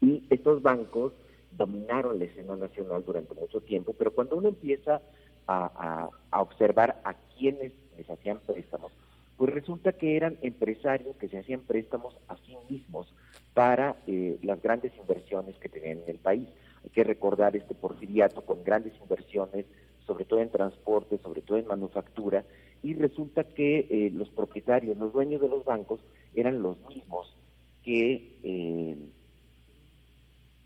[0.00, 1.12] Y estos bancos
[1.52, 5.00] dominaron la escena nacional durante mucho tiempo, pero cuando uno empieza
[5.46, 8.92] a, observar a quienes les hacían préstamos,
[9.36, 13.12] pues resulta que eran empresarios que se hacían préstamos a sí mismos
[13.54, 16.48] para eh, las grandes inversiones que tenían en el país.
[16.82, 19.66] Hay que recordar este porfiriato con grandes inversiones,
[20.06, 22.44] sobre todo en transporte, sobre todo en manufactura,
[22.82, 26.00] y resulta que eh, los propietarios, los dueños de los bancos,
[26.34, 27.34] eran los mismos
[27.82, 28.96] que eh,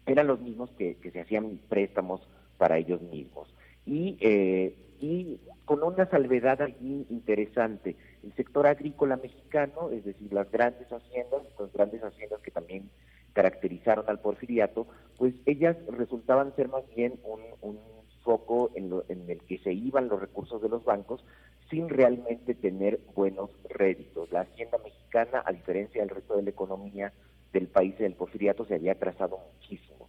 [0.07, 2.21] eran los mismos que se hacían préstamos
[2.59, 3.49] para ellos mismos
[3.87, 7.97] y, eh, y con una salvedad allí interesante.
[8.23, 12.91] El sector agrícola mexicano, es decir, las grandes haciendas, las grandes haciendas que también
[13.33, 14.87] caracterizaron al porfiriato,
[15.17, 17.79] pues ellas resultaban ser más bien un, un
[18.23, 21.25] foco en, en el que se iban los recursos de los bancos
[21.71, 24.31] sin realmente tener buenos réditos.
[24.33, 27.13] La hacienda mexicana, a diferencia del resto de la economía
[27.53, 30.09] del país del porfiriato, se había trazado muchísimo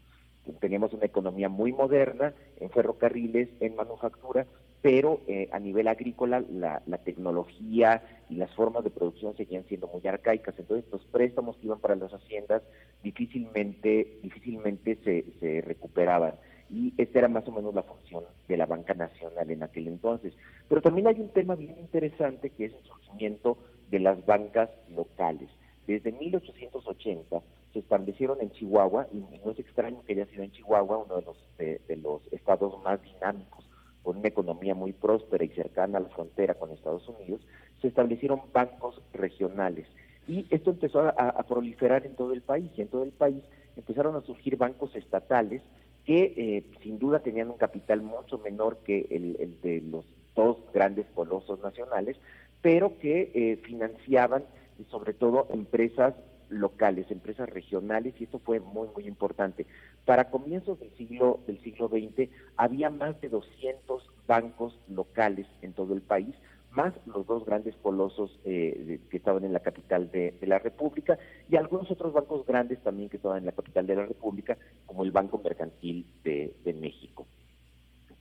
[0.60, 4.46] teníamos una economía muy moderna en ferrocarriles, en manufactura,
[4.82, 10.06] pero eh, a nivel agrícola la, tecnología y las formas de producción seguían siendo muy
[10.08, 10.58] arcaicas.
[10.58, 12.64] Entonces los préstamos que iban para las haciendas
[13.04, 16.34] difícilmente, difícilmente se, se recuperaban.
[16.72, 20.34] Y esta era más o menos la función de la banca nacional en aquel entonces.
[20.70, 23.58] Pero también hay un tema bien interesante que es el surgimiento
[23.90, 25.50] de las bancas locales.
[25.86, 27.42] Desde 1880
[27.74, 31.22] se establecieron en Chihuahua, y no es extraño que haya sido en Chihuahua uno de
[31.24, 33.66] los, de, los estados más dinámicos,
[34.04, 37.42] con una economía muy próspera y cercana a la frontera con Estados Unidos,
[37.82, 39.88] se establecieron bancos regionales.
[40.28, 43.44] Y esto empezó a, proliferar en todo el país, y en todo el país
[43.76, 45.62] empezaron a surgir bancos estatales
[46.06, 51.06] que eh, sin duda tenían un capital mucho menor que el, de los dos grandes
[51.14, 52.18] colosos nacionales,
[52.62, 54.44] pero que eh, financiaban
[54.90, 56.16] sobre todo empresas
[56.50, 59.66] locales, empresas regionales, y esto fue muy, muy importante.
[60.06, 65.94] Para comienzos del siglo, del siglo XX había más de 200 bancos locales en todo
[65.94, 66.36] el país,
[66.72, 71.18] más los dos grandes colosos eh, que estaban en la capital de, la República
[71.50, 75.04] y algunos otros bancos grandes también que estaban en la capital de la República, como
[75.04, 77.28] el Banco Mercantil de, México,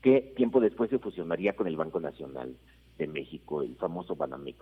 [0.03, 2.57] que tiempo después se fusionaría con el Banco Nacional
[2.99, 4.59] de México, el famoso Banamex.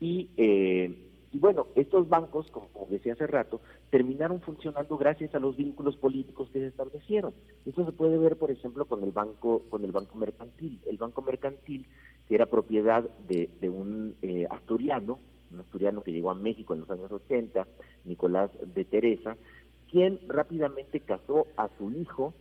[0.00, 3.60] Y eh, y bueno, estos bancos, como, decía hace rato,
[3.90, 7.34] terminaron funcionando gracias a los vínculos políticos que se establecieron.
[7.66, 10.80] Esto se puede ver, por ejemplo, con el banco, con el banco mercantil.
[10.86, 11.86] El banco mercantil,
[12.26, 15.18] que era propiedad de, un eh, asturiano,
[15.52, 17.66] un asturiano que llegó a México en los años 80,
[18.06, 19.36] Nicolás de Teresa,
[19.90, 22.32] quien rápidamente casó a su hijo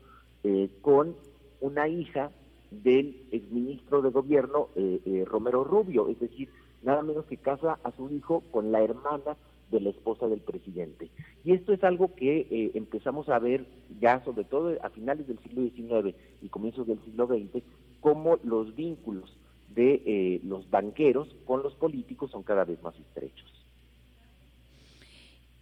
[0.44, 1.16] eh, con
[1.60, 2.32] una hija
[2.72, 6.50] del exministro de gobierno eh, Romero Rubio, es decir,
[6.84, 9.38] nada menos que casa a su hijo con la hermana
[9.72, 11.10] de la esposa del presidente.
[11.44, 13.66] Y esto es algo que eh, empezamos a ver
[14.00, 17.64] ya sobre todo a finales del siglo XIX y comienzos del siglo XX,
[18.00, 19.36] cómo los vínculos
[19.70, 23.54] de eh, los banqueros con los políticos son cada vez más estrechos.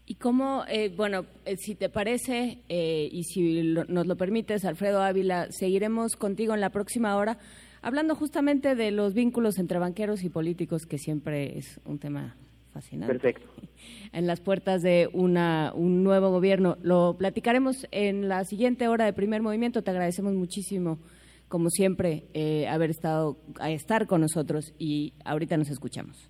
[0.08, 1.26] Y cómo, eh, bueno,
[1.58, 7.18] si te parece y si nos lo permites, Alfredo Ávila, seguiremos contigo en la próxima
[7.18, 7.40] hora
[7.86, 12.36] hablando justamente de los vínculos entre banqueros y políticos, que siempre es un tema
[12.74, 13.14] fascinante.
[13.14, 13.48] Perfecto.
[14.12, 16.78] En las puertas de una, un nuevo gobierno.
[16.82, 19.84] Lo platicaremos en la siguiente hora de primer movimiento.
[19.84, 20.98] Te agradecemos muchísimo,
[21.50, 26.30] como siempre, eh, haber estado, a estar con nosotros y ahorita nos escuchamos.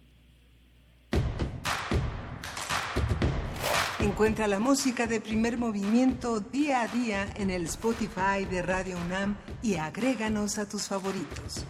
[4.05, 9.35] Encuentra la música de primer movimiento día a día en el Spotify de Radio UNAM
[9.63, 11.65] y agréganos a tus favoritos.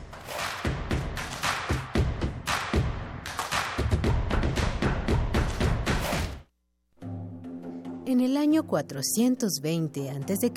[8.06, 10.52] En el año 420 a.C.,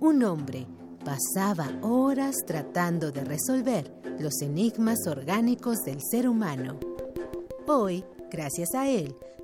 [0.00, 0.66] un hombre
[1.04, 6.80] pasaba horas tratando de resolver los enigmas orgánicos del ser humano.
[7.68, 9.14] Hoy, gracias a él,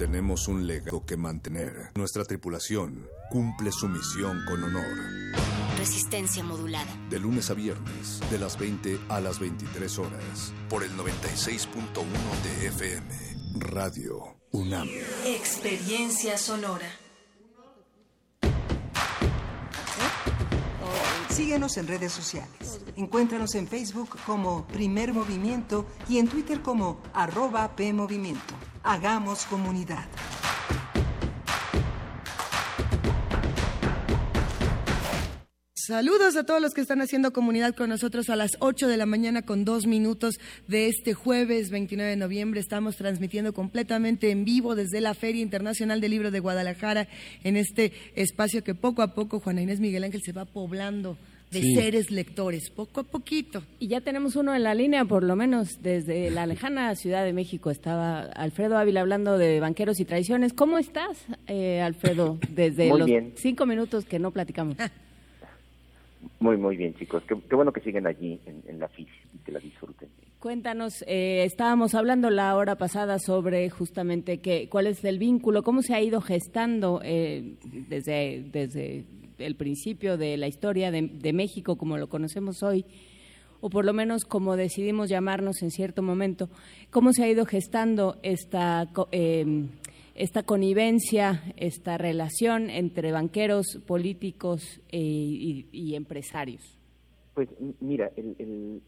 [0.00, 1.90] Tenemos un legado que mantener.
[1.94, 4.96] Nuestra tripulación cumple su misión con honor.
[5.76, 6.90] Resistencia modulada.
[7.10, 11.82] De lunes a viernes, de las 20 a las 23 horas, por el 96.1
[12.42, 13.06] de FM.
[13.58, 14.88] Radio UNAM.
[15.26, 16.90] Experiencia sonora.
[21.28, 22.80] Síguenos en redes sociales.
[22.96, 28.69] Encuéntranos en Facebook como Primer Movimiento y en Twitter como arroba PMovimiento.
[28.82, 30.06] Hagamos comunidad.
[35.74, 39.06] Saludos a todos los que están haciendo comunidad con nosotros a las 8 de la
[39.06, 40.36] mañana con dos minutos
[40.68, 42.60] de este jueves 29 de noviembre.
[42.60, 47.08] Estamos transmitiendo completamente en vivo desde la Feria Internacional del Libro de Guadalajara
[47.42, 51.18] en este espacio que poco a poco Juana Inés Miguel Ángel se va poblando
[51.50, 53.62] de seres lectores, poco a poquito.
[53.78, 57.32] Y ya tenemos uno en la línea, por lo menos desde la lejana Ciudad de
[57.32, 57.70] México.
[57.70, 60.52] Estaba Alfredo Ávila hablando de banqueros y traiciones.
[60.52, 62.38] ¿Cómo estás, eh, Alfredo?
[62.50, 64.76] Desde los cinco minutos que no platicamos.
[66.38, 67.22] Muy, muy bien, chicos.
[67.26, 70.08] Qué, bueno que siguen allí en, la FIS y que la disfruten.
[70.38, 75.82] Cuéntanos, eh, estábamos hablando la hora pasada sobre justamente que, cuál es el vínculo, cómo
[75.82, 77.56] se ha ido gestando eh,
[77.88, 79.04] desde, desde
[79.40, 82.84] el principio de la historia de, México como lo conocemos hoy,
[83.60, 86.48] o por lo menos como decidimos llamarnos en cierto momento,
[86.90, 89.68] cómo se ha ido gestando esta, eh,
[90.14, 94.98] esta connivencia, esta relación entre banqueros, políticos eh,
[95.72, 96.78] y, empresarios.
[97.34, 97.48] Pues
[97.80, 98.10] mira,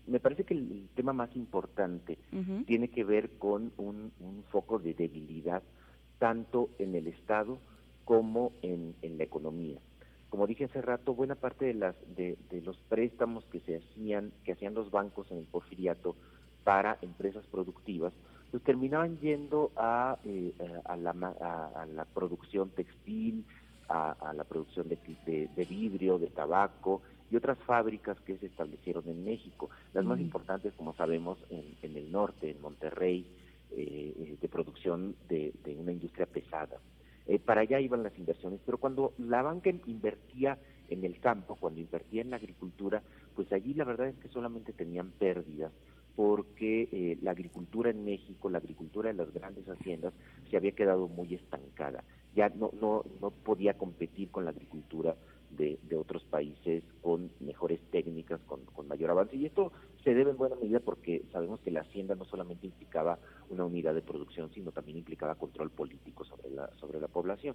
[0.06, 2.18] me parece que el, tema más importante
[2.66, 4.12] tiene que ver con un,
[4.50, 5.62] foco de debilidad
[6.18, 7.58] tanto en el Estado
[8.04, 9.78] como en la economía
[10.32, 14.52] como dije hace rato, buena parte de las de, los préstamos que se hacían que
[14.52, 16.16] hacían los bancos en el porfiriato
[16.64, 18.14] para empresas productivas,
[18.50, 20.54] pues terminaban yendo a, eh,
[20.86, 23.44] a, la, a, la, producción textil,
[23.90, 24.96] a, la producción de,
[25.54, 29.68] de, vidrio, de tabaco y otras fábricas que se establecieron en México.
[29.92, 33.26] Las más importantes, como sabemos, en, en, el norte, en Monterrey,
[33.72, 36.78] eh, eh, de producción de, de una industria pesada.
[37.26, 38.60] Eh, para allá iban las inversiones.
[38.64, 40.58] Pero cuando la banca invertía
[40.88, 43.02] en el campo, cuando invertía en la agricultura,
[43.34, 45.72] pues allí la verdad es que solamente tenían pérdidas
[46.16, 50.12] porque eh, la agricultura en México, la agricultura de las grandes haciendas,
[50.50, 52.04] se había quedado muy estancada.
[52.34, 55.16] Ya no, no, no podía competir con la agricultura
[55.56, 59.36] de, otros países con mejores técnicas, con, mayor avance.
[59.36, 59.72] Y esto
[60.02, 63.18] se debe en buena medida porque sabemos que la hacienda no solamente implicaba
[63.50, 67.54] una unidad de producción, sino también implicaba control político sobre la, sobre la población.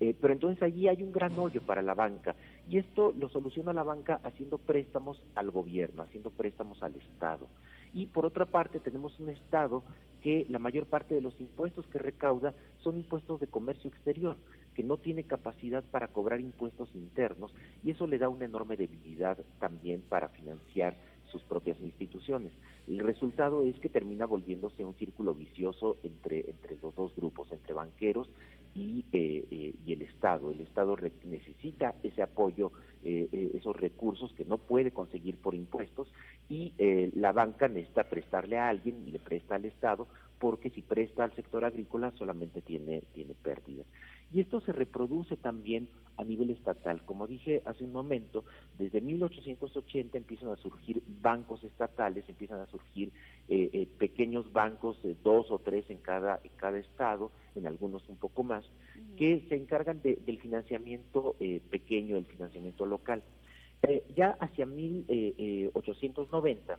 [0.00, 2.34] Eh, pero entonces allí hay un gran hoyo para la banca
[2.68, 7.46] y esto lo soluciona la banca haciendo préstamos al gobierno, haciendo préstamos al Estado.
[7.92, 9.84] Y por otra parte tenemos un Estado
[10.20, 14.36] que la mayor parte de los impuestos que recauda son impuestos de comercio exterior
[14.74, 19.38] que no tiene capacidad para cobrar impuestos internos y eso le da una enorme debilidad
[19.58, 20.96] también para financiar
[21.30, 22.52] sus propias instituciones.
[22.86, 27.74] El resultado es que termina volviéndose un círculo vicioso entre, entre los dos grupos, entre
[27.74, 28.28] banqueros
[28.74, 30.50] y, eh, eh, y el Estado.
[30.50, 32.72] El Estado necesita ese apoyo,
[33.04, 36.08] eh, esos recursos que no puede conseguir por impuestos
[36.48, 36.72] y
[37.14, 40.06] la banca necesita prestarle a alguien y le presta al Estado
[40.38, 43.86] porque si presta al sector agrícola solamente tiene, tiene pérdidas.
[44.32, 47.02] Y esto se reproduce también a nivel estatal.
[47.04, 48.44] Como dije hace un momento,
[48.78, 53.12] desde 1880 empiezan a surgir bancos estatales, empiezan a surgir
[53.48, 58.08] eh, eh, pequeños bancos, de dos o tres en cada, en cada estado, en algunos
[58.08, 58.64] un poco más,
[59.16, 63.22] que se encargan del financiamiento eh, pequeño, del financiamiento local.
[64.16, 66.78] ya hacia 1890,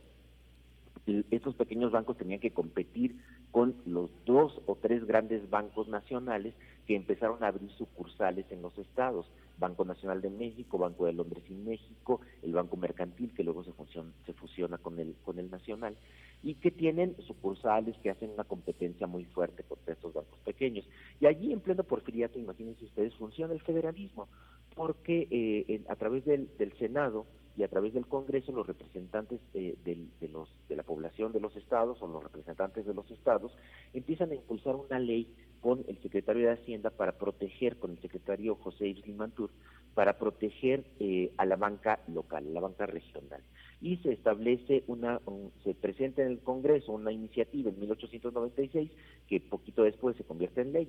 [1.30, 3.14] estos pequeños bancos tenían que competir
[3.52, 6.52] con los dos o tres grandes bancos nacionales
[6.86, 9.26] que empezaron a abrir sucursales en los estados.
[9.58, 13.72] Banco Nacional de México, Banco de Londres y México, el Banco Mercantil, que luego se,
[13.72, 15.96] fusiona, se fusiona con el, con el Nacional,
[16.42, 20.86] y que tienen sucursales que hacen una competencia muy fuerte contra estos bancos pequeños.
[21.20, 24.28] Y allí en pleno porfiriato, imagínense ustedes, funciona el federalismo,
[24.74, 27.26] porque eh, a través del, del Senado,
[27.56, 31.56] y a través del Congreso los representantes eh, de, los, de la población de los
[31.56, 33.52] estados o los representantes de los estados
[33.94, 35.26] empiezan a impulsar una ley
[35.60, 39.50] con el secretario de Hacienda para proteger, con el secretario José Iris Mantur,
[39.94, 43.42] para proteger eh, a la banca local, la banca regional.
[43.80, 45.20] Y se establece una,
[45.62, 48.90] se presenta en el Congreso una iniciativa en 1896,
[49.28, 50.88] que poquito después se convierte en ley,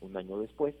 [0.00, 0.74] un año después,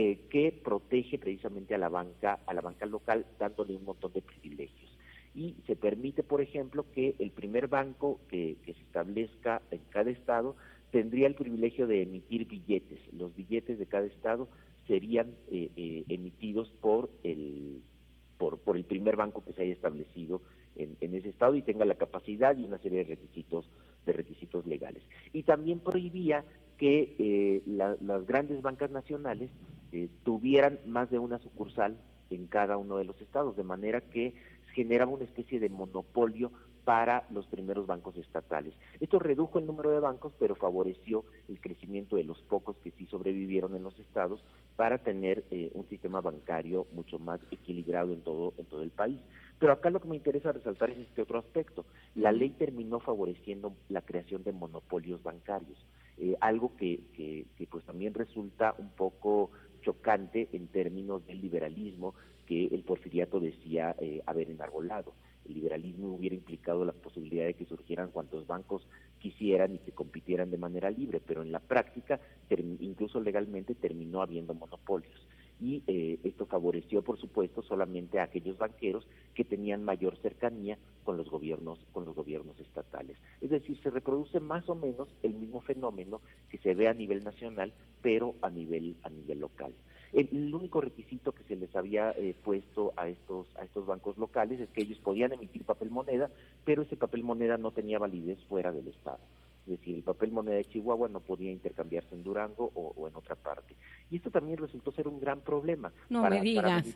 [0.00, 4.22] eh, que protege precisamente a la banca, a la banca local, dándole un montón de
[4.22, 4.96] privilegios.
[5.34, 10.54] Y se permite, por ejemplo, que el primer banco que, se establezca en cada estado
[10.92, 13.00] tendría el privilegio de emitir billetes.
[13.12, 14.46] Los billetes de cada estado
[14.86, 17.82] serían eh, eh, emitidos por el,
[18.36, 20.42] por, por el primer banco que se haya establecido
[20.78, 23.68] en, ese estado y tenga la capacidad y una serie de requisitos
[24.06, 25.02] de requisitos legales.
[25.32, 26.44] Y también prohibía
[26.78, 29.50] que las grandes bancas nacionales
[29.92, 31.96] eh, tuvieran más de una sucursal
[32.30, 34.34] en cada uno de los estados, de manera que
[34.74, 36.52] generaba una especie de monopolio
[36.84, 38.74] para los primeros bancos estatales.
[39.00, 43.06] Esto redujo el número de bancos, pero favoreció el crecimiento de los pocos que sí
[43.06, 44.42] sobrevivieron en los estados
[44.76, 49.20] para tener eh, un sistema bancario mucho más equilibrado en todo, en todo el país.
[49.58, 51.84] Pero acá lo que me interesa resaltar es este otro aspecto.
[52.14, 55.84] La ley terminó favoreciendo la creación de monopolios bancarios,
[56.18, 59.50] eh, algo que, pues también resulta un poco
[59.82, 62.14] chocante en términos del liberalismo
[62.46, 65.12] que el porfiriato decía eh, haber enarbolado.
[65.44, 68.86] El liberalismo hubiera implicado la posibilidad de que surgieran cuantos bancos
[69.18, 72.20] quisieran y que compitieran de manera libre, pero en la práctica,
[72.80, 75.26] incluso legalmente, terminó habiendo monopolios
[75.60, 81.16] y eh, esto favoreció, por supuesto, solamente a aquellos banqueros que tenían mayor cercanía con
[81.16, 83.16] los gobiernos, con los gobiernos estatales.
[83.40, 87.24] Es decir, se reproduce más o menos el mismo fenómeno que se ve a nivel
[87.24, 89.72] nacional, pero a nivel a nivel local.
[90.12, 94.58] El, único requisito que se les había eh, puesto a estos a estos bancos locales
[94.58, 96.30] es que ellos podían emitir papel moneda,
[96.64, 99.18] pero ese papel moneda no tenía validez fuera del Estado.
[99.68, 103.34] Es decir, el papel moneda de Chihuahua no podía intercambiarse en Durango o, en otra
[103.34, 103.76] parte.
[104.10, 105.92] Y esto también resultó ser un gran problema.
[106.08, 106.86] No para, me digas.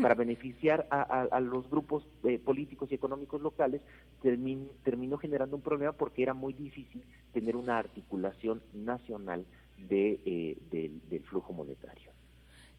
[0.00, 3.82] Para, beneficiar a, los grupos eh, políticos y económicos locales,
[4.22, 9.44] terminó generando un problema porque era muy difícil tener una articulación nacional
[9.76, 12.12] de, eh, del, flujo monetario.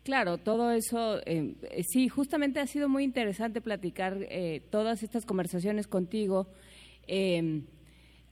[0.03, 1.55] Claro, todo eso, eh,
[1.88, 4.17] sí, justamente ha sido muy interesante platicar
[4.72, 6.47] todas estas conversaciones contigo.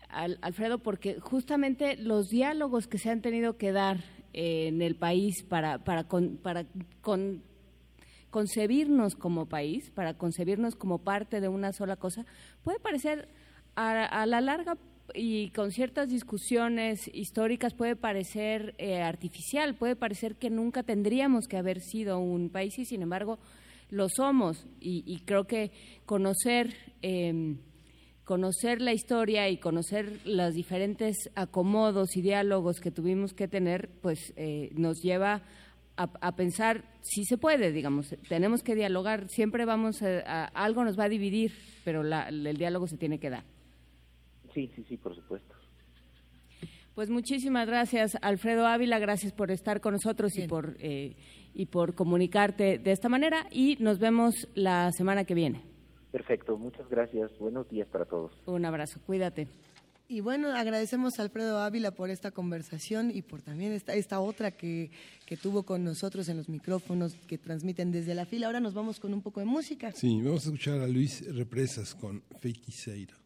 [0.09, 3.97] Alfredo, porque justamente los diálogos que se han tenido que dar
[4.33, 6.07] eh, en el país para, para,
[6.41, 6.65] para
[8.29, 12.25] concebirnos como país, para concebirnos como parte de una sola cosa,
[12.63, 13.29] puede parecer
[13.75, 14.77] a, la larga
[15.13, 21.57] y con ciertas discusiones históricas puede parecer eh, artificial, puede parecer que nunca tendríamos que
[21.57, 23.39] haber sido un país y sin embargo
[23.89, 24.67] lo somos.
[24.79, 25.71] Y, creo que
[26.05, 27.57] conocer em,
[28.29, 34.33] conocer la historia y conocer los diferentes acomodos y diálogos que tuvimos que tener, pues
[34.35, 35.41] eh, nos lleva
[35.97, 41.05] a, pensar si se puede, digamos, tenemos que dialogar, siempre vamos a, algo nos va
[41.05, 41.53] a dividir,
[41.83, 43.45] pero el diálogo se tiene que dar.
[44.53, 45.55] Sí, sí, sí, por supuesto.
[46.93, 51.15] Pues muchísimas gracias, Alfredo Ávila, gracias por estar con nosotros y por, eh,
[51.55, 55.68] y por comunicarte de esta manera y nos vemos la semana que viene.
[56.11, 57.31] Perfecto, muchas gracias.
[57.39, 58.31] Buenos días para todos.
[58.45, 59.47] Un abrazo, cuídate.
[60.11, 64.49] Y bueno, agradecemos a Alfredo Ávila por esta conversación y por también esta, esta otra
[64.49, 64.89] que,
[65.27, 68.47] que tuvo con nosotros en los micrófonos que transmiten desde la fila.
[68.47, 69.91] Ahora nos vamos con un poco de música.
[69.91, 73.18] Sí, vamos a escuchar a Luis Represas con Feiticeira.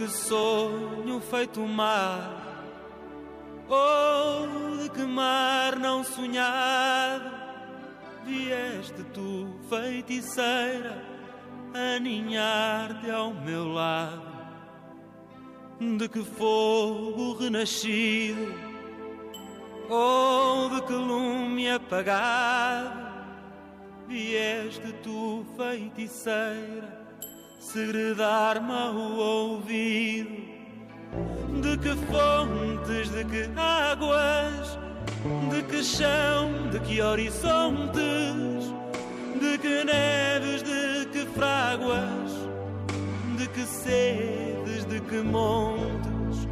[0.00, 2.64] Que sonho feito mar,
[3.68, 7.30] ou de que mar não sonhado,
[8.24, 11.04] vieste tu, feiticeira,
[11.74, 14.22] aninhar-te ao meu lado,
[15.98, 18.54] de que fogo renascido,
[19.90, 22.98] ou de que lume apagado,
[24.08, 26.99] vieste tu, feiticeira
[27.60, 30.30] segredar-me ao ouvido
[31.60, 34.78] de que fontes, de que águas,
[35.50, 38.72] de que chão, de que horizontes,
[39.38, 42.32] de que neves, de que fráguas,
[43.36, 46.48] de que sedes, de que montes,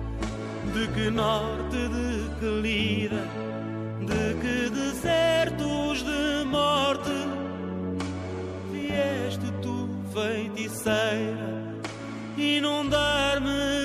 [0.74, 3.24] de que norte, de que lira,
[4.00, 7.17] de que desertos de morte
[10.18, 11.50] feiticeira,
[12.36, 13.77] inundar-me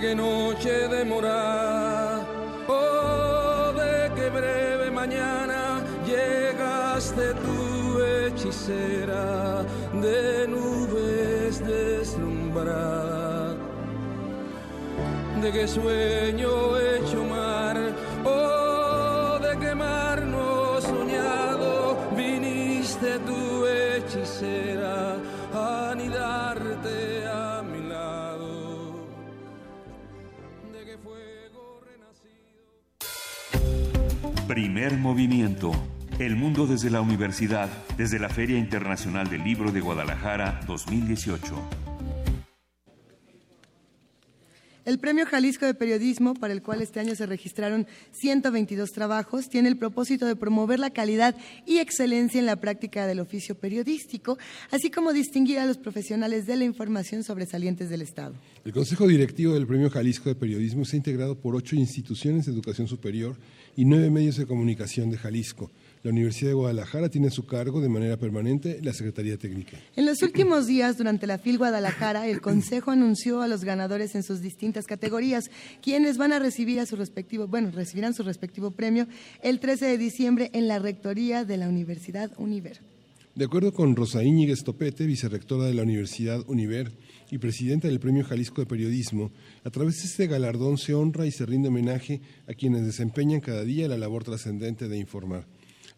[0.00, 0.86] de qué noche
[2.68, 9.64] oh de qué breve mañana llegaste tu hechicera
[9.94, 13.56] de nubes deslumbrada
[15.42, 17.76] de qué sueño hecho mar.
[18.24, 25.16] Oh de qué mar no soñado viniste tu hechicera
[34.48, 35.72] Primer movimiento.
[36.18, 37.68] El mundo desde la universidad,
[37.98, 41.54] desde la Feria Internacional del Libro de Guadalajara 2018.
[44.88, 49.68] El Premio Jalisco de Periodismo, para el cual este año se registraron 122 trabajos, tiene
[49.68, 51.36] el propósito de promover la calidad
[51.66, 54.38] y excelencia en la práctica del oficio periodístico,
[54.70, 58.34] así como distinguir a los profesionales de la información sobresalientes del Estado.
[58.64, 62.88] El Consejo Directivo del Premio Jalisco de Periodismo está integrado por ocho instituciones de educación
[62.88, 63.36] superior
[63.76, 65.70] y nueve medios de comunicación de Jalisco.
[66.02, 69.76] La Universidad de Guadalajara tiene a su cargo de manera permanente la Secretaría Técnica.
[69.96, 74.22] En los últimos días, durante la FIL Guadalajara, el Consejo anunció a los ganadores en
[74.22, 75.50] sus distintas categorías,
[75.82, 79.06] quienes van a recibir a su respectivo, bueno, recibirán su respectivo premio
[79.42, 82.80] el 13 de diciembre en la Rectoría de la Universidad Univer.
[83.38, 86.90] De acuerdo con Rosa Íñiguez Topete, vicerrectora de la Universidad Univer
[87.30, 89.30] y presidenta del Premio Jalisco de Periodismo,
[89.62, 93.62] a través de este galardón se honra y se rinde homenaje a quienes desempeñan cada
[93.62, 95.46] día la labor trascendente de informar.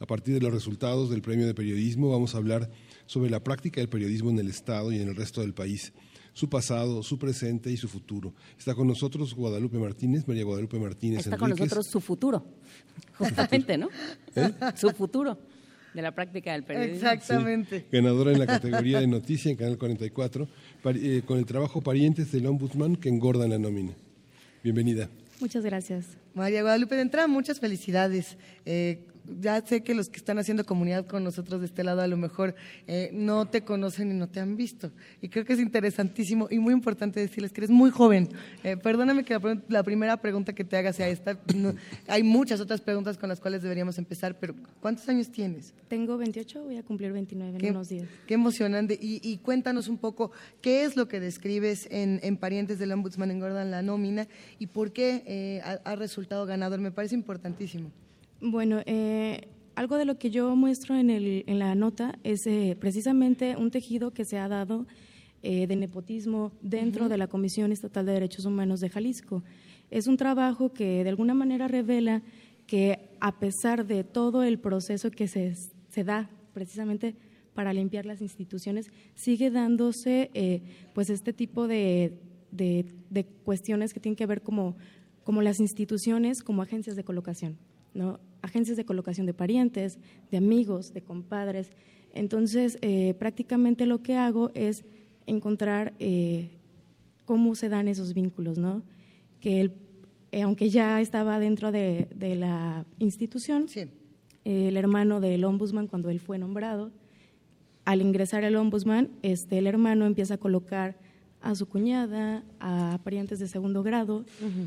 [0.01, 2.71] A partir de los resultados del Premio de Periodismo vamos a hablar
[3.05, 5.93] sobre la práctica del periodismo en el Estado y en el resto del país,
[6.33, 8.33] su pasado, su presente y su futuro.
[8.59, 11.27] Está con nosotros Guadalupe Martínez, María Guadalupe Martínez.
[11.27, 12.47] Está con nosotros su futuro,
[13.19, 13.91] justamente, ¿no?
[14.37, 14.51] ¿Eh?
[14.75, 15.39] Su futuro
[15.93, 17.11] de la práctica del periodismo.
[17.11, 17.85] Exactamente.
[17.93, 20.49] ganadora en la categoría de noticia en Canal 44,
[20.95, 23.93] eh, con el trabajo Parientes del Ombudsman que engordan la nómina.
[24.65, 25.11] Bienvenida.
[25.41, 26.07] Muchas gracias.
[26.33, 28.39] María Guadalupe, de entrada, muchas felicidades.
[28.65, 29.07] Eh,
[29.41, 32.17] ya sé que los que están haciendo comunidad con nosotros de este lado a lo
[32.17, 32.55] mejor
[32.87, 34.91] eh, no te conocen y no te han visto.
[35.21, 38.29] Y creo que es interesantísimo y muy importante decirles que eres muy joven.
[38.65, 39.39] Eh, perdóname que
[39.69, 41.39] la, primera pregunta que te haga sea esta.
[42.09, 45.73] hay muchas otras preguntas con las cuales deberíamos empezar, pero ¿cuántos años tienes?
[45.89, 48.09] Tengo 28, voy a cumplir 29 en unos días.
[48.27, 48.99] Qué emocionante.
[49.01, 53.83] Y, cuéntanos un poco qué es lo que describes en, Parientes del Ombudsman engordan la
[53.83, 54.27] nómina
[54.59, 56.81] y por qué eh, ha resultado ganador.
[56.81, 57.91] Me parece importantísimo.
[58.43, 62.75] Bueno, eh, algo de lo que yo muestro en, el, en la nota es eh,
[62.81, 64.87] precisamente un tejido que se ha dado
[65.43, 69.43] eh, de nepotismo dentro de la Comisión Estatal de Derechos Humanos de Jalisco.
[69.91, 72.23] Es un trabajo que de alguna manera revela
[72.67, 75.55] que a pesar de todo el proceso que se,
[75.91, 77.17] se da precisamente
[77.53, 80.63] para limpiar las instituciones, sigue dándose
[80.95, 82.19] pues este tipo de,
[82.53, 84.77] de, de, cuestiones que tienen que ver como,
[85.25, 87.59] como las instituciones, como agencias de colocación.
[87.95, 88.19] ¿No?
[88.43, 89.99] agencias de colocación de parientes,
[90.31, 91.71] de amigos, de compadres.
[92.13, 94.85] Entonces, eh, prácticamente lo que hago es
[95.27, 96.51] encontrar eh,
[97.25, 98.83] cómo se dan esos vínculos, ¿no?
[99.41, 99.73] Que él,
[100.33, 103.67] eh, aunque ya estaba dentro de, la institución,
[104.45, 106.91] el hermano del ombudsman, cuando él fue nombrado,
[107.85, 110.97] al ingresar el ombudsman, este, el hermano empieza a colocar
[111.43, 114.25] a su cuñada, a parientes de segundo grado,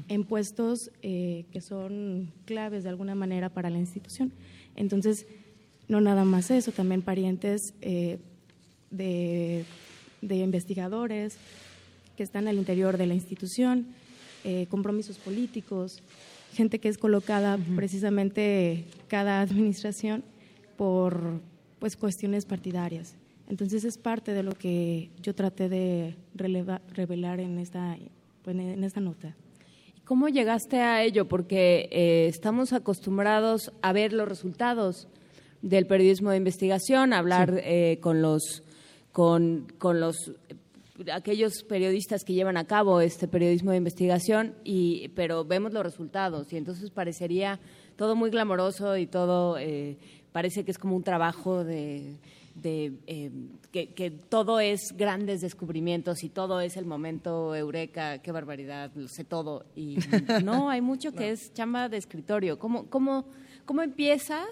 [0.07, 4.31] en puestos eh, que son claves de alguna manera para la institución.
[4.75, 5.27] Entonces,
[5.87, 8.17] no nada más eso, también parientes eh,
[8.89, 9.65] de,
[10.21, 11.37] investigadores
[12.17, 13.87] que están al interior de la institución,
[14.43, 16.01] eh, compromisos políticos,
[16.53, 20.23] gente que es colocada precisamente cada administración
[20.77, 21.41] por
[21.79, 23.15] pues cuestiones partidarias.
[23.49, 27.97] Entonces es parte de lo que yo traté de revelar en esta,
[28.45, 29.35] en esta nota.
[30.05, 31.27] ¿Cómo llegaste a ello?
[31.29, 35.07] Porque eh, estamos acostumbrados a ver los resultados
[35.61, 38.63] del periodismo de investigación, a hablar eh, con los
[39.13, 40.33] con, con los
[41.13, 46.51] aquellos periodistas que llevan a cabo este periodismo de investigación y pero vemos los resultados
[46.51, 47.59] y entonces parecería
[47.95, 49.97] todo muy glamoroso y todo eh,
[50.31, 52.17] parece que es como un trabajo de
[52.55, 53.31] de eh,
[53.71, 59.23] que, todo es grandes descubrimientos y todo es el momento eureka, qué barbaridad, lo sé
[59.23, 59.65] todo.
[59.75, 59.97] Y
[60.43, 62.59] no, hay mucho que es chamba de escritorio.
[62.59, 63.25] ¿Cómo, cómo,
[63.65, 64.43] cómo empieza?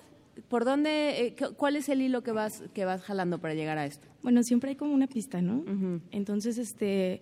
[0.47, 3.85] ¿Por dónde, eh, cuál es el hilo que vas, que vas jalando para llegar a
[3.85, 4.07] esto?
[4.23, 5.63] Bueno, siempre hay como una pista, ¿no?
[6.11, 7.21] Entonces, este,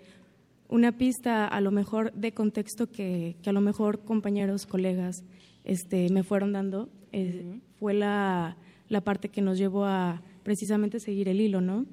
[0.70, 5.24] una pista a lo mejor de contexto que, que a lo mejor compañeros, colegas,
[5.64, 8.56] este, me fueron dando, eh, fue la,
[8.88, 11.86] la parte que nos llevó a precisamente seguir el hilo, ¿no?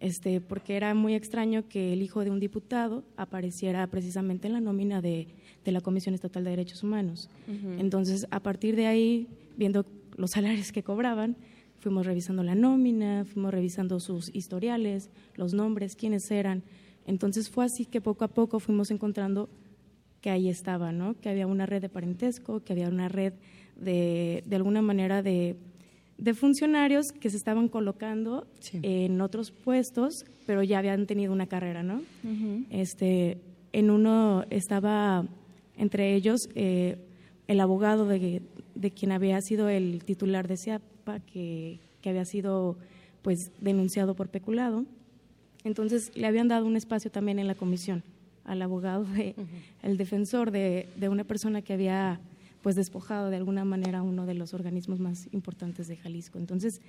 [0.00, 4.60] Este, porque era muy extraño que el hijo de un diputado apareciera precisamente en la
[4.62, 5.26] nómina de,
[5.66, 7.28] la Comisión Estatal de Derechos Humanos.
[7.78, 9.28] Entonces, a partir de ahí,
[9.58, 9.84] viendo
[10.16, 11.36] los salarios que cobraban,
[11.78, 16.62] fuimos revisando la nómina, fuimos revisando sus historiales, los nombres, quiénes eran.
[17.06, 19.50] Entonces fue así que poco a poco fuimos encontrando
[20.22, 21.20] que ahí estaba, ¿no?
[21.20, 23.34] Que había una red de parentesco, que había una red
[23.76, 25.58] de, de alguna manera de
[26.20, 31.82] de funcionarios que se estaban colocando en otros puestos, pero ya habían tenido una carrera,
[31.82, 32.02] ¿no?
[32.70, 33.38] Este,
[33.72, 35.24] en uno estaba
[35.78, 36.98] entre ellos eh,
[37.48, 38.42] el abogado de,
[38.74, 42.76] de, quien había sido el titular de CIAPA, que, que había sido
[43.22, 44.84] pues denunciado por peculado.
[45.64, 48.02] Entonces le habían dado un espacio también en la comisión
[48.44, 49.34] al abogado, de,
[49.82, 52.20] el defensor de, de una persona que había
[52.62, 56.38] pues despojado de alguna manera uno de los organismos más importantes de Jalisco.
[56.38, 56.80] Entonces,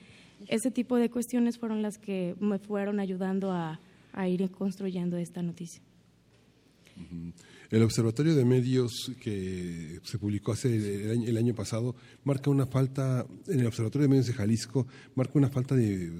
[0.47, 3.79] ese tipo de cuestiones fueron las que me fueron ayudando a,
[4.27, 5.81] ir construyendo esta noticia.
[7.69, 8.91] El Observatorio de Medios
[9.21, 11.95] que se publicó hace el año, pasado
[12.25, 14.85] marca una falta, en el Observatorio de Medios de Jalisco,
[15.15, 16.11] marca una falta de,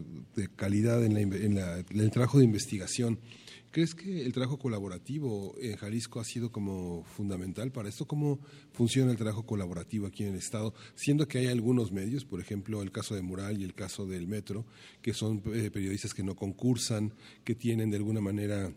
[0.56, 3.20] calidad en, en el trabajo de investigación
[3.72, 8.06] ¿Crees que el trabajo colaborativo en Jalisco ha sido como fundamental para esto?
[8.06, 8.40] ¿Cómo
[8.74, 10.74] funciona el trabajo colaborativo aquí en el Estado?
[10.94, 14.28] Siendo que hay algunos medios, por ejemplo, el caso de Mural y el caso del
[14.28, 14.66] Metro,
[15.02, 17.14] que son eh, periodistas que no concursan,
[17.46, 18.74] que tienen de alguna manera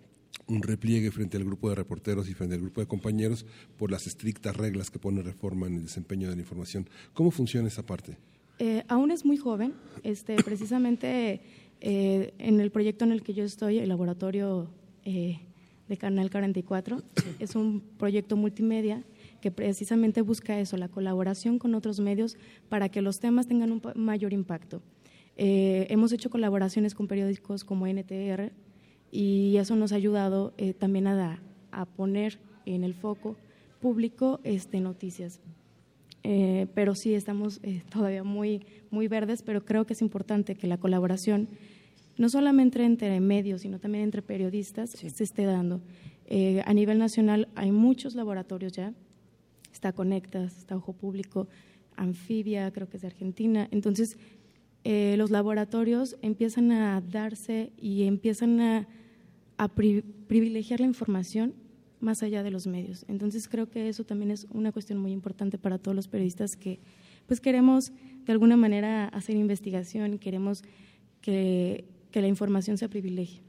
[0.46, 3.44] un repliegue frente al grupo de reporteros y frente al grupo de compañeros
[3.76, 6.88] por las estrictas reglas que pone reforma en el desempeño de la información.
[7.14, 8.16] ¿Cómo funciona esa parte?
[8.60, 9.74] Eh, aún es muy joven.
[10.04, 11.40] Este, precisamente
[11.80, 14.70] eh, en el proyecto en el que yo estoy, el laboratorio
[15.04, 15.40] eh,
[15.88, 17.02] de Canal 44.
[17.38, 19.02] Es un proyecto multimedia
[19.40, 23.82] que precisamente busca eso, la colaboración con otros medios para que los temas tengan un
[23.94, 24.80] mayor impacto.
[25.36, 28.52] Eh, hemos hecho colaboraciones con periódicos como NTR
[29.10, 33.36] y eso nos ha ayudado eh, también a, a, poner en el foco
[33.80, 35.40] público este, noticias.
[36.74, 37.60] pero sí, estamos
[37.90, 41.48] todavía muy, muy verdes, pero creo que es importante que la colaboración
[42.16, 45.80] no solamente entre medios, sino también entre periodistas, se esté dando.
[46.26, 48.94] Eh, a nivel nacional hay muchos laboratorios ya,
[49.72, 51.48] está Conectas, está Ojo Público,
[51.96, 53.68] Anfibia, creo que es de Argentina.
[53.70, 54.16] Entonces,
[54.84, 58.88] eh, los laboratorios empiezan a darse y empiezan a,
[60.26, 61.54] privilegiar la información
[62.00, 63.04] más allá de los medios.
[63.08, 66.80] Entonces, creo que eso también es una cuestión muy importante para todos los periodistas que
[67.26, 67.92] pues queremos
[68.26, 70.64] de alguna manera hacer investigación, queremos
[71.22, 71.84] que
[72.14, 73.42] que la información se privilegie.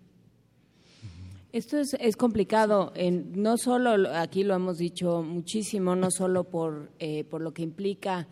[1.51, 2.91] Esto es, es complicado,
[3.35, 8.27] no solo, aquí lo hemos dicho muchísimo, no solo por, eh, por lo que implica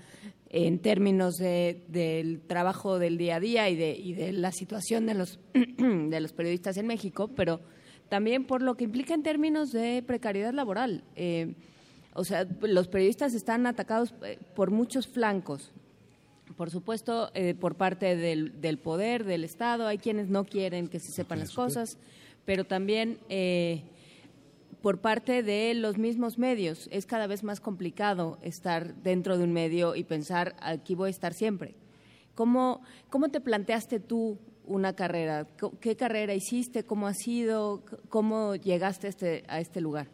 [0.49, 5.05] en términos de, del trabajo del día a día y de, y de la situación
[5.05, 7.61] de los, de los periodistas en México, pero
[8.09, 11.03] también por lo que implica en términos de precariedad laboral.
[11.15, 11.53] Eh,
[12.15, 15.71] o sea, los periodistas están atacados eh, por muchos flancos,
[16.55, 20.99] por supuesto, eh, por parte del, del, poder, del Estado, hay quienes no quieren que
[20.99, 21.97] se sepan las cosas,
[22.45, 23.83] pero también eh,
[24.81, 26.89] por parte de los mismos medios.
[26.91, 31.11] Es cada vez más complicado estar dentro de un medio y pensar, aquí voy a
[31.11, 31.75] estar siempre.
[32.35, 35.47] ¿Cómo, cómo te planteaste tú una carrera?
[35.79, 36.83] ¿Qué carrera hiciste?
[36.83, 37.83] ¿Cómo ha sido?
[38.09, 40.07] ¿Cómo llegaste a este, a este lugar?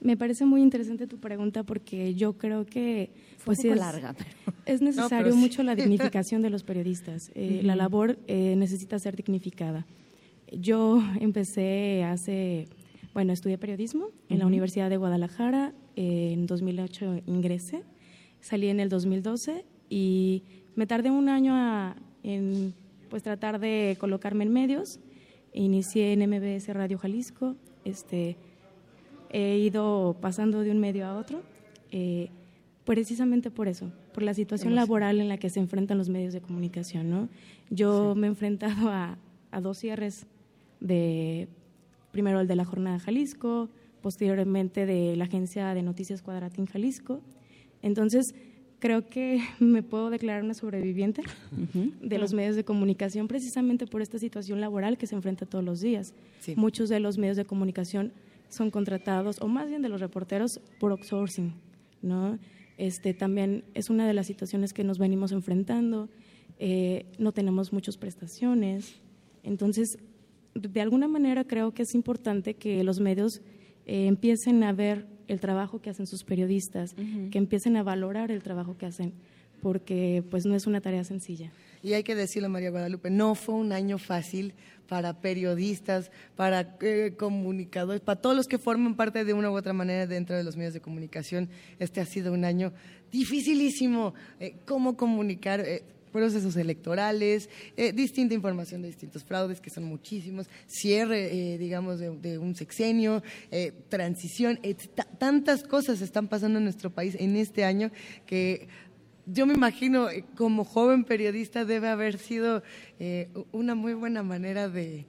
[0.00, 3.10] Me parece muy interesante tu pregunta porque yo creo que
[3.44, 4.14] pues es, larga,
[4.66, 7.30] es necesario mucho la dignificación de los periodistas.
[7.34, 9.86] Eh, la labor eh, necesita ser dignificada.
[10.52, 12.68] Yo empecé hace,
[13.14, 15.72] bueno, estudié periodismo en la Universidad de Guadalajara.
[15.96, 17.82] Eh, en 2008 ingresé,
[18.40, 20.42] salí en el 2012 y
[20.74, 22.74] me tardé un año en
[23.08, 25.00] pues tratar de colocarme en medios.
[25.52, 27.56] Inicié en MBS Radio Jalisco.
[27.84, 28.36] Este,
[29.30, 31.42] he ido pasando de un medio a otro,
[31.90, 32.30] eh,
[32.84, 36.40] precisamente por eso, por la situación laboral en la que se enfrentan los medios de
[36.40, 37.10] comunicación.
[37.10, 37.28] ¿no?
[37.70, 39.18] Yo me he enfrentado a,
[39.60, 40.26] dos cierres
[40.80, 41.48] de,
[42.12, 43.68] primero el de la Jornada Jalisco,
[44.02, 47.20] posteriormente de la agencia de noticias Cuadratín Jalisco.
[47.82, 48.34] Entonces,
[48.78, 51.22] creo que me puedo declarar una sobreviviente
[52.00, 55.80] de los medios de comunicación precisamente por esta situación laboral que se enfrenta todos los
[55.80, 56.14] días.
[56.54, 58.12] Muchos de los medios de comunicación
[58.48, 61.54] son contratados, o más bien de los reporteros, por outsourcing,
[62.02, 62.38] ¿no?
[62.78, 66.08] Este, también es una de las situaciones que nos venimos enfrentando,
[66.58, 69.00] eh, no tenemos muchas prestaciones,
[69.42, 69.98] entonces,
[70.54, 73.40] de alguna manera creo que es importante que los medios
[73.86, 76.94] eh, empiecen a ver el trabajo que hacen sus periodistas,
[77.30, 79.12] que empiecen a valorar el trabajo que hacen,
[79.60, 81.52] porque pues no es una tarea sencilla.
[81.86, 84.54] Y hay que decirlo, María Guadalupe, no fue un año fácil
[84.88, 89.72] para periodistas, para eh, comunicadores, para todos los que forman parte de una u otra
[89.72, 91.48] manera dentro de los medios de comunicación.
[91.78, 92.72] Este ha sido un año
[93.12, 94.14] dificilísimo.
[94.40, 95.60] Eh, cómo comunicar.
[95.60, 97.50] Eh, procesos electorales,
[97.92, 103.22] distinta información de distintos fraudes, que son muchísimos, cierre, digamos, de, un sexenio,
[103.90, 104.58] transición,
[105.18, 107.90] tantas cosas están pasando en nuestro país en este año
[108.24, 108.66] que
[109.26, 112.62] yo me imagino, eh, como joven periodista, debe haber sido
[112.98, 115.06] eh, una muy buena manera de,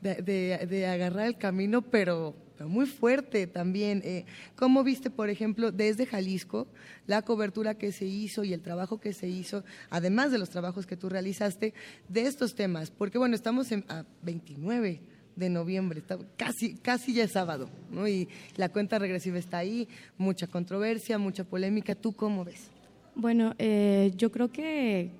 [0.00, 4.02] de, agarrar el camino, pero, muy fuerte también.
[4.04, 4.24] Eh,
[4.54, 6.68] ¿Cómo viste, por ejemplo, desde Jalisco,
[7.08, 10.86] la cobertura que se hizo y el trabajo que se hizo, además de los trabajos
[10.86, 11.74] que tú realizaste,
[12.08, 12.92] de estos temas?
[12.92, 15.00] Porque, bueno, estamos en, a 29
[15.34, 16.04] de noviembre,
[16.36, 18.06] casi, casi ya es sábado, ¿no?
[18.06, 21.96] Y la cuenta regresiva está ahí, mucha controversia, mucha polémica.
[21.96, 22.71] ¿Tú cómo ves?
[23.14, 25.10] Bueno, eh, yo creo que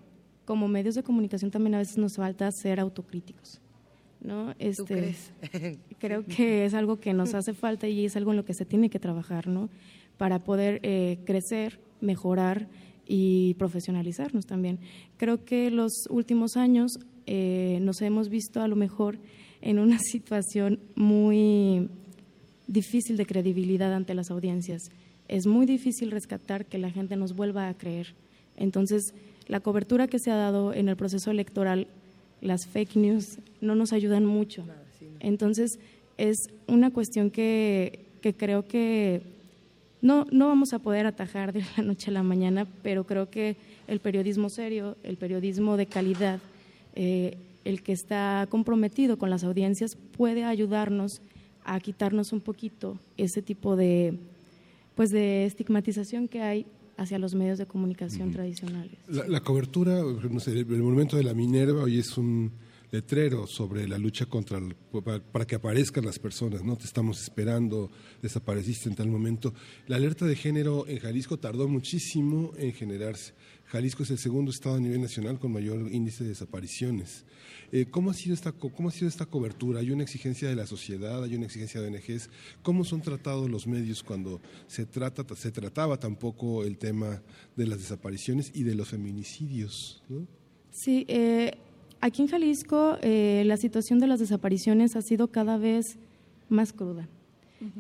[0.44, 3.60] como medios de comunicación también a veces nos falta ser autocríticos.
[4.20, 4.54] ¿no?
[4.58, 5.14] Este,
[5.98, 8.64] creo que es algo que nos hace falta y es algo en lo que se
[8.64, 9.68] tiene que trabajar, ¿no?
[10.16, 12.68] Para poder eh, crecer, mejorar
[13.06, 14.78] y profesionalizarnos también.
[15.16, 16.92] Creo que los últimos años
[17.26, 19.18] eh, nos hemos visto a lo mejor
[19.60, 21.88] en una situación muy
[22.66, 24.82] difícil de credibilidad ante las audiencias.
[25.28, 28.14] Es muy difícil rescatar que la gente nos vuelva a creer.
[28.56, 29.14] Entonces,
[29.46, 31.86] la cobertura que se ha dado en el proceso electoral
[32.40, 34.64] las fake news no nos ayudan mucho.
[35.20, 35.78] Entonces,
[36.18, 38.00] es una cuestión que,
[38.36, 39.22] creo que
[40.00, 43.56] no, no vamos a poder atajar de la noche a la mañana, pero creo que
[43.86, 46.40] el periodismo serio, el periodismo de calidad,
[46.94, 51.22] eh, el que está comprometido con las audiencias, puede ayudarnos
[51.64, 54.18] a quitarnos un poquito ese tipo de,
[54.94, 56.66] pues de estigmatización que hay
[56.96, 58.98] hacia los medios de comunicación tradicionales.
[59.08, 62.52] La, cobertura, no sé, el monumento de la Minerva hoy es un
[62.92, 64.60] letrero sobre la lucha contra
[65.32, 66.76] para, que aparezcan las personas, ¿no?
[66.76, 67.90] Te estamos esperando,
[68.20, 69.54] desapareciste en tal momento.
[69.86, 73.32] La alerta de género en Jalisco tardó muchísimo en generarse.
[73.72, 77.24] Jalisco es el segundo estado a nivel nacional con mayor índice de desapariciones.
[77.72, 79.80] Eh, ¿cómo, ha sido esta, ¿Cómo ha sido esta cobertura?
[79.80, 81.24] ¿Hay una exigencia de la sociedad?
[81.24, 82.28] ¿Hay una exigencia de ONGs?
[82.62, 87.22] ¿Cómo son tratados los medios cuando se, trata, se trataba tampoco el tema
[87.56, 90.02] de las desapariciones y de los feminicidios?
[90.70, 91.52] Sí, eh,
[92.02, 95.96] aquí en Jalisco eh, la situación de las desapariciones ha sido cada vez
[96.50, 97.08] más cruda.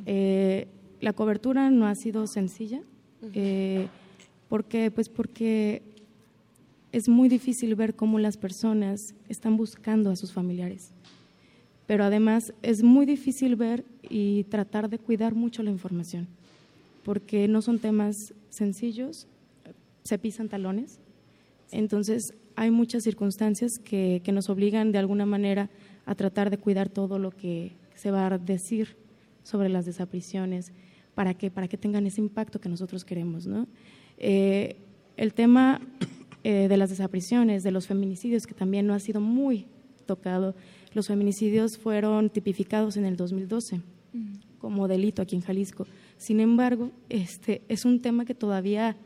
[0.06, 2.80] la cobertura no ha sido sencilla.
[4.52, 4.90] ¿Por qué?
[4.90, 5.80] Pues porque
[6.92, 10.90] es muy difícil ver cómo las personas están buscando a sus familiares.
[11.86, 16.28] Pero además es muy difícil ver y tratar de cuidar mucho la información,
[17.02, 19.26] porque no son temas sencillos,
[20.04, 20.98] se pisan talones.
[21.70, 25.70] Entonces hay muchas circunstancias que, que nos obligan de alguna manera
[26.04, 28.98] a tratar de cuidar todo lo que se va a decir
[29.44, 30.72] sobre las desapariciones,
[31.14, 33.46] para que, para que tengan ese impacto que nosotros queremos.
[33.46, 33.66] ¿no?
[34.18, 34.76] Eh,
[35.16, 35.80] el tema
[36.44, 39.66] eh, de las desapariciones, de los feminicidios, que también no ha sido muy
[40.06, 40.54] tocado.
[40.94, 43.80] Los feminicidios fueron tipificados en el 2012
[44.62, 45.86] como delito aquí en Jalisco.
[46.16, 48.96] Sin embargo, este es un tema que todavía,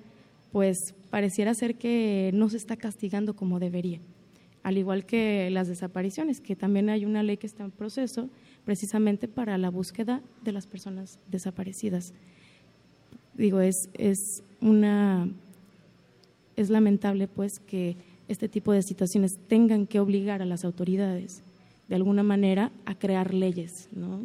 [0.53, 4.01] pues, pareciera ser que no se está castigando como debería.
[4.63, 8.29] Al igual que las desapariciones, que también hay una ley que está en proceso
[8.67, 12.13] precisamente para la búsqueda de las personas desaparecidas.
[13.33, 15.29] Digo, es, es una
[16.57, 17.97] es lamentable pues que
[18.29, 21.43] este tipo de situaciones tengan que obligar a las autoridades
[21.89, 24.23] de alguna manera a crear leyes, ¿no?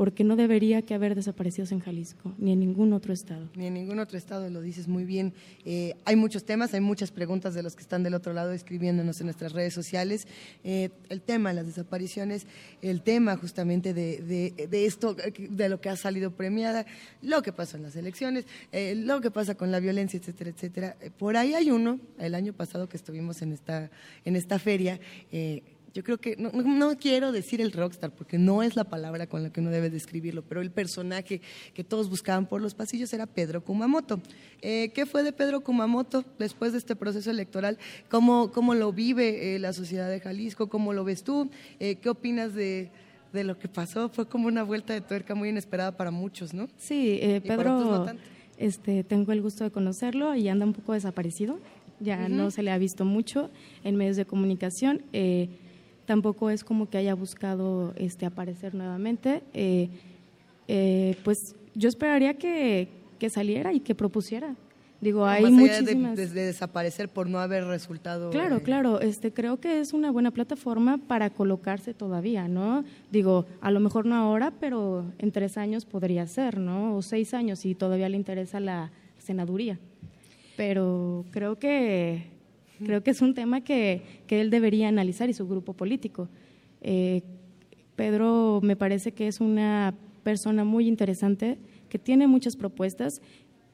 [0.00, 3.50] Porque no debería que haber desaparecidos en Jalisco, ni en ningún otro estado.
[3.54, 5.34] Ni en ningún otro estado, lo dices muy bien.
[5.66, 9.20] Eh, hay muchos temas, hay muchas preguntas de los que están del otro lado escribiéndonos
[9.20, 10.26] en nuestras redes sociales.
[10.64, 12.46] Eh, el tema de las desapariciones,
[12.80, 14.22] el tema justamente de,
[14.70, 16.86] de, esto, de lo que ha salido premiada,
[17.20, 20.96] lo que pasa en las elecciones, eh, lo que pasa con la violencia, etcétera, etcétera.
[21.18, 23.90] Por ahí hay uno, el año pasado que estuvimos en esta,
[24.24, 24.98] en esta feria,
[25.92, 29.50] yo creo que, no, quiero decir el rockstar, porque no es la palabra con la
[29.50, 31.40] que uno debe describirlo, pero el personaje
[31.74, 34.20] que todos buscaban por los pasillos era Pedro Kumamoto.
[34.62, 37.78] Eh, ¿Qué fue de Pedro Kumamoto después de este proceso electoral?
[38.08, 40.68] ¿Cómo, cómo lo vive eh, la sociedad de Jalisco?
[40.68, 41.50] ¿Cómo lo ves tú?
[41.80, 42.90] Eh, ¿Qué opinas de,
[43.32, 44.08] de, lo que pasó?
[44.10, 46.68] Fue como una vuelta de tuerca muy inesperada para muchos, ¿no?
[46.76, 48.06] Sí, Pedro,
[48.58, 51.58] este, tengo el gusto de conocerlo y anda un poco desaparecido.
[51.98, 53.50] Ya no se le ha visto mucho
[53.84, 55.02] en medios de comunicación
[56.10, 59.44] tampoco es como que haya buscado este, aparecer nuevamente.
[59.54, 59.88] Eh,
[60.66, 62.88] eh, pues yo esperaría que,
[63.28, 64.56] saliera y que propusiera.
[65.00, 66.16] Digo, hay muchísimas...
[66.16, 68.30] De, desaparecer por no haber resultado...
[68.30, 69.00] Claro, eh, claro.
[69.00, 72.82] Este, creo que es una buena plataforma para colocarse todavía, ¿no?
[73.12, 76.96] Digo, a lo mejor no ahora, pero en tres años podría ser, ¿no?
[76.96, 79.78] O seis años si todavía le interesa la senaduría.
[80.56, 82.39] Pero creo que
[82.84, 86.28] Creo que es un tema que, que él debería analizar y su grupo político.
[86.80, 87.22] Eh,
[87.96, 91.58] Pedro me parece que es una persona muy interesante,
[91.88, 93.20] que tiene muchas propuestas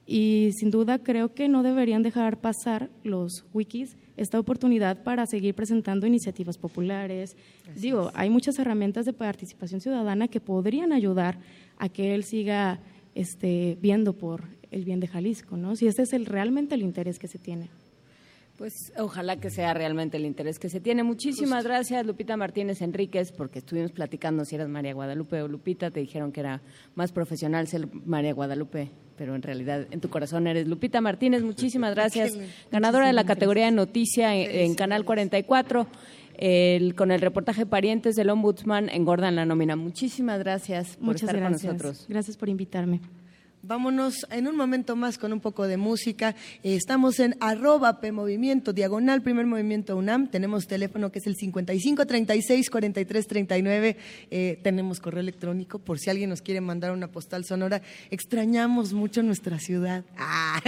[0.07, 5.55] Y sin duda creo que no deberían dejar pasar los wikis esta oportunidad para seguir
[5.55, 7.37] presentando iniciativas populares.
[7.74, 11.41] Digo, hay muchas herramientas de participación ciudadana que podrían ayudar
[11.77, 12.78] a que él siga
[13.16, 15.74] este, viendo por el bien de Jalisco, ¿no?
[15.74, 17.69] Si este es el, realmente el interés que se tiene.
[18.57, 21.03] Pues ojalá que sea realmente el interés que se tiene.
[21.03, 25.91] Muchísimas gracias, Lupita Martínez Enríquez, porque estuvimos platicando si eras María Guadalupe o Lupita.
[25.91, 26.62] Te dijeron que era
[26.95, 31.43] más profesional ser María Guadalupe, pero en realidad en tu corazón eres Lupita Martínez.
[31.43, 32.39] Muchísimas gracias.
[32.73, 35.87] Ganadora de la categoría de noticia en, Canal 44.
[36.97, 39.77] con el reportaje Parientes del Ombudsman engordan la nómina.
[39.77, 42.07] Muchísimas gracias por estar con nosotros.
[42.09, 43.03] Gracias por invitarme.
[43.62, 46.37] Vámonos en un momento más con un poco de música.
[46.62, 50.28] Eh, estamos en arroba P Movimiento, diagonal primer movimiento UNAM.
[50.28, 53.97] Tenemos teléfono que es el 55 36 43 39.
[54.62, 57.83] tenemos correo electrónico por si alguien nos quiere mandar una postal sonora.
[58.11, 60.05] Extrañamos mucho nuestra ciudad.
[60.19, 60.61] Ah,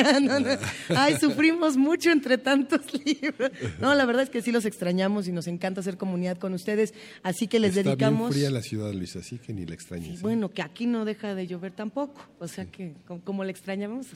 [0.91, 3.51] Ay, sufrimos mucho entre tantos libros.
[3.81, 6.93] No, la verdad es que sí los extrañamos y nos encanta hacer comunidad con ustedes.
[7.23, 8.31] Así que les Está dedicamos.
[8.31, 10.21] Bien fría la ciudad, Luis, así que ni la extrañes.
[10.21, 12.21] bueno, que aquí no deja de llover tampoco.
[12.39, 12.78] O sea que
[13.25, 14.07] como, le extrañamos,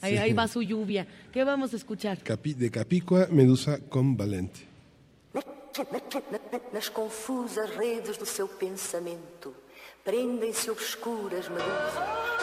[0.00, 1.06] ahí, va su lluvia.
[1.32, 2.18] ¿Qué vamos a escuchar?
[2.18, 4.68] de Capicua, Medusa con Valente.
[6.72, 9.54] Nas confusas redes do seu pensamento,
[10.02, 12.38] prendem-se obscuras medusas.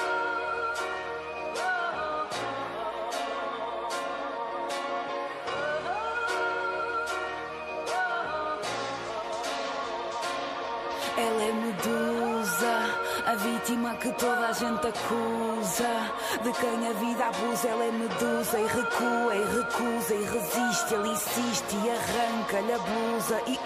[13.28, 16.12] A vítima que toda a gente acusa,
[16.44, 21.10] de quem a vida abusa, ela é medusa e recua e recusa e resiste, ele
[21.10, 23.60] insiste e arranca-lhe a blusa e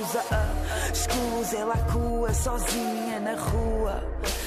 [0.00, 0.24] usa.
[0.32, 4.02] A escusa, ela acua sozinha na rua,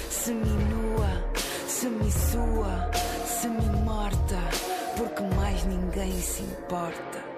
[0.10, 1.24] seminua,
[1.66, 2.92] semissua,
[3.26, 4.38] semi-morta,
[4.98, 7.37] porque mais ninguém se importa.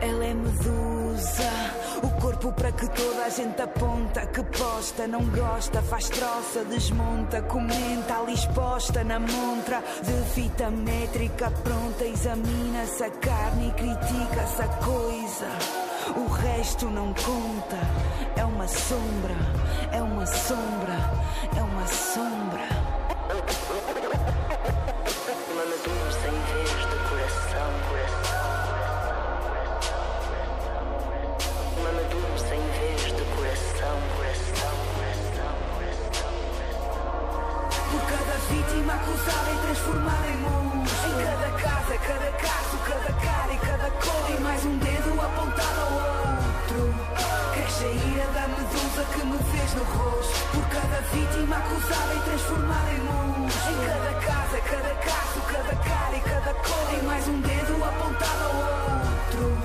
[0.00, 1.50] Ela é medusa,
[2.02, 4.26] o corpo para que toda a gente aponta.
[4.26, 11.50] Que posta, não gosta, faz troça, desmonta, comenta ali exposta na montra de fita métrica
[11.62, 12.04] pronta.
[12.04, 15.48] Examina-se a carne e critica-se a coisa.
[16.16, 17.78] O resto não conta,
[18.36, 19.36] é uma sombra,
[19.92, 20.96] é uma sombra,
[21.56, 23.99] é uma sombra.
[38.78, 41.10] Acusada e transformada em monstro.
[41.10, 44.30] Em cada casa, cada caso, cada cara e cada cor.
[44.30, 46.94] E mais um dedo apontado ao outro.
[47.52, 50.46] Cresce a ira da medusa que me fez no rosto.
[50.52, 53.72] Por cada vítima acusada e transformada em monstro.
[53.72, 56.94] Em cada casa, cada caso, cada cara e cada cor.
[56.94, 59.58] E mais um dedo apontado ao outro.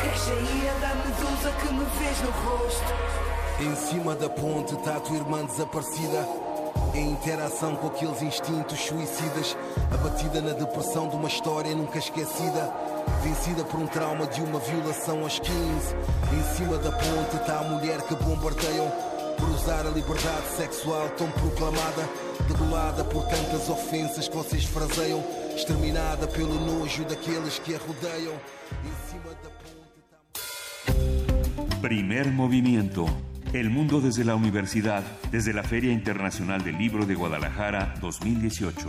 [0.00, 2.94] Cresce a ira da medusa que me fez no rosto.
[3.60, 6.53] Em cima da ponte está a tua irmã desaparecida
[6.94, 9.56] em interação com aqueles instintos suicidas,
[9.92, 12.72] abatida na depressão de uma história nunca esquecida,
[13.22, 15.54] vencida por um trauma de uma violação aos 15.
[16.32, 18.90] Em cima da ponte está a mulher que bombardeiam
[19.36, 22.08] por usar a liberdade sexual tão proclamada,
[22.46, 25.22] degolada por tantas ofensas que vocês fraseiam,
[25.56, 28.34] exterminada pelo nojo daqueles que a rodeiam.
[28.84, 29.94] Em cima da ponte
[31.66, 31.80] está...
[31.80, 33.06] Primer movimiento
[33.54, 38.88] El mundo desde la universidad, desde la Feria Internacional del Libro de Guadalajara 2018.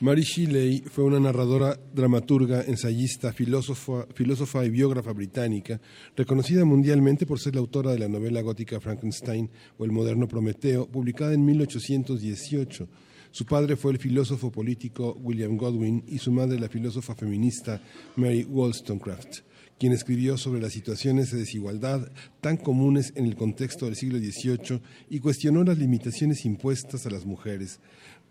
[0.00, 5.78] Mary Shelley fue una narradora, dramaturga, ensayista, filósofa, filósofa y biógrafa británica,
[6.16, 10.86] reconocida mundialmente por ser la autora de la novela gótica Frankenstein o El moderno Prometeo,
[10.86, 12.88] publicada en 1818.
[13.30, 17.82] Su padre fue el filósofo político William Godwin y su madre la filósofa feminista
[18.16, 19.47] Mary Wollstonecraft
[19.78, 22.10] quien escribió sobre las situaciones de desigualdad
[22.40, 27.24] tan comunes en el contexto del siglo XVIII y cuestionó las limitaciones impuestas a las
[27.24, 27.80] mujeres.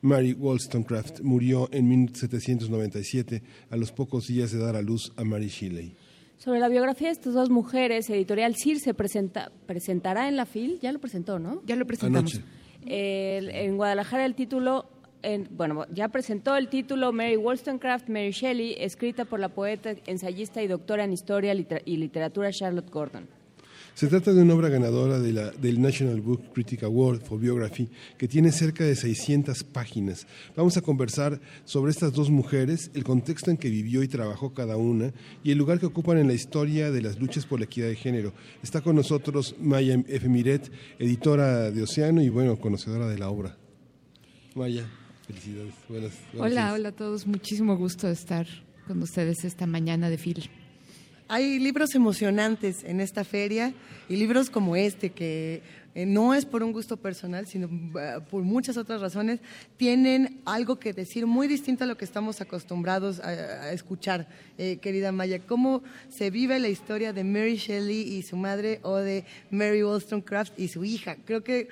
[0.01, 5.47] Mary Wollstonecraft murió en 1797 a los pocos días de dar a luz a Mary
[5.47, 5.95] Shelley.
[6.37, 10.79] Sobre la biografía de estas dos mujeres, Editorial CIR se presenta, presentará en la FIL,
[10.81, 11.63] ya lo presentó, ¿no?
[11.65, 12.41] Ya lo presentamos.
[12.85, 14.87] en Guadalajara el título
[15.51, 20.67] bueno, ya presentó el título Mary Wollstonecraft, Mary Shelley, escrita por la poeta, ensayista y
[20.67, 23.27] doctora en historia y literatura Charlotte Gordon.
[23.97, 27.89] Se trata de una obra ganadora de la, del National Book Critic Award for Biography
[28.15, 30.27] que tiene cerca de 600 páginas.
[30.55, 34.77] Vamos a conversar sobre estas dos mujeres, el contexto en que vivió y trabajó cada
[34.77, 35.13] una
[35.43, 37.95] y el lugar que ocupan en la historia de las luchas por la equidad de
[37.95, 38.33] género.
[38.61, 40.29] Está con nosotros Maya F.
[40.29, 43.57] Miret, editora de Océano y bueno, conocedora de la obra.
[44.53, 44.87] Maya.
[45.27, 45.73] Felicidades.
[45.89, 47.27] Buenas, hola, hola a todos.
[47.27, 48.47] Muchísimo gusto de estar
[48.87, 50.49] con ustedes esta mañana de FIL.
[51.27, 53.73] Hay libros emocionantes en esta feria
[54.07, 55.61] y libros como este que
[55.93, 57.67] eh, no es por un gusto personal, sino
[57.99, 59.41] eh, por muchas otras razones,
[59.75, 65.11] tienen algo que decir muy distinto a lo que estamos acostumbrados a, escuchar, eh, querida
[65.11, 65.39] Maya.
[65.39, 70.57] ¿Cómo se vive la historia de Mary Shelley y su madre o de Mary Wollstonecraft
[70.57, 71.17] y su hija?
[71.25, 71.67] Creo que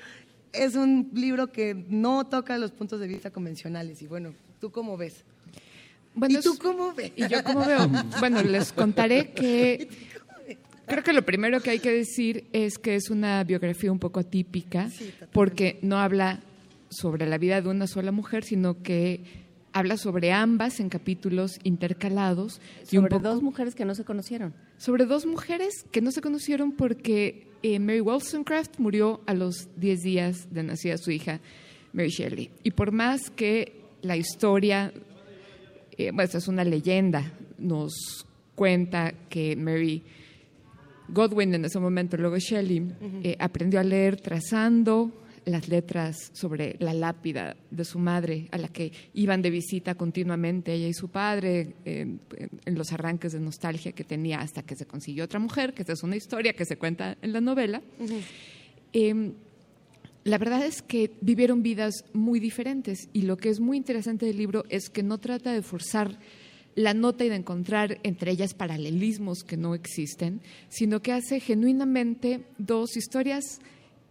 [0.57, 4.01] es un libro que no toca los puntos de vista convencionales.
[4.01, 5.23] Y bueno, ¿tú cómo ves?
[6.27, 7.11] ¿Y tú cómo ves?
[7.15, 7.89] Y yo cómo veo.
[8.19, 9.89] Bueno, les contaré que
[10.85, 14.19] creo que lo primero que hay que decir es que es una biografía un poco
[14.19, 14.89] atípica
[15.31, 16.39] porque no habla
[16.89, 22.61] sobre la vida de una sola mujer, sino que habla sobre ambas en capítulos intercalados.
[22.85, 24.53] Sobre dos mujeres que no se conocieron.
[24.77, 30.01] Sobre dos mujeres que no se conocieron porque eh, Mary Wollstonecraft murió a los 10
[30.03, 31.39] días de nacida su hija,
[31.93, 32.51] Mary Shelley.
[32.61, 34.93] Y por más que la historia,
[35.97, 40.03] eh, bueno, es una leyenda, nos cuenta que Mary
[41.07, 42.87] Godwin en ese momento, luego Shelley,
[43.23, 45.11] eh, aprendió a leer trazando
[45.45, 50.73] las letras sobre la lápida de su madre, a la que iban de visita continuamente
[50.73, 52.19] ella y su padre, en
[52.65, 56.03] los arranques de nostalgia que tenía hasta que se consiguió otra mujer, que esa es
[56.03, 57.81] una historia que se cuenta en la novela.
[58.93, 59.33] Em,
[60.23, 64.37] la verdad es que vivieron vidas muy diferentes y lo que es muy interesante del
[64.37, 66.17] libro es que no trata de forzar
[66.73, 72.41] la nota y de encontrar entre ellas paralelismos que no existen, sino que hace genuinamente
[72.57, 73.59] dos historias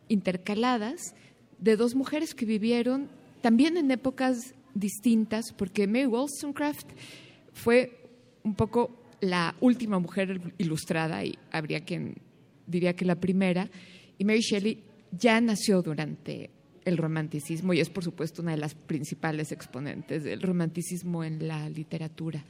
[0.08, 1.14] intercaladas
[1.58, 3.08] de dos mujeres que vivieron
[3.40, 6.86] también en épocas distintas, porque Mary Wollstonecraft
[7.52, 7.98] fue
[8.42, 12.16] un poco la última mujer ilustrada y habría quien
[12.66, 13.70] diría que la primera,
[14.18, 14.82] y Mary Shelley
[15.12, 16.50] ya nació durante
[16.84, 21.68] el romanticismo y es por supuesto una de las principales exponentes del romanticismo en la
[21.68, 22.44] literatura.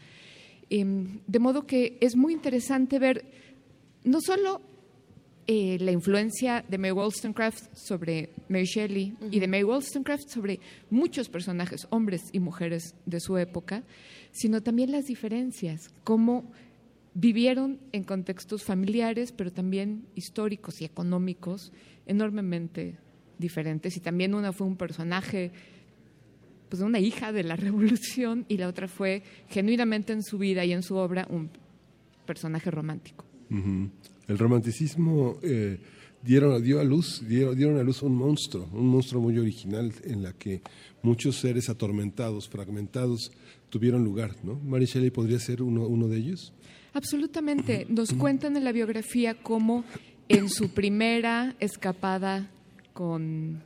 [0.71, 3.25] Em, de modo que es muy interesante ver
[4.03, 4.61] no solo
[5.47, 10.59] eh, la influencia de Mary Wollstonecraft sobre Mary Shelley y de Mary Wollstonecraft sobre
[10.89, 13.83] muchos personajes, hombres y mujeres de su época,
[14.33, 16.51] sino también las diferencias, cómo
[17.15, 21.73] vivieron en contextos familiares, pero también históricos y económicos
[22.07, 22.97] enormemente
[23.39, 23.97] diferentes.
[23.97, 25.53] Y también una fue un personaje,
[26.69, 30.73] pues una hija de la revolución, y la otra fue genuinamente en su vida y
[30.73, 31.51] en su obra un
[32.27, 33.25] personaje romántico.
[34.29, 35.79] El romanticismo eh,
[36.23, 40.33] dieron, dio a luz, dieron, a luz un monstruo, un monstruo muy original en la
[40.33, 40.63] que
[41.03, 43.31] muchos seres atormentados, fragmentados,
[43.69, 44.35] tuvieron lugar.
[44.43, 44.59] ¿no?
[44.65, 46.53] Mary Shelley podría ser uno, uno de ellos.
[46.95, 47.87] Absolutamente.
[47.89, 49.85] Nos cuentan en la biografía cómo
[50.29, 52.51] en su primera escapada
[52.93, 53.63] con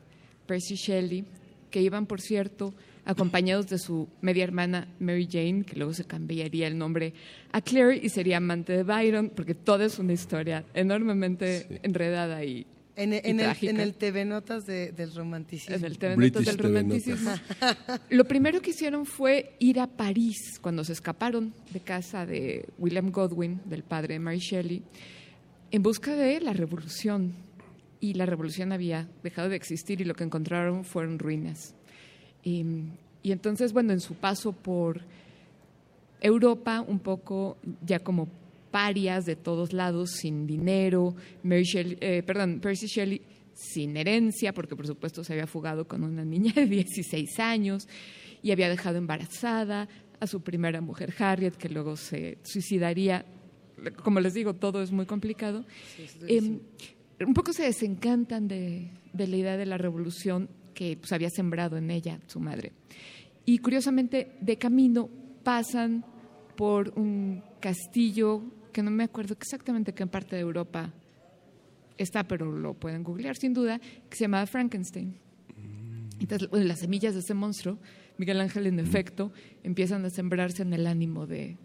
[0.47, 1.24] Percy Shelley,
[1.70, 2.74] que iban, por cierto,
[3.09, 7.14] acompañados de su media hermana Mary Jane, que luego se cambiaría el nombre
[7.52, 12.66] a Claire y sería amante de Byron, porque toda es una historia enormemente enredada y
[12.97, 15.76] en, en, el, en, el, TV Notas del romanticismo.
[15.76, 17.30] En el TV Notas del romanticismo.
[18.10, 23.10] Lo primero que hicieron fue ir a París cuando se escaparon de casa de William
[23.10, 24.82] Godwin, del padre de Mary Shelley,
[25.70, 27.35] en busca de la revolución.
[28.01, 31.74] Y la revolución había dejado de existir y lo que encontraron fueron ruinas.
[33.22, 35.02] Y, entonces, bueno, en su paso por
[36.20, 38.28] Europa, un poco ya como
[38.70, 41.14] parias de todos lados, sin dinero,
[41.44, 43.22] eh, perdón, Percy Shelley
[43.52, 47.88] sin herencia, porque por supuesto se había fugado con una niña de 16 años
[48.42, 49.88] y había dejado embarazada
[50.20, 53.26] a su primera mujer, Harriet, que luego se suicidaría.
[54.02, 55.64] Como les digo, todo es muy complicado.
[56.26, 56.60] Em,
[57.20, 60.48] un poco se desencantan de, de la idea de la revolución
[60.78, 62.70] que pues, había sembrado en ella su madre.
[63.44, 65.09] Y curiosamente, de camino
[65.42, 66.05] pasan
[66.55, 70.94] por un castillo que no me acuerdo exactamente qué parte de Europa
[71.96, 75.16] está, pero lo pueden googlear sin duda, que se llamaba Frankenstein.
[75.56, 76.20] Mm.
[76.20, 77.78] Entonces, las semillas de ese monstruo,
[78.16, 79.32] Miguel Ángel en efecto,
[79.64, 81.56] empiezan a sembrarse en el ánimo de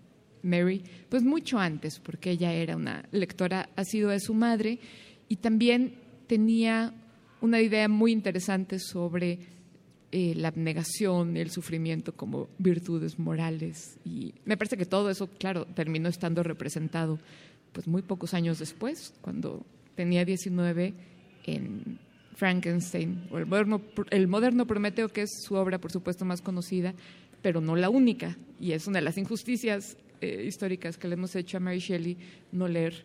[0.41, 4.79] Mary, pues mucho antes, porque ella era una lectora asidua de su madre
[5.29, 5.93] y también
[6.25, 6.95] tenía
[7.43, 9.37] una idea muy interesante sobre
[10.13, 13.99] eh, la abnegación y el sufrimiento como virtudes morales.
[14.05, 17.19] Y me parece que todo eso, claro, terminó estando representado
[17.73, 19.65] pues muy pocos años después, cuando
[19.95, 20.93] tenía 19
[21.43, 21.99] en
[22.35, 26.93] Frankenstein, o el moderno, el moderno Prometeo, que es su obra, por supuesto, más conocida,
[27.41, 28.37] pero no la única.
[28.57, 32.15] Y es una de las injusticias eh, históricas que le hemos hecho a Mary Shelley
[32.53, 33.03] no leer.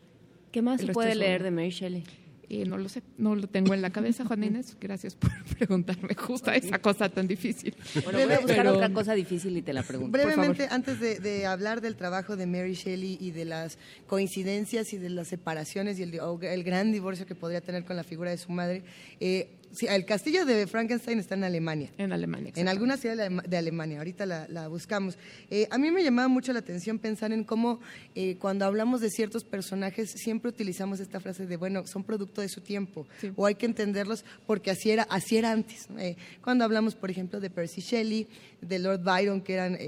[0.52, 2.04] ¿Qué más se puede leer de Mary Shelley?
[2.50, 4.74] Eh, no lo sé, no lo tengo en la cabeza, Juan Inés.
[4.80, 7.74] Gracias por preguntarme justo esa cosa tan difícil.
[8.04, 10.12] Bueno, voy a buscar otra cosa difícil y te la pregunto.
[10.12, 15.10] Brevemente, antes de, hablar del trabajo de Mary Shelley y de las coincidencias y de
[15.10, 18.50] las separaciones y el, el gran divorcio que podría tener con la figura de su
[18.50, 18.82] madre,
[19.20, 21.90] eh, Sí, el castillo de Frankenstein está en Alemania.
[21.98, 22.52] En Alemania.
[22.56, 23.98] En alguna ciudad de Alemania.
[23.98, 25.18] Ahorita la, buscamos.
[25.50, 27.80] Eh, a mí me llamaba mucho la atención pensar en cómo
[28.14, 32.48] eh, cuando hablamos de ciertos personajes siempre utilizamos esta frase de, bueno, son producto de
[32.48, 35.88] su tiempo o hay que entenderlos porque así era, así era antes.
[35.98, 38.26] Eh, cuando hablamos, por ejemplo, de Percy Shelley,
[38.60, 39.78] de Lord Byron, que eran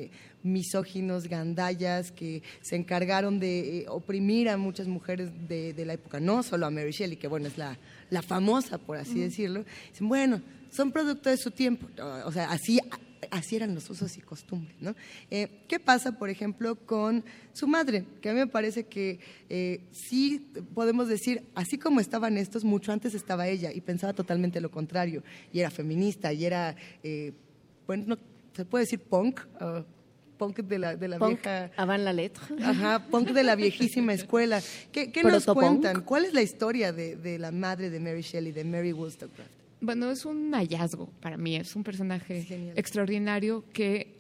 [0.43, 6.43] misóginos, gandallas, que se encargaron de oprimir a muchas mujeres de, de la época, no
[6.43, 7.79] solo a Mary Shelley, que bueno, es la
[8.11, 11.89] la famosa, por así decirlo, dicen, bueno, son producto de su tiempo,
[12.25, 12.79] o sea, así,
[13.31, 14.77] así eran los usos y costumbres.
[14.81, 14.95] ¿no?
[15.31, 18.05] Eh, ¿Qué pasa, por ejemplo, con su madre?
[18.21, 22.93] Que a mí me parece que eh, sí podemos decir, así como estaban estos, mucho
[22.93, 25.23] antes estaba ella y pensaba totalmente lo contrario,
[25.53, 27.33] y era feminista, y era, eh,
[27.87, 28.19] bueno,
[28.55, 29.41] se puede decir punk,
[30.41, 31.71] punk de la, de la vieja.
[31.77, 32.43] Avant la letra.
[32.65, 34.63] Ajá, punk de la viejísima escuela.
[34.91, 36.01] ¿Qué, nos cuentan?
[36.01, 39.51] ¿Cuál es la historia de, de, la madre de Mary Shelley, de Mary Wollstonecraft?
[39.83, 44.15] Bueno, es un hallazgo para mí, es un personaje extraordinario que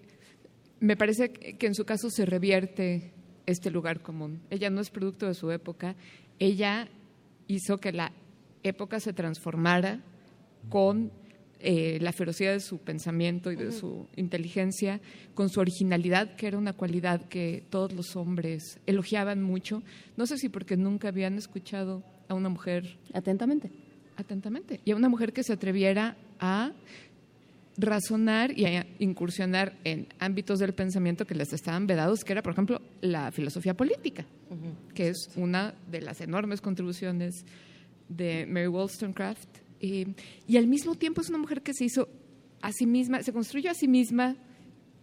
[0.78, 3.12] me parece que en su caso se revierte
[3.46, 4.42] este lugar común.
[4.50, 5.96] Ella no es producto de su época,
[6.38, 6.86] ella
[7.46, 8.12] hizo que la
[8.62, 10.00] época se transformara
[10.68, 11.12] con
[11.62, 15.00] eh, la ferocidad de su pensamiento y de su inteligencia,
[15.34, 19.82] con su originalidad, que era una cualidad que todos los hombres elogiaban mucho.
[20.16, 22.96] No sé si porque nunca habían escuchado a una mujer.
[23.12, 23.70] Atentamente.
[24.16, 24.80] Atentamente.
[24.84, 26.72] Y a una mujer que se atreviera a
[27.76, 32.52] razonar y a incursionar en ámbitos del pensamiento que les estaban vedados, que era, por
[32.52, 34.24] ejemplo, la filosofía política,
[34.94, 37.44] que es una de las enormes contribuciones
[38.08, 40.06] de Mary Wollstonecraft eh,
[40.46, 42.08] y al mismo tiempo es una mujer que se hizo
[42.60, 44.36] a sí misma, se construyó a sí misma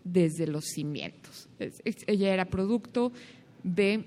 [0.04, 1.50] desde los cimientos.
[1.60, 3.12] ella era producto
[3.64, 4.06] de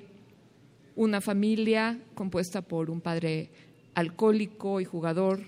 [0.96, 3.50] una familia compuesta por un padre
[3.94, 5.40] alcohólico y jugador,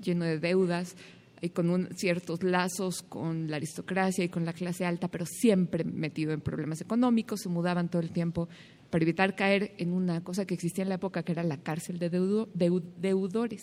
[0.00, 0.96] lleno de deudas
[1.40, 6.32] y con ciertos lazos con la aristocracia y con la clase alta, pero siempre metido
[6.32, 8.48] en problemas económicos, se mudaban todo el tiempo
[8.90, 11.98] para evitar caer en una cosa que existía en la época, que era la cárcel
[11.98, 13.62] de deudores.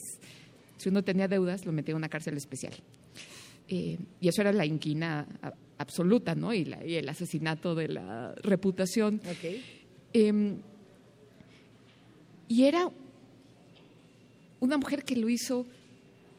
[0.84, 2.74] Si uno tenía deudas, lo metía en una cárcel especial.
[3.70, 5.26] Eh, y eso era la inquina
[5.78, 6.54] absoluta, ¿no?
[6.54, 9.22] Y, el asesinato de la reputación.
[10.12, 10.58] Em,
[12.50, 12.92] y era
[14.60, 15.66] una mujer que lo hizo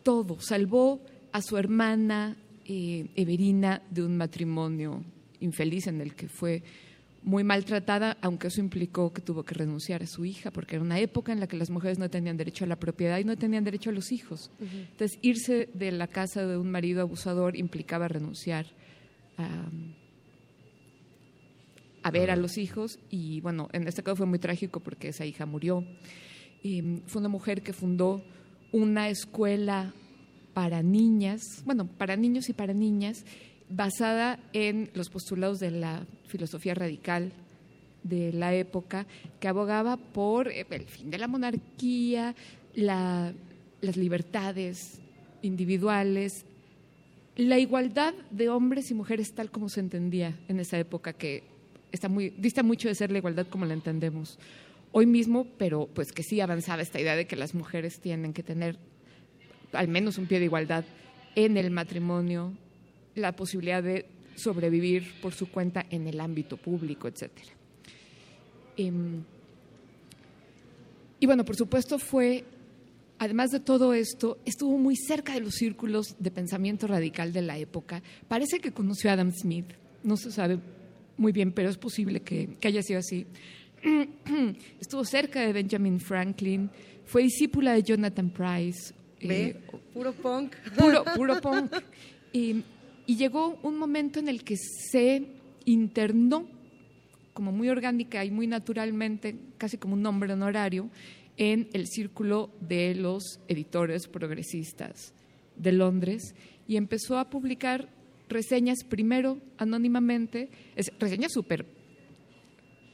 [0.03, 1.01] todo, salvó
[1.33, 5.03] a su hermana eh, Everina de un matrimonio
[5.41, 6.63] infeliz en el que fue
[7.25, 11.01] muy maltratada, aunque eso implicó que tuvo que renunciar a su hija, porque era una
[11.01, 13.65] época en la que las mujeres no tenían derecho a la propiedad y no tenían
[13.65, 14.51] derecho a los hijos.
[14.61, 18.67] Entonces, irse de la casa de un marido abusador implicaba renunciar
[22.03, 25.25] a, ver a los hijos y, bueno, en este caso fue muy trágico porque esa
[25.25, 25.83] hija murió.
[26.63, 28.23] Y fue una mujer que fundó
[28.71, 29.95] una escuela
[30.53, 33.25] para niñas, bueno, para niños y para niñas,
[33.69, 37.33] basada en los postulados de la filosofía radical
[38.03, 39.07] de la época,
[39.41, 42.35] que abogaba por eh, el fin de la monarquía,
[42.75, 45.01] las libertades
[45.43, 46.45] individuales,
[47.37, 51.45] la igualdad de hombres y mujeres tal como se entendía en esa época, que
[51.93, 54.39] está muy, dista mucho de ser la igualdad como la entendemos
[54.93, 58.45] hoy mismo, pero pues que sí avanzaba esta idea de que las mujeres tienen que
[58.45, 58.79] tener
[59.73, 60.85] al menos un pie de igualdad
[61.35, 62.53] en el matrimonio,
[63.15, 67.31] la posibilidad de sobrevivir por su cuenta en el ámbito público, etc.
[68.77, 69.23] Em,
[71.21, 72.45] y bueno, por supuesto fue,
[73.19, 77.59] además de todo esto, estuvo muy cerca de los círculos de pensamiento radical de la
[77.59, 78.03] época.
[78.29, 79.67] Parece que conoció a Adam Smith,
[80.03, 80.59] no se sabe
[81.17, 83.27] muy bien, pero es posible que, haya sido así.
[84.81, 86.71] estuvo cerca de Benjamin Franklin,
[87.05, 88.95] fue discípula de Jonathan Price.
[89.21, 89.57] Eh,
[89.93, 90.55] puro punk.
[90.77, 91.73] Puro, puro punk.
[92.33, 92.65] Y
[93.07, 95.27] y llegó un momento en el que se
[95.65, 96.49] internó
[97.33, 100.89] como muy orgánica y muy naturalmente, casi como un nombre honorario,
[101.37, 105.13] en el círculo de los editores progresistas
[105.57, 106.35] de Londres
[106.69, 107.89] y empezó a publicar
[108.29, 110.49] reseñas primero anónimamente,
[110.99, 111.67] reseñas súper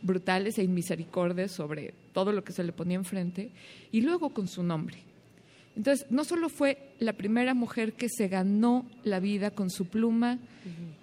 [0.02, 3.52] brutales e inmisericordes sobre todo lo que se le ponía enfrente
[3.92, 5.09] y luego con su nombre.
[5.76, 10.38] Entonces, no solo fue la primera mujer que se ganó la vida con su pluma,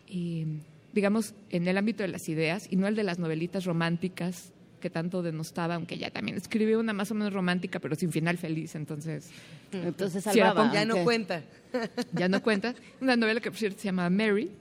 [0.08, 0.46] y,
[0.94, 4.90] digamos, en el ámbito de las ideas, y no el de las novelitas románticas que
[4.90, 8.76] tanto denostaba, aunque ella también escribió una más o menos romántica, pero sin final feliz,
[8.76, 9.30] entonces...
[9.72, 10.74] Entonces sí era salvaba.
[10.74, 11.44] Ya no cuenta.
[12.14, 12.76] ya no cuenta.
[13.02, 14.52] Una novela que, por cierto, se llama Mary,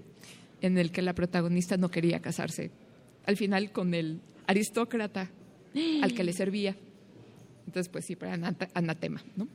[0.62, 2.70] en el que la protagonista no quería casarse.
[3.26, 5.30] Al final con el aristócrata
[6.02, 6.74] al que le servía.
[7.66, 8.34] Entonces, pues sí, para
[8.74, 9.48] anatema, ¿no?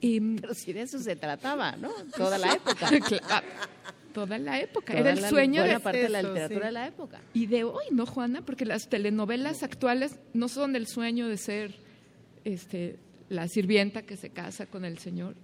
[0.00, 1.90] Pero si de eso se trataba, ¿no?
[2.16, 2.88] Toda la época.
[3.08, 3.46] Claro,
[4.12, 4.92] toda la época.
[4.92, 6.66] Toda Era el la- sueño buena de parte de la literatura sí.
[6.66, 7.20] de la época.
[7.32, 8.42] y de hoy, ¿no, Juana?
[8.44, 11.74] Porque las telenovelas actuales no son el sueño de ser
[12.44, 12.98] este,
[13.28, 15.34] la sirvienta que se casa con el señor.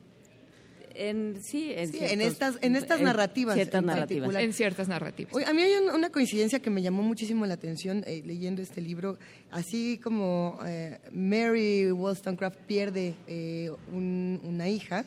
[0.98, 3.54] En, sí, en, Sí, ciertos- en estas, en estas en narrativas.
[3.54, 4.20] Ciertas en narrativas.
[4.22, 4.42] particular.
[4.42, 5.34] En ciertas narrativas.
[5.34, 8.62] Oye, a mí hay un- una coincidencia que me llamó muchísimo la atención eh, leyendo
[8.62, 9.18] este libro.
[9.50, 15.04] Así como eh, Mary Wollstonecraft pierde eh, un- una hija,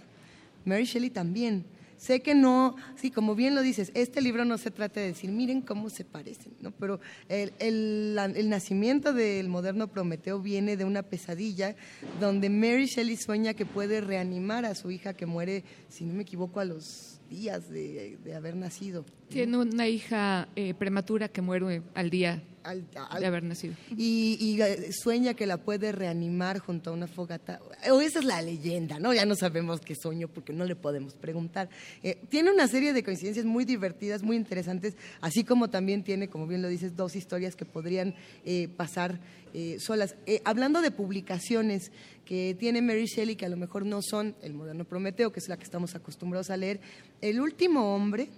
[0.65, 1.65] Mary Shelley también.
[1.99, 5.31] Sé que no, sí, como bien lo dices, este libro no se trata de decir,
[5.31, 6.71] miren cómo se parecen, ¿no?
[6.71, 11.75] Pero el, el- el nacimiento del moderno Prometeo viene de una pesadilla
[12.21, 16.21] donde Mary Shelley sueña que puede reanimar a su hija que muere, si no me
[16.21, 19.05] equivoco, a los días de, de haber nacido.
[19.29, 23.75] Tiene una hija eh, prematura que muere al día Al- al- de haber nacido.
[23.95, 27.59] y, y, eh, sueña que la puede reanimar junto a una fogata.
[27.91, 29.13] O esa es la leyenda, ¿no?
[29.13, 31.69] Ya no sabemos qué sueño porque no le podemos preguntar.
[32.03, 36.47] Eh, tiene una serie de coincidencias muy divertidas, muy interesantes, así como también tiene, como
[36.47, 38.15] bien lo dices, dos historias que podrían
[38.45, 39.19] eh, pasar
[39.53, 40.15] eh, solas.
[40.43, 41.91] Hablando de publicaciones
[42.29, 45.49] que tiene Mary Shelley, que a lo mejor no son El moderno Prometeo, que es
[45.49, 46.79] la que estamos acostumbrados a leer,
[47.21, 48.29] El último hombre,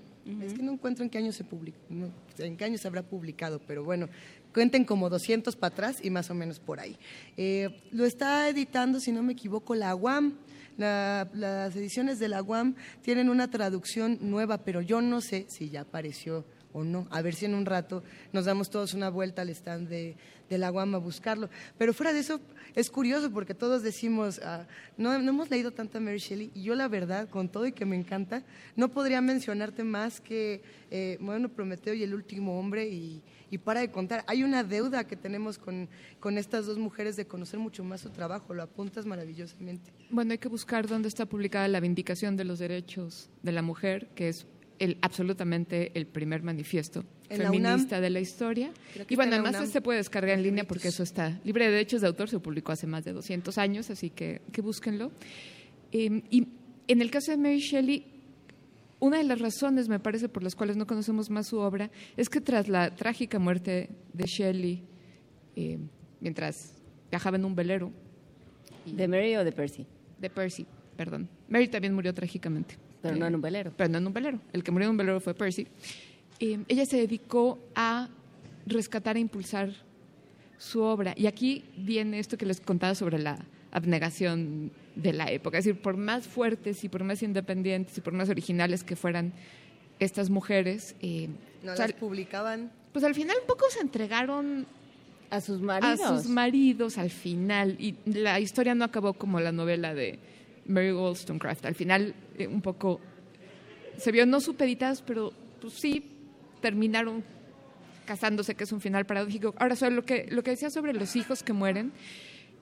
[0.46, 2.08] es que no encuentro en qué año se publicó, no,
[2.38, 4.08] en qué año se habrá publicado, pero bueno,
[4.54, 6.96] cuenten como 200 para atrás y más o menos por ahí.
[7.36, 10.36] Eh, lo está editando, si no me equivoco, la UAM.
[10.78, 15.70] La- las ediciones de la UAM tienen una traducción nueva, pero yo no sé si
[15.70, 17.08] ya apareció o no.
[17.12, 18.04] A ver si en un rato
[18.34, 20.16] nos damos todos una vuelta al stand de,
[20.50, 21.50] la UAM a buscarlo.
[21.78, 22.42] Pero fuera de eso,
[22.76, 24.68] es curioso porque todos decimos, ah,
[24.98, 27.86] no, no hemos leído tanta Mary Shelley y yo la verdad, con todo y que
[27.86, 28.44] me encanta,
[28.76, 33.22] no podría mencionarte más que eh, Bueno, Prometeo y El Último Hombre y,
[33.52, 34.24] y para de contar.
[34.28, 35.90] Hay una deuda que tenemos con,
[36.20, 39.92] con estas dos mujeres de conocer mucho más su trabajo, lo apuntas maravillosamente.
[40.10, 44.08] Bueno, hay que buscar dónde está publicada la Vindicación de los Derechos de la Mujer,
[44.16, 44.48] que es
[44.84, 48.02] el, absolutamente el primer manifiesto En la feminista UNAM.
[48.02, 48.72] de la historia.
[49.08, 49.72] Y bueno, la además UNAM.
[49.72, 52.72] se puede descargar en línea porque eso está libre de derechos de autor, se publicó
[52.72, 55.12] hace más de 200 años, así que, que búsquenlo.
[55.92, 56.48] Eh, y
[56.88, 58.06] en el caso de Mary Shelley,
[59.00, 62.30] una de las razones, me parece, por las cuales no conocemos más su obra, es
[62.30, 64.84] que tras la trágica muerte de Shelley,
[65.56, 65.78] eh,
[66.20, 66.74] mientras
[67.10, 67.92] viajaba en un velero,
[68.86, 69.86] ¿De Mary o de Percy?
[70.20, 70.66] de Percy,
[70.98, 71.30] perdón.
[71.50, 72.76] Mary también murió trágicamente.
[73.02, 73.72] Pero no en un velero.
[73.76, 74.40] Pero no en un velero.
[74.54, 75.68] El que murió en un velero fue Percy.
[76.40, 78.10] Eh, ella se dedicó a
[78.66, 79.72] rescatar e impulsar
[80.58, 81.14] su obra.
[81.18, 83.40] Y aquí viene esto que les contaba sobre la
[83.72, 85.58] abnegación de la época.
[85.58, 89.34] Es decir, por más fuertes y por más independientes y por más originales que fueran
[90.00, 91.30] estas mujeres, eh,
[91.64, 92.72] No o sea, las publicaban.
[92.92, 94.66] pues al final un poco se entregaron
[95.30, 96.22] A sus a maridos.
[96.24, 97.76] sus maridos al final.
[97.80, 100.20] Y la historia no acabó como la novela de
[100.72, 101.66] Mary Wollstonecraft.
[101.66, 103.00] Al final, eh, un poco
[103.98, 106.12] se vio no supeditadas, pero pues sí
[106.62, 107.24] terminaron
[108.06, 109.54] casándose, que es un final paradójico.
[109.58, 111.92] Ahora, sobre lo que, lo que decía sobre los hijos que mueren,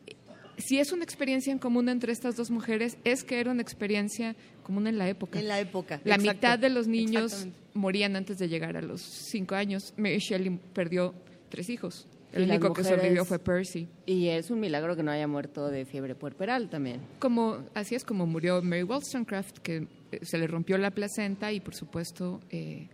[0.08, 0.16] eh,
[0.58, 4.36] si es una experiencia en común entre estas dos mujeres, es que era una experiencia
[4.64, 5.40] común en la época.
[5.40, 6.02] En la época.
[6.04, 6.34] La exacto.
[6.34, 9.94] mitad de los niños morían antes de llegar a los cinco años.
[9.98, 11.14] Mary Shelley perdió
[11.50, 12.08] tres hijos.
[12.34, 13.88] El único que mujeres- sobrevivió fue Percy.
[14.06, 17.02] Y es un milagro que no haya muerto de fiebre puerperal también.
[17.20, 21.60] Como, así es como murió Mary Wollstonecraft, que eh, se le rompió la placenta y,
[21.60, 22.88] por supuesto, eh,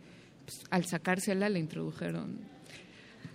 [0.46, 2.38] pues, al sacársela le introdujeron.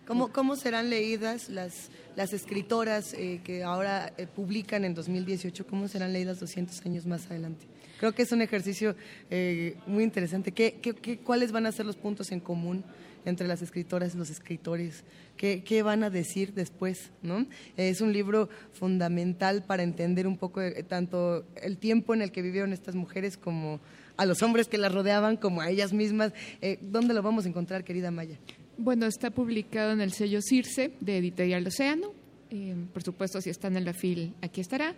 [0.06, 5.66] ¿Cómo, cómo serán leídas las, las escritoras eh, que ahora eh, publican en 2018?
[5.66, 7.66] ¿Cómo serán leídas 200 años más adelante?
[8.00, 8.96] Creo que es un ejercicio
[9.30, 10.50] eh, muy interesante.
[10.52, 12.82] ¿Qué, qué, qué- cuáles van a ser los puntos en común
[13.24, 15.04] entre las escritoras y los escritores?
[15.36, 17.10] ¿Qué, qué van a decir después?
[17.22, 17.46] ¿no?
[17.76, 22.42] Es un libro fundamental para entender un poco eh, tanto el tiempo en el que
[22.42, 23.80] vivieron estas mujeres como
[24.16, 26.32] a los hombres que las rodeaban, como a ellas mismas.
[26.60, 28.36] Eh, ¿Dónde lo vamos a encontrar, querida Maya?
[28.76, 32.12] Bueno, está publicado en el sello Circe de Editorial Océano.
[32.50, 34.94] Eh, por supuesto, si están en la FIL, aquí estará.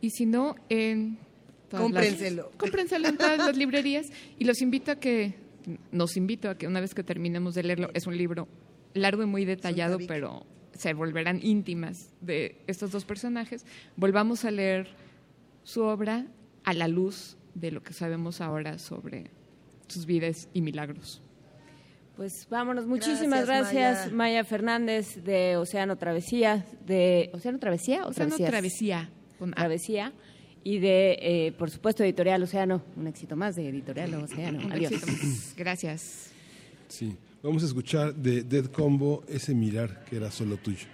[0.00, 1.16] Y si no, en.
[1.70, 2.50] las- Cómprenselo.
[2.58, 4.06] cómprenselo en todas las librerías.
[4.38, 5.34] Y los invito a que.
[5.90, 8.48] Nos invito a que una vez que terminemos de leerlo, es un libro
[8.94, 13.66] largo y muy detallado, pero se volverán íntimas de estos dos personajes.
[13.96, 14.88] Volvamos a leer
[15.64, 16.26] su obra
[16.64, 19.30] a la luz de lo que sabemos ahora sobre
[19.88, 21.22] sus vidas y milagros.
[22.16, 22.86] Pues vámonos.
[22.86, 24.44] Muchísimas gracias, Maya.
[24.44, 29.10] Fernández de Océano Travesía, de Océano Travesía, Océano Travesía,
[29.54, 30.12] Travesía
[30.66, 32.82] y de, eh, por supuesto, Editorial Océano.
[32.96, 34.58] Un éxito más de Editorial Océano.
[34.72, 34.94] Adiós.
[35.56, 36.32] Gracias.
[36.88, 40.88] Sí, vamos a escuchar de Dead Combo ese mirar que era solo tuyo.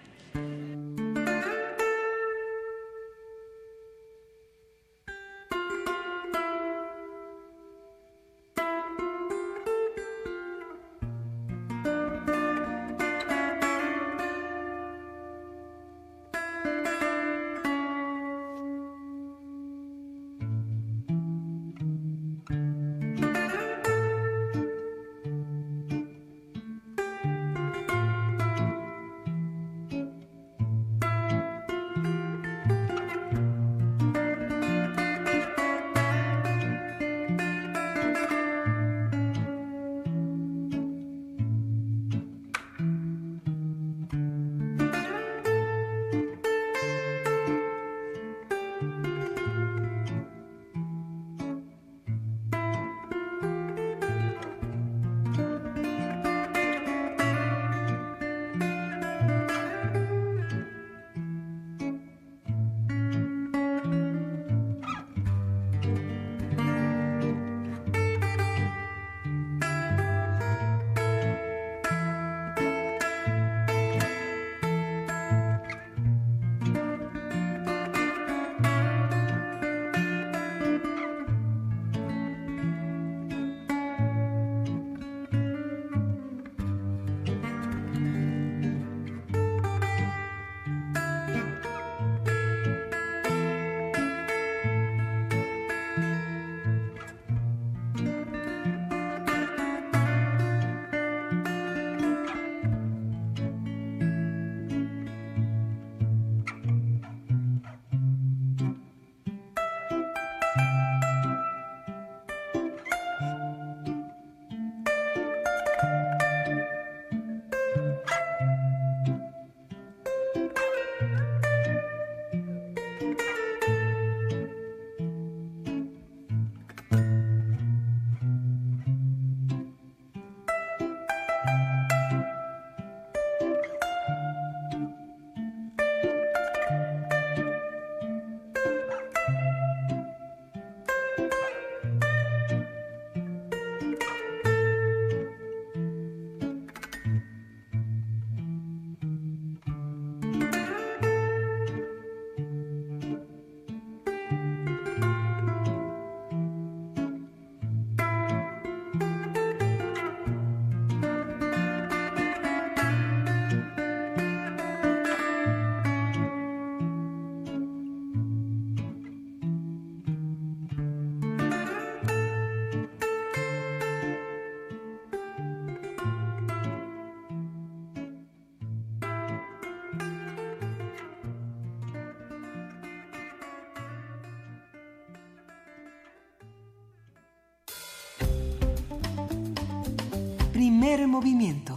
[191.12, 191.74] Movimiento.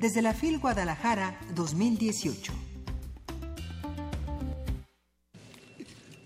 [0.00, 2.52] Desde la FIL Guadalajara 2018.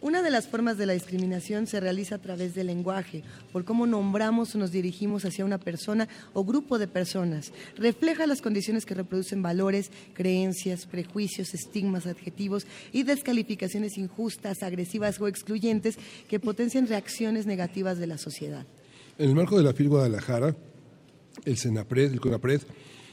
[0.02, 3.86] Una de las formas de la discriminación se realiza a través del lenguaje, por cómo
[3.86, 7.50] nombramos o nos dirigimos hacia una persona o grupo de personas.
[7.76, 15.28] Refleja las condiciones que reproducen valores, creencias, prejuicios, estigmas, adjetivos y descalificaciones injustas, agresivas o
[15.28, 18.66] excluyentes que potencian reacciones negativas de la sociedad.
[19.16, 20.54] En el marco de la FIL Guadalajara,
[21.44, 22.62] el CENAPRED, el CONAPRED,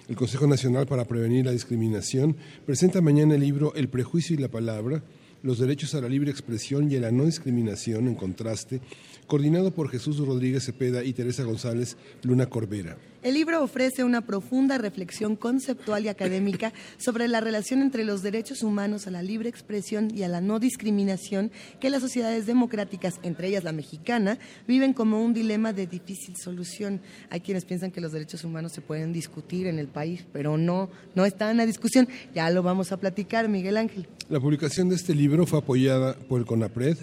[0.09, 4.47] el Consejo Nacional para Prevenir la Discriminación, presenta mañana el libro El prejuicio y la
[4.47, 5.03] palabra,
[5.43, 8.81] los derechos a la libre expresión y a la no discriminación en contraste,
[9.27, 12.97] coordinado por Jesús Rodríguez Cepeda y Teresa González Luna Corbera.
[13.27, 18.63] El libro ofrece una profunda reflexión conceptual y académica sobre la relación entre los derechos
[18.63, 21.51] humanos a la libre expresión y a la no discriminación
[21.81, 27.01] que las sociedades democráticas, entre ellas la mexicana, viven como un dilema de difícil solución.
[27.29, 30.89] Hay quienes piensan que los derechos humanos se pueden discutir en el país, pero no,
[31.13, 32.07] no está en la discusión.
[32.33, 34.07] Ya lo vamos a platicar, Miguel Ángel.
[34.29, 36.97] La publicación de este libro fue apoyada por el CONAPRED,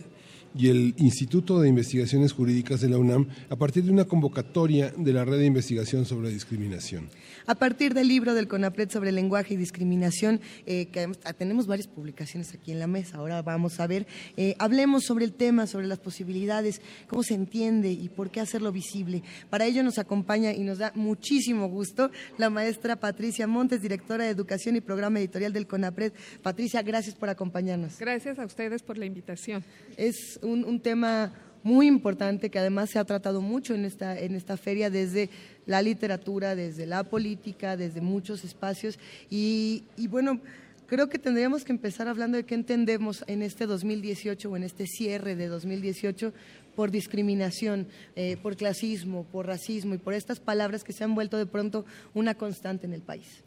[0.56, 5.12] y el Instituto de Investigaciones Jurídicas de la UNAM a partir de una convocatoria de
[5.12, 7.08] la Red de Investigación sobre Discriminación.
[7.46, 11.06] A partir del libro del CONAPRED sobre lenguaje y discriminación, eh, que
[11.36, 14.06] tenemos varias publicaciones aquí en la mesa, ahora vamos a ver,
[14.38, 18.72] eh, hablemos sobre el tema, sobre las posibilidades, cómo se entiende y por qué hacerlo
[18.72, 19.22] visible.
[19.50, 24.30] Para ello nos acompaña y nos da muchísimo gusto la maestra Patricia Montes, directora de
[24.30, 26.12] Educación y Programa Editorial del CONAPRED.
[26.42, 27.98] Patricia, gracias por acompañarnos.
[27.98, 29.62] Gracias a ustedes por la invitación.
[29.96, 34.56] Es un, tema muy importante que además se ha tratado mucho en esta, en esta
[34.56, 35.30] feria desde
[35.66, 38.98] la literatura, desde la política, desde muchos espacios.
[39.30, 40.40] Y, bueno,
[40.86, 44.86] creo que tendríamos que empezar hablando de qué entendemos en este 2018 o en este
[44.86, 46.32] cierre de 2018
[46.74, 47.86] por discriminación,
[48.16, 51.84] eh, por clasismo, por racismo y por estas palabras que se han vuelto de pronto
[52.14, 53.44] una constante en el país.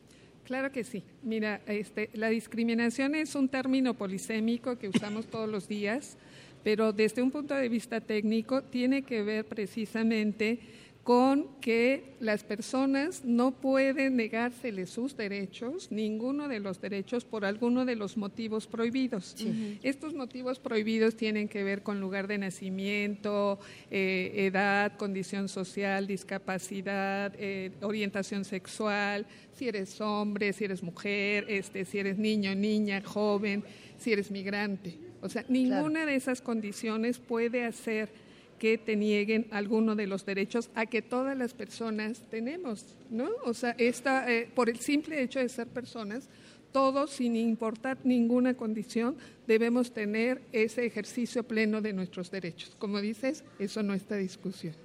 [0.47, 1.03] Claro que sí.
[1.23, 6.15] Mira, este, la discriminación es un término polisémico que usamos todos los días,
[6.63, 10.59] pero desde un punto de vista técnico tiene que ver precisamente
[11.07, 17.85] con que las personas no pueden negárseles sus derechos, ninguno de los derechos, por alguno
[17.85, 19.37] de los motivos prohibidos.
[19.83, 23.57] Estos motivos prohibidos tienen que ver con lugar de nacimiento,
[23.89, 31.85] eh, edad, condición social, discapacidad, eh, orientación sexual, si eres hombre, si eres mujer, este,
[31.85, 33.63] si eres niño, niña, joven,
[33.97, 34.97] si eres migrante.
[35.21, 38.26] O sea, ninguna de esas condiciones puede hacer
[38.59, 43.29] que te nieguen alguno de los derechos a que todas las personas tenemos, ¿no?
[43.45, 46.29] O sea, esta, eh, por el simple hecho de ser personas,
[46.71, 49.15] todos, sin importar ninguna condición,
[49.47, 52.75] debemos tener ese ejercicio pleno de nuestros derechos.
[52.77, 54.75] Como dices, eso no está discusión.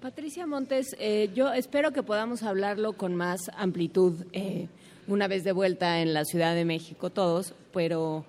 [0.00, 4.66] Patricia Montes, eh, yo espero que podamos hablarlo con más amplitud eh,
[5.06, 8.24] una vez de vuelta en la Ciudad de México todos, pero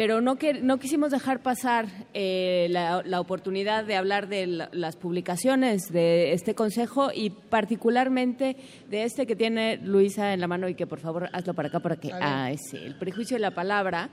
[0.00, 5.92] pero no, que, no quisimos dejar pasar eh, la, oportunidad de hablar de las publicaciones
[5.92, 8.56] de este consejo y particularmente
[8.88, 11.80] de este que tiene Luisa en la mano y que por favor hazlo para acá
[11.80, 14.08] para que ah, es el prejuicio de la palabra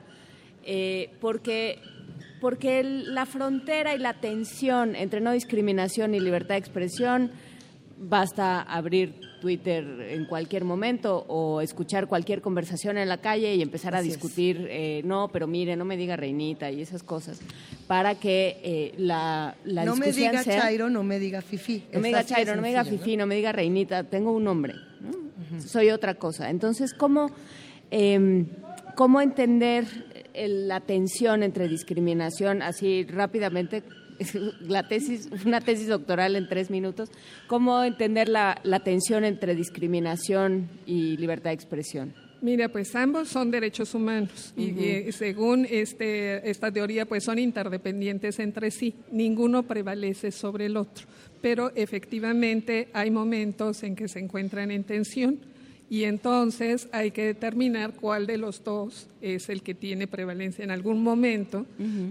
[0.66, 1.80] eh, porque
[2.42, 7.32] porque la frontera y la tensión entre no discriminación y libertad de expresión
[7.98, 13.96] basta abrir Twitter en cualquier momento o escuchar cualquier conversación en la calle y empezar
[13.96, 17.40] a discutir, eh, no, pero mire, no me diga reinita y esas cosas,
[17.88, 21.84] para que eh, la, la no me diga Chairo, no me diga Fifi.
[21.94, 23.26] No me diga Chairo, no me diga Fifi, ¿no?
[23.26, 24.76] me diga reinita, tengo un nombre,
[25.66, 26.50] soy otra cosa.
[26.50, 27.32] Entonces, ¿cómo,
[27.92, 28.48] em,
[28.96, 29.86] cómo entender
[30.34, 33.84] la tensión entre discriminación así rápidamente
[34.62, 37.10] la tesis, una tesis doctoral en tres minutos,
[37.48, 42.14] ¿cómo entender la, tensión entre discriminación y libertad de expresión?
[42.40, 48.70] Mira, pues ambos son derechos humanos y, según este, esta teoría, pues son interdependientes entre
[48.70, 48.94] sí.
[49.12, 51.08] Ninguno prevalece sobre el otro,
[51.42, 55.40] pero efectivamente hay momentos en que se encuentran en tensión
[55.90, 60.72] y entonces hay que determinar cuál de los dos es el que tiene prevalencia en
[60.72, 61.66] algún momento,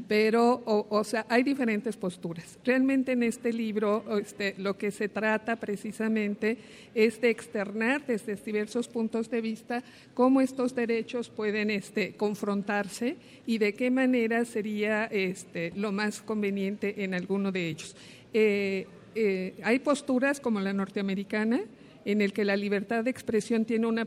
[0.08, 2.58] pero, o, sea, hay diferentes posturas.
[2.64, 6.56] Realmente en este libro este, lo que se trata precisamente
[6.94, 9.82] es de externar desde diversos puntos de vista
[10.14, 13.16] cómo estos derechos pueden este, confrontarse
[13.46, 17.94] y de qué manera sería este, lo más conveniente en alguno de ellos.
[18.32, 21.60] Eh, eh, hay posturas como la norteamericana,
[22.06, 24.04] en el que la libertad de expresión tiene una,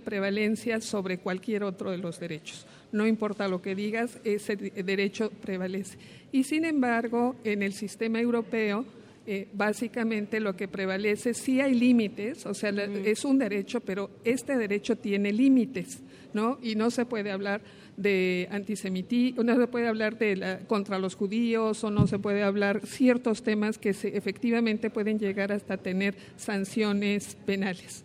[0.00, 2.66] prevalencia sobre cualquier otro de los derechos.
[2.90, 5.98] No importa lo que digas, ese derecho prevalece.
[6.32, 8.86] Y sin embargo, en el sistema europeo,
[9.26, 14.56] eh, básicamente lo que prevalece, sí hay límites, o sea, es un derecho, pero este
[14.56, 16.00] derecho tiene límites,
[16.32, 16.58] ¿no?
[16.62, 17.60] Y no se puede hablar
[18.02, 22.42] de antisemitismo, no se puede hablar de la, contra los judíos o no se puede
[22.42, 28.04] hablar ciertos temas que se, efectivamente pueden llegar hasta tener sanciones penales.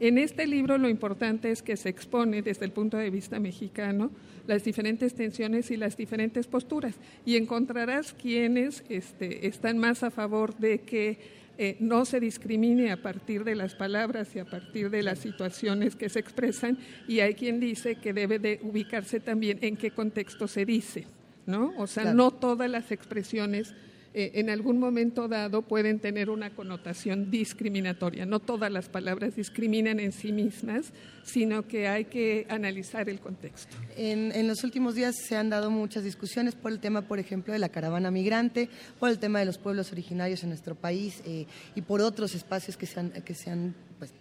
[0.00, 4.10] En este libro lo importante es que se expone desde el punto de vista mexicano
[4.46, 6.94] las diferentes tensiones y las diferentes posturas
[7.24, 13.02] y encontrarás quienes este, están más a favor de que eh, no se discrimine a
[13.02, 16.78] partir de las palabras y a partir de las situaciones que se expresan
[17.08, 21.08] y hay quien dice que debe de ubicarse también en qué contexto se dice,
[21.46, 21.74] ¿no?
[21.76, 23.74] O sea, no todas las expresiones
[24.14, 28.26] eh, en algún momento dado pueden tener una connotación discriminatoria.
[28.26, 33.76] No todas las palabras discriminan en sí mismas, sino que hay que analizar el contexto.
[33.96, 37.58] En, los últimos días se han dado muchas discusiones por el tema, por ejemplo, de
[37.58, 41.82] la caravana migrante, por el tema de los pueblos originarios en nuestro país eh, y
[41.82, 44.12] por otros espacios que se han, que se han pues,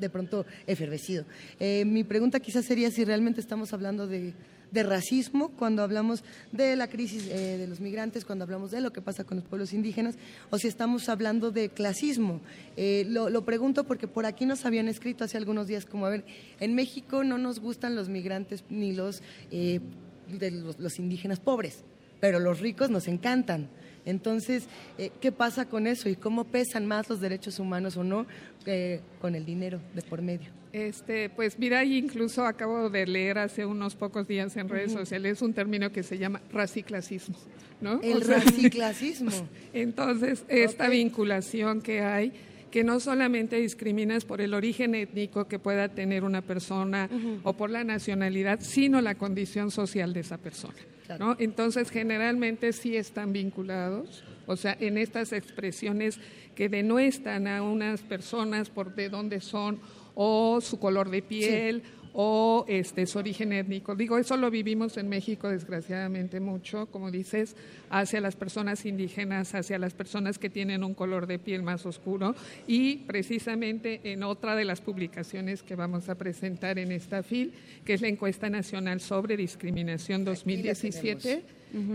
[0.00, 1.24] de pronto efervecido.
[1.60, 4.34] Eh, mi pregunta quizás sería si realmente estamos hablando de
[4.70, 8.92] de racismo cuando hablamos de la crisis eh, de los migrantes, cuando hablamos de lo
[8.92, 10.16] que pasa con los pueblos indígenas,
[10.50, 12.40] o si estamos hablando de clasismo.
[12.76, 16.24] Eh, lo, pregunto porque por aquí nos habían escrito hace algunos días como, a ver,
[16.60, 21.84] en México no nos gustan los migrantes ni los, de los indígenas pobres,
[22.20, 23.68] pero los ricos nos encantan.
[24.08, 24.64] Entonces,
[24.96, 28.26] eh, ¿qué pasa con eso y cómo pesan más los derechos humanos o no
[28.64, 30.57] eh, con el dinero de por medio?
[30.72, 35.54] Este, pues mira, incluso acabo de leer hace unos pocos días en redes sociales un
[35.54, 37.36] término que se llama raciclasismo,
[37.80, 38.00] ¿no?
[38.02, 39.30] El raciclasismo.
[39.72, 42.32] Entonces, esta vinculación que hay
[42.70, 47.08] que no solamente discriminas por el origen étnico que pueda tener una persona
[47.42, 50.76] o por la nacionalidad, sino la condición social de esa persona.
[51.38, 56.20] Entonces, generalmente sí están vinculados, o sea, en estas expresiones
[56.54, 59.80] que denuestran a unas personas por de dónde son
[60.20, 63.94] o su color de piel o este, su origen étnico.
[63.94, 67.54] Digo, eso lo vivimos en México desgraciadamente mucho, como dices,
[67.88, 72.34] hacia las personas indígenas, hacia las personas que tienen un color de piel más oscuro
[72.66, 77.52] y precisamente en otra de las publicaciones que vamos a presentar en esta FIL,
[77.84, 81.44] que es la encuesta nacional sobre discriminación 2017,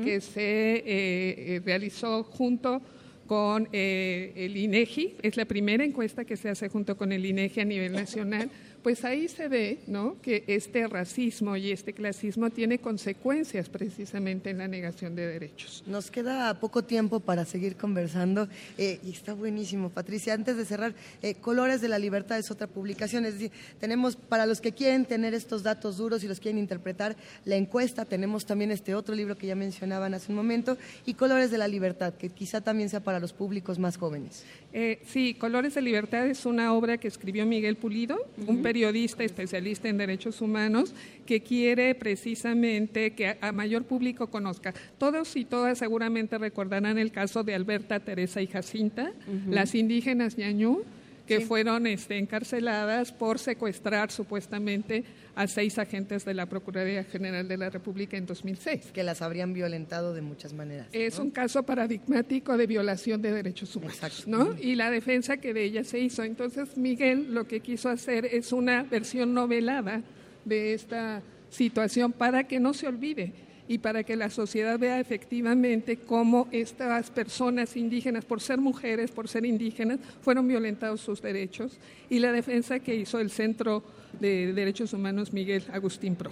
[0.06, 2.82] que se eh, eh, realizó junto
[3.28, 7.62] con eh, el INEGI, es la primera encuesta que se hace junto con el INEGI
[7.62, 8.50] a nivel nacional
[8.84, 10.18] pues ahí se ve ¿no?
[10.22, 15.84] que este racismo y este clasismo tiene consecuencias precisamente en la negación de derechos.
[15.88, 20.34] Nos queda poco tiempo para seguir conversando eh, y está buenísimo, Patricia.
[20.34, 24.46] Antes de cerrar, eh, Colores de la Libertad es otra publicación, es decir, tenemos para
[24.46, 27.16] los que quieren tener estos datos duros y los quieren interpretar
[27.46, 31.52] la encuesta, tenemos también este otro libro que ya mencionaban hace un momento y Colores
[31.52, 34.44] de la Libertad, que quizá también sea para los públicos más jóvenes.
[34.76, 38.18] Eh, sí, Colores de Libertad es una obra que escribió Miguel Pulido,
[38.48, 40.96] un periodista especialista en derechos humanos
[41.28, 44.74] que quiere precisamente que a mayor público conozca.
[44.98, 49.14] Todos y todas seguramente recordarán el caso de Alberta, Teresa y Jacinta,
[49.48, 50.82] las indígenas ñañú,
[51.28, 55.04] que fueron este, encarceladas por secuestrar supuestamente
[55.36, 58.92] a seis agentes de la Procuraduría General de la República en 2006.
[58.94, 60.88] Que las habrían violentado de muchas maneras.
[60.92, 64.56] Es un caso paradigmático de violación de derechos humanos, ¿no?
[64.60, 66.24] Y la defensa que de ella se hizo.
[66.24, 70.02] Entonces Miguel lo que quiso hacer es una versión novelada
[70.46, 73.34] de esta situación para que no se olvide
[73.68, 79.28] y para que la sociedad vea efectivamente cómo estas personas indígenas, por ser mujeres, por
[79.28, 81.80] ser indígenas, fueron violentados sus derechos
[82.10, 83.84] y la defensa que hizo el Centro
[84.20, 86.32] de Derechos Humanos Miguel Agustín Pro.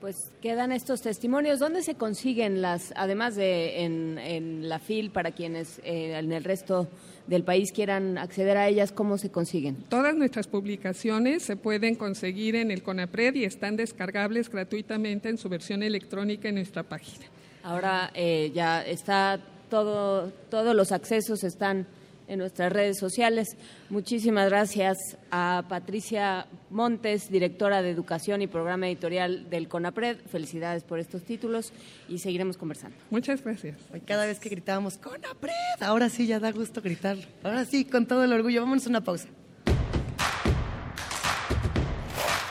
[0.00, 1.58] Pues quedan estos testimonios.
[1.58, 6.88] ¿Dónde se consiguen las, además de en, la FIL, para quienes eh, en el resto
[7.26, 9.76] del país quieran acceder a ellas, cómo se consiguen?
[9.90, 15.50] Todas nuestras publicaciones se pueden conseguir en el CONAPRED y están descargables gratuitamente en su
[15.50, 17.26] versión electrónica en nuestra página.
[17.62, 21.86] Ahora eh, ya está todo, todos los accesos están
[22.30, 23.56] en nuestras redes sociales.
[23.90, 30.18] Muchísimas gracias a Patricia Montes, directora de Educación y Programa Editorial del CONAPRED.
[30.30, 31.72] Felicidades por estos títulos
[32.08, 32.96] y seguiremos conversando.
[33.10, 33.76] Muchas gracias.
[34.06, 37.24] cada vez que gritábamos CONAPRED, ahora sí ya da gusto gritarlo.
[37.42, 38.60] Ahora sí, con todo el orgullo.
[38.60, 39.28] Vámonos a una pausa.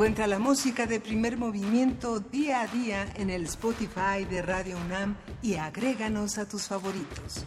[0.00, 5.14] Encuentra la música de primer movimiento día a día en el Spotify de Radio UNAM
[5.42, 7.44] y agréganos a tus favoritos.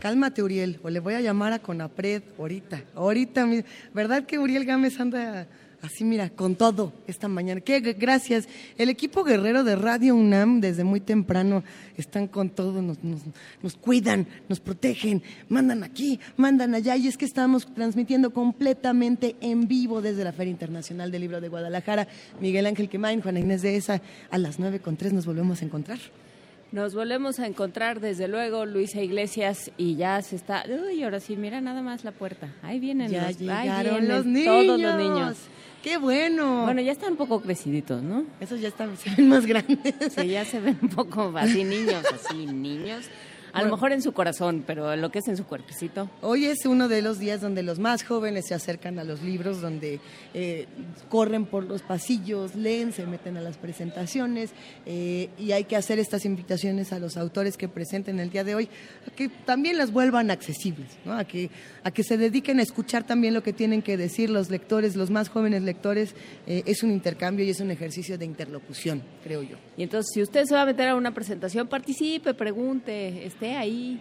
[0.00, 2.82] Cálmate, Uriel, o le voy a llamar a Conapred ahorita.
[2.96, 3.46] Ahorita,
[3.94, 5.46] ¿verdad que Uriel Gámez anda
[5.82, 7.62] Así mira, con todo esta mañana.
[7.62, 8.48] Qué gracias.
[8.76, 11.64] El equipo guerrero de Radio UNAM desde muy temprano
[11.96, 16.96] están con todo, nos, nos, cuidan, nos protegen, mandan aquí, mandan allá.
[16.96, 21.48] Y es que estamos transmitiendo completamente en vivo desde la Feria Internacional del Libro de
[21.48, 22.08] Guadalajara.
[22.40, 25.64] Miguel Ángel Quemain, Juana Inés de esa, a las nueve con tres nos volvemos a
[25.64, 25.98] encontrar.
[26.72, 30.64] Nos volvemos a encontrar, desde luego, Luisa Iglesias, y ya se está.
[30.68, 32.48] Uy, ahora sí, mira nada más la puerta.
[32.62, 34.66] Ahí vienen ya los, llegaron los niños.
[34.66, 35.36] todos los niños.
[35.82, 36.64] ¡Qué bueno!
[36.64, 38.24] Bueno, ya están un poco creciditos, ¿no?
[38.38, 39.94] Esos ya están, se ven más grandes.
[40.14, 43.06] Sí, ya se ven un poco así niños, así niños.
[43.52, 46.10] A lo mejor en su corazón, pero lo que es en su cuerpecito.
[46.22, 49.60] Hoy es uno de los días donde los más jóvenes se acercan a los libros,
[49.60, 50.00] donde
[50.34, 50.66] eh,
[51.08, 54.50] corren por los pasillos, leen, se meten a las presentaciones
[54.86, 58.54] eh, y hay que hacer estas invitaciones a los autores que presenten el día de
[58.54, 58.68] hoy,
[59.06, 61.14] a que también las vuelvan accesibles, ¿no?
[61.14, 61.50] a, que,
[61.82, 65.10] a que se dediquen a escuchar también lo que tienen que decir los lectores, los
[65.10, 66.14] más jóvenes lectores.
[66.46, 69.56] Eh, es un intercambio y es un ejercicio de interlocución, creo yo.
[69.80, 73.98] Y entonces, si usted se va a meter a una presentación, participe, pregunte, esté ahí.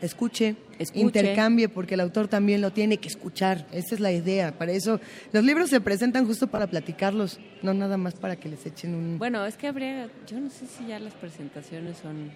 [0.00, 0.54] Escuche,
[0.94, 3.66] intercambie, porque el autor también lo tiene que escuchar.
[3.72, 4.56] Esa es la idea.
[4.56, 5.00] Para eso,
[5.32, 9.18] los libros se presentan justo para platicarlos, no nada más para que les echen un.
[9.18, 10.08] Bueno, es que habría.
[10.28, 12.30] Yo no sé si ya las presentaciones son.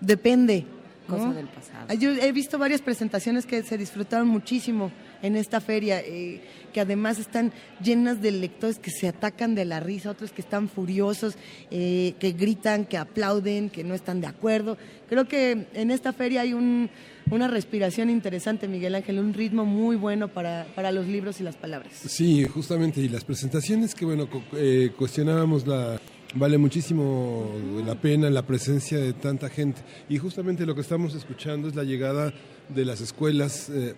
[0.00, 0.64] Depende.
[1.06, 1.92] Cosa del pasado.
[1.94, 4.90] Yo he visto varias presentaciones que se disfrutaron muchísimo
[5.22, 6.40] en esta feria, eh,
[6.72, 7.52] que además están
[7.82, 11.36] llenas de lectores que se atacan de la risa, otros que están furiosos,
[11.70, 14.76] eh, que gritan, que aplauden, que no están de acuerdo.
[15.08, 20.28] Creo que en esta feria hay una respiración interesante, Miguel Ángel, un ritmo muy bueno
[20.28, 21.92] para, para, los libros y las palabras.
[21.94, 26.00] Sí, justamente, y las presentaciones que, bueno, eh, cuestionábamos la
[26.36, 27.50] vale muchísimo
[27.84, 29.80] la pena la presencia de tanta gente.
[30.08, 32.32] Y justamente lo que estamos escuchando es la llegada
[32.68, 33.94] de las escuelas eh,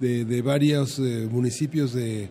[0.00, 2.30] de, de, varios eh, municipios de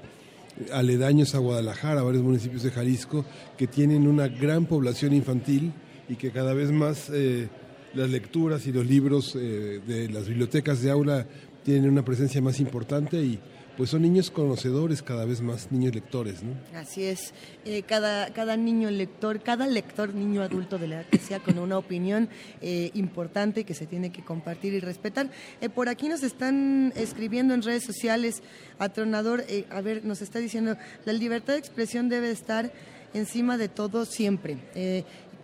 [0.72, 3.26] aledaños a Guadalajara, varios municipios de Jalisco,
[3.58, 5.74] que tienen una gran población infantil
[6.10, 7.48] y que cada vez más eh,
[7.94, 11.26] las lecturas y los libros de las bibliotecas de aula
[11.64, 13.40] tienen una presencia más importante y
[13.78, 16.54] pues son niños conocedores cada vez más, niños lectores, ¿no?
[16.78, 17.32] Así es,
[17.64, 21.60] eh, cada, cada niño lector, cada lector, niño adulto de la edad que sea, con
[21.60, 22.28] una opinión
[22.62, 25.30] eh, importante que se tiene que compartir y respetar.
[25.62, 28.42] Eh, por aquí nos están escribiendo en redes sociales,
[28.80, 30.76] Atronador, a ver, nos está diciendo,
[31.06, 32.74] la libertad de expresión debe estar
[33.14, 34.58] encima de todo siempre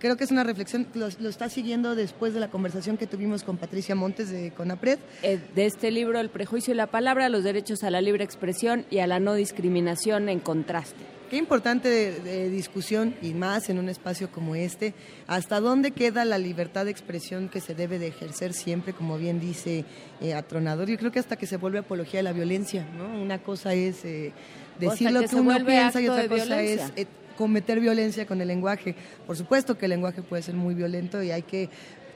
[0.03, 3.45] creo que es una reflexión, lo, lo, está siguiendo después de la conversación que tuvimos
[3.45, 4.99] con Patricia Montes de CONAPRED.
[5.23, 8.85] Eh, de este libro, El prejuicio y la palabra, los derechos a la libre expresión
[8.89, 10.97] y a la no discriminación en contraste.
[11.29, 14.93] Qué importante de, discusión y más en un espacio como este,
[15.25, 19.39] hasta dónde queda la libertad de expresión que se debe de ejercer siempre, como bien
[19.39, 19.85] dice
[20.19, 20.89] eh, Atronador.
[20.89, 23.05] Yo creo que hasta que se vuelve apología de la violencia, ¿no?
[23.21, 24.33] Una cosa es eh,
[24.81, 26.91] decir lo que, uno piensa y otra cosa es
[27.37, 28.95] cometer violencia con el lenguaje.
[29.25, 31.69] Por supuesto que el lenguaje puede ser muy violento y hay que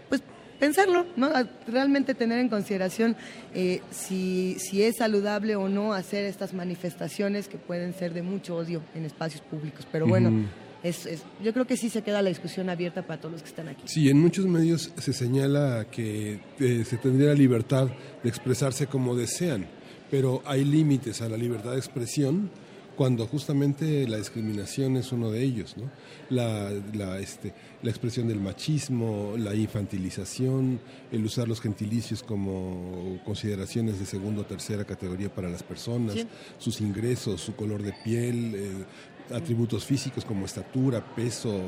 [0.10, 0.22] pues
[0.60, 1.30] pensarlo, ¿no?
[1.68, 3.16] realmente tener en consideración
[3.54, 8.56] eh, si, si es saludable o no hacer estas manifestaciones que pueden ser de mucho
[8.56, 9.88] odio en espacios públicos.
[9.92, 10.46] Pero bueno,
[10.84, 11.08] es,
[11.44, 13.84] yo creo que sí se queda la discusión abierta para todos los que están aquí.
[13.86, 17.88] Sí, en muchos medios se señala que eh, se tendría la libertad
[18.24, 19.68] de expresarse como desean,
[20.10, 22.50] pero hay límites a la libertad de expresión
[22.98, 25.90] cuando justamente la discriminación es uno de ellos, ¿no?
[26.30, 27.54] la, la, este,
[27.84, 30.80] la expresión del machismo, la infantilización,
[31.12, 36.16] el usar los gentilicios como consideraciones de segunda o tercera categoría para las personas,
[36.58, 38.86] sus ingresos, su color de piel, eh,
[39.34, 41.62] atributos físicos como estatura, peso,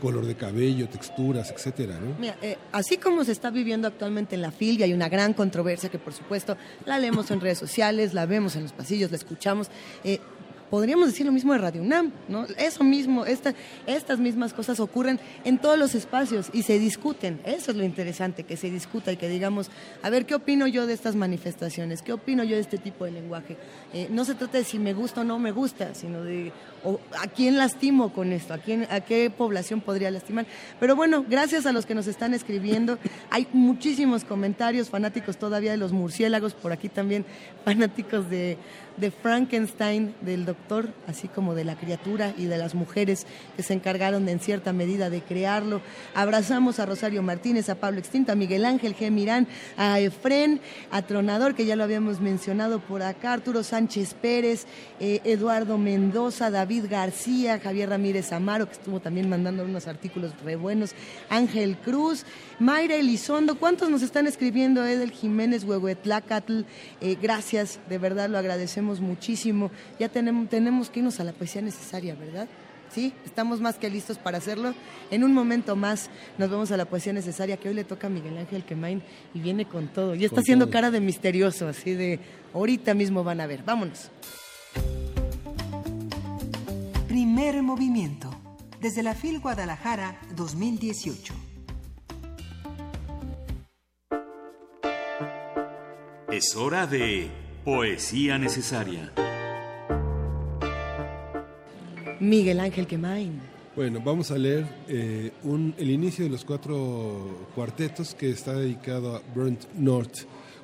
[0.00, 2.16] color de cabello, texturas, etcétera, ¿no?
[2.18, 5.32] Mira, eh, así como se está viviendo actualmente en la FIL y hay una gran
[5.32, 9.16] controversia que por supuesto la leemos en redes sociales, la vemos en los pasillos, la
[9.16, 9.68] escuchamos,
[10.04, 10.20] eh,
[10.70, 12.46] podríamos decir lo mismo de Radio UNAM, ¿no?
[12.58, 17.40] Eso mismo, estas mismas cosas ocurren en todos los espacios y se discuten.
[17.44, 19.70] Eso es lo interesante, que se discuta y que digamos,
[20.02, 22.02] a ver, ¿qué opino yo de estas manifestaciones?
[22.02, 23.56] ¿Qué opino yo de este tipo de lenguaje?
[23.92, 26.52] Eh, no se trata de si me gusta o no me gusta, sino de
[27.20, 28.58] a quién lastimo con esto, a,
[29.00, 30.46] qué población podría lastimar.
[30.80, 32.98] Pero bueno, gracias a los que nos están escribiendo.
[33.30, 37.24] Hay muchísimos comentarios, fanáticos todavía de los murciélagos, por aquí también
[37.64, 38.58] fanáticos de
[38.96, 43.26] de Frankenstein, del doctor, así como de la criatura y de las mujeres
[43.56, 45.80] que se encargaron en cierta medida de crearlo.
[46.14, 49.10] Abrazamos a Rosario Martínez, a Pablo Extinto, a Miguel Ángel G.
[49.10, 49.46] Mirán,
[49.76, 50.60] a Efren,
[50.90, 54.66] a Tronador, que ya lo habíamos mencionado por acá, Arturo Sánchez Pérez,
[55.00, 60.56] eh, Eduardo Mendoza, David García, Javier Ramírez Amaro, que estuvo también mandando unos artículos re
[60.56, 60.94] buenos,
[61.28, 62.24] Ángel Cruz,
[62.58, 64.84] Mayra Elizondo, ¿cuántos nos están escribiendo?
[64.84, 66.62] Edel Jiménez, Huehuetlacatl,
[67.00, 69.70] eh, gracias, de verdad lo agradecemos muchísimo.
[69.98, 72.48] Ya tenemos, tenemos que irnos a la poesía necesaria, ¿verdad?
[72.92, 74.74] Sí, estamos más que listos para hacerlo.
[75.10, 76.08] En un momento más
[76.38, 79.02] nos vemos a la poesía necesaria que hoy le toca a Miguel Ángel Quemain
[79.34, 80.14] y viene con todo.
[80.14, 82.20] Y está haciendo cara de misterioso, así de
[82.54, 83.62] ahorita mismo van a ver.
[83.64, 84.10] Vámonos.
[87.36, 88.30] Primer movimiento.
[88.80, 91.34] Desde la FIL Guadalajara 2018.
[96.32, 97.28] Es hora de
[97.62, 99.12] Poesía necesaria.
[102.20, 103.38] Miguel Ángel Quemain.
[103.76, 105.30] Bueno, vamos a leer eh,
[105.76, 110.20] el inicio de los cuatro cuartetos que está dedicado a Burnt North.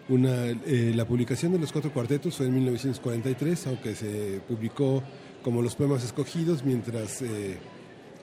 [0.09, 5.03] Una, eh, la publicación de los cuatro cuartetos fue en 1943, aunque se publicó
[5.43, 7.59] como los poemas escogidos mientras eh,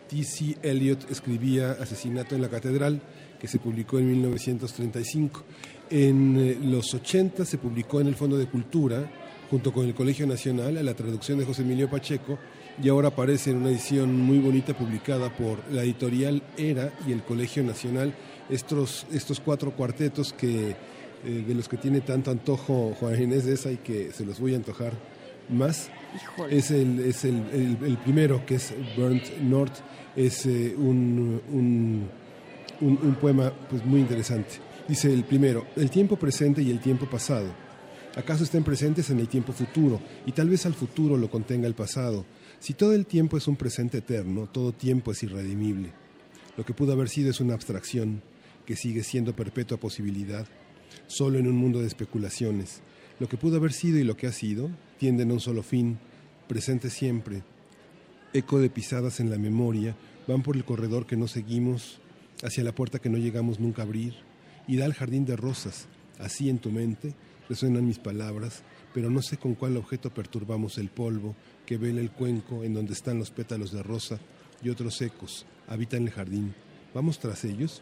[0.10, 0.58] T.C.
[0.64, 3.02] Eliot escribía Asesinato en la Catedral,
[3.40, 5.44] que se publicó en 1935.
[5.92, 9.12] En eh, los 80 se publicó en el Fondo de Cultura,
[9.50, 12.40] junto con el Colegio Nacional, a la traducción de José Emilio Pacheco,
[12.82, 17.24] y ahora aparece en una edición muy bonita publicada por la editorial ERA y el
[17.24, 18.14] Colegio Nacional,
[18.50, 23.54] estos, estos cuatro cuartetos que, eh, de los que tiene tanto antojo Juan Inés de
[23.54, 24.94] esa y que se los voy a antojar
[25.50, 25.90] más.
[26.50, 29.76] Es, el, es el, el, primero, que es Burnt North,
[30.16, 32.10] es eh, un, un,
[32.82, 34.56] un, un poema pues, muy interesante.
[34.88, 37.48] Dice el primero, el tiempo presente y el tiempo pasado.
[38.16, 41.76] ¿Acaso estén presentes en el tiempo futuro y tal vez al futuro lo contenga el
[41.76, 42.26] pasado?
[42.60, 45.92] Si todo el tiempo es un presente eterno, todo tiempo es irredimible.
[46.58, 48.22] Lo que pudo haber sido es una abstracción
[48.66, 50.48] que sigue siendo perpetua posibilidad,
[51.08, 52.82] solo en un mundo de especulaciones.
[53.20, 56.00] Lo que pudo haber sido y lo que ha sido tienden a un solo fin,
[56.48, 57.44] presente siempre.
[58.34, 59.96] Eco de pisadas en la memoria
[60.28, 62.00] van por el corredor que no seguimos,
[62.44, 64.14] hacia la puerta que no llegamos nunca a abrir
[64.68, 65.88] y da al jardín de rosas.
[66.20, 67.14] Así en tu mente
[67.50, 68.64] resuenan mis palabras,
[68.94, 71.36] pero no sé con cuál objeto perturbamos el polvo
[71.66, 74.20] que vela el cuenco en donde están los pétalos de rosa
[74.62, 75.46] y otros ecos.
[75.68, 76.54] Habitan el jardín.
[76.94, 77.82] ¿Vamos tras ellos?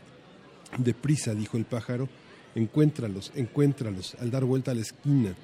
[0.77, 2.09] Deprisa, dijo el pájaro.
[2.57, 5.35] Encuéntralos, encuéntralos, al dar vuelta a la esquina,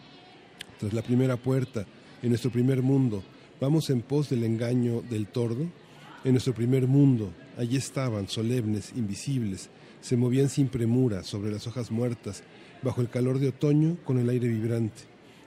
[0.79, 1.85] tras la primera puerta,
[2.23, 3.21] en nuestro primer mundo.
[3.61, 5.67] Vamos en pos del engaño del tordo.
[6.23, 9.69] En nuestro primer mundo, allí estaban, solemnes, invisibles,
[10.01, 12.41] se movían sin premura sobre las hojas muertas,
[12.81, 15.03] bajo el calor de otoño con el aire vibrante,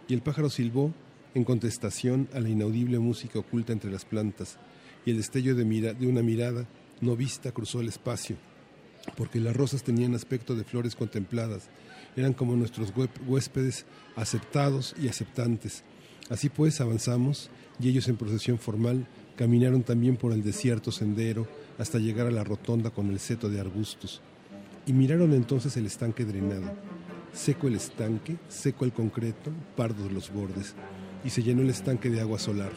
[0.07, 0.95] y el pájaro silbó
[1.35, 4.57] en contestación a la inaudible música oculta entre las plantas,
[5.05, 6.69] y el destello de, de una mirada
[7.01, 8.37] no vista cruzó el espacio,
[9.17, 11.69] porque las rosas tenían aspecto de flores contempladas,
[12.17, 12.93] eran como nuestros
[13.27, 13.85] huéspedes
[14.17, 15.85] aceptados y aceptantes.
[16.31, 19.07] Así pues avanzamos, y ellos en procesión formal
[19.37, 21.47] caminaron también por el desierto sendero
[21.79, 24.23] hasta llegar a la rotonda con el seto de arbustos
[24.87, 26.73] y miraron entonces el estanque drenado.
[27.33, 30.75] Seco el estanque, seco el concreto, pardos los bordes,
[31.25, 32.71] y se llenó el estanque de agua solar,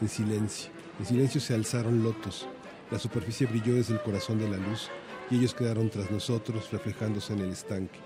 [0.00, 0.70] en silencio.
[1.00, 2.46] En silencio se alzaron lotos,
[2.90, 4.90] la superficie brilló desde el corazón de la luz,
[5.36, 7.98] ellos quedaron tras nosotros reflejándose en el estanque.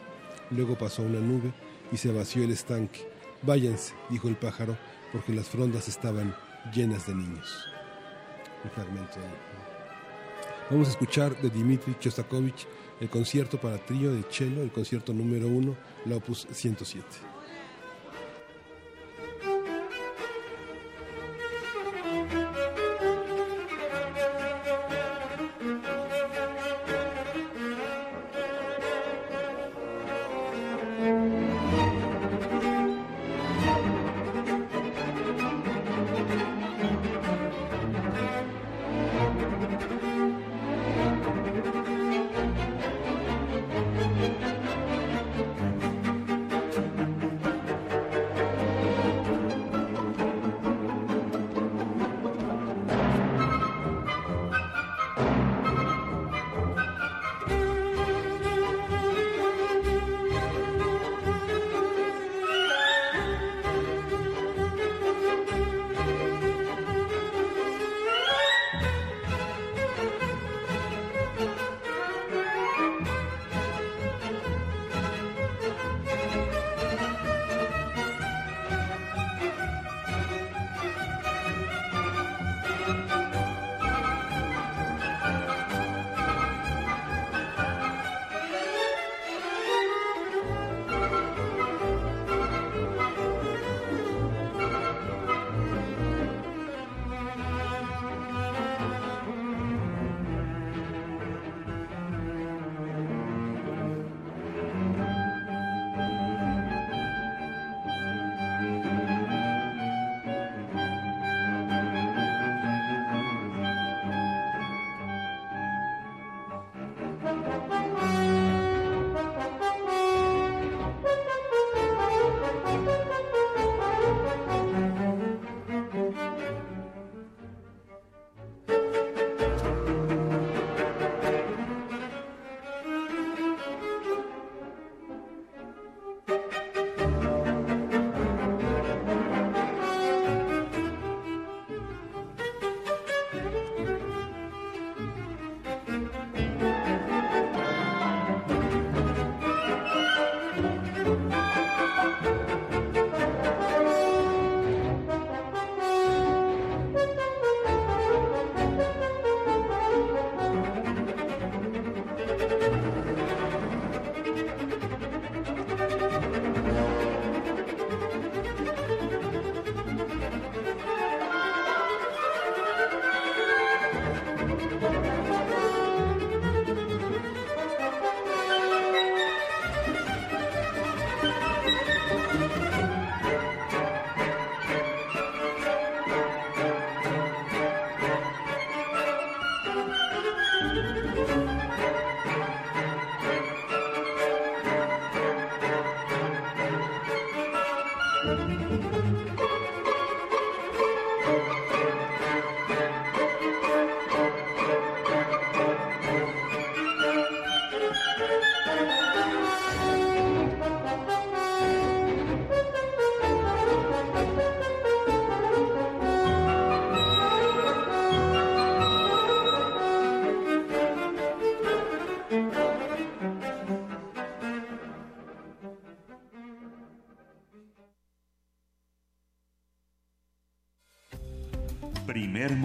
[0.51, 1.53] Luego pasó una nube
[1.93, 3.09] y se vació el estanque.
[3.43, 4.77] Váyanse, dijo el pájaro,
[5.13, 6.35] porque las frondas estaban
[6.75, 7.67] llenas de niños.
[8.65, 9.19] Un fragmento.
[10.71, 12.67] Vamos a escuchar de Dmitri Shostakovich
[13.01, 17.28] el concierto para trío de cello, el concierto número uno, la opus 107.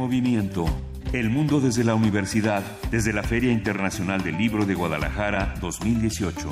[0.04, 0.66] Movimiento.
[1.14, 2.62] El mundo desde la universidad,
[2.92, 6.50] desde la Feria Internacional del Libro de Guadalajara 2018.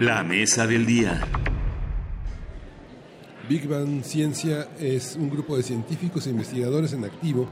[0.00, 1.20] La mesa del día.
[3.48, 7.48] Big Bang Ciencia es un grupo de científicos e investigadores en activo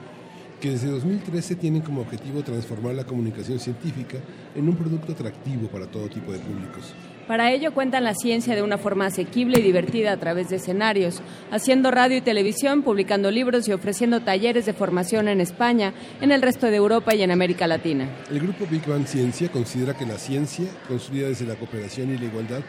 [0.60, 4.18] que desde 2013 tienen como objetivo transformar la comunicación científica
[4.56, 6.92] en un producto atractivo para todo tipo de públicos.
[7.26, 11.22] Para ello cuentan la ciencia de una forma asequible y divertida a través de escenarios,
[11.50, 16.42] haciendo radio y televisión, publicando libros y ofreciendo talleres de formación en España, en el
[16.42, 18.10] resto de Europa y en América Latina.
[18.30, 22.26] El grupo Big Bang Ciencia considera que la ciencia, construida desde la cooperación y la
[22.26, 22.60] igualdad,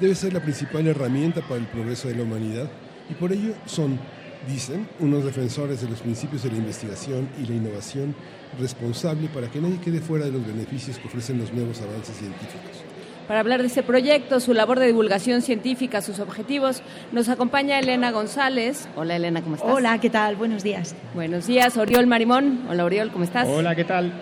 [0.00, 2.70] debe ser la principal herramienta para el progreso de la humanidad
[3.10, 3.98] y por ello son,
[4.46, 8.14] dicen, unos defensores de los principios de la investigación y la innovación
[8.60, 12.93] responsable para que nadie quede fuera de los beneficios que ofrecen los nuevos avances científicos.
[13.26, 16.82] Para hablar de este proyecto, su labor de divulgación científica, sus objetivos,
[17.12, 18.86] nos acompaña Elena González.
[18.96, 19.70] Hola Elena, ¿cómo estás?
[19.70, 20.36] Hola, ¿qué tal?
[20.36, 20.94] Buenos días.
[21.14, 22.66] Buenos días, Oriol Marimón.
[22.68, 23.48] Hola Oriol, ¿cómo estás?
[23.48, 24.12] Hola, ¿qué tal?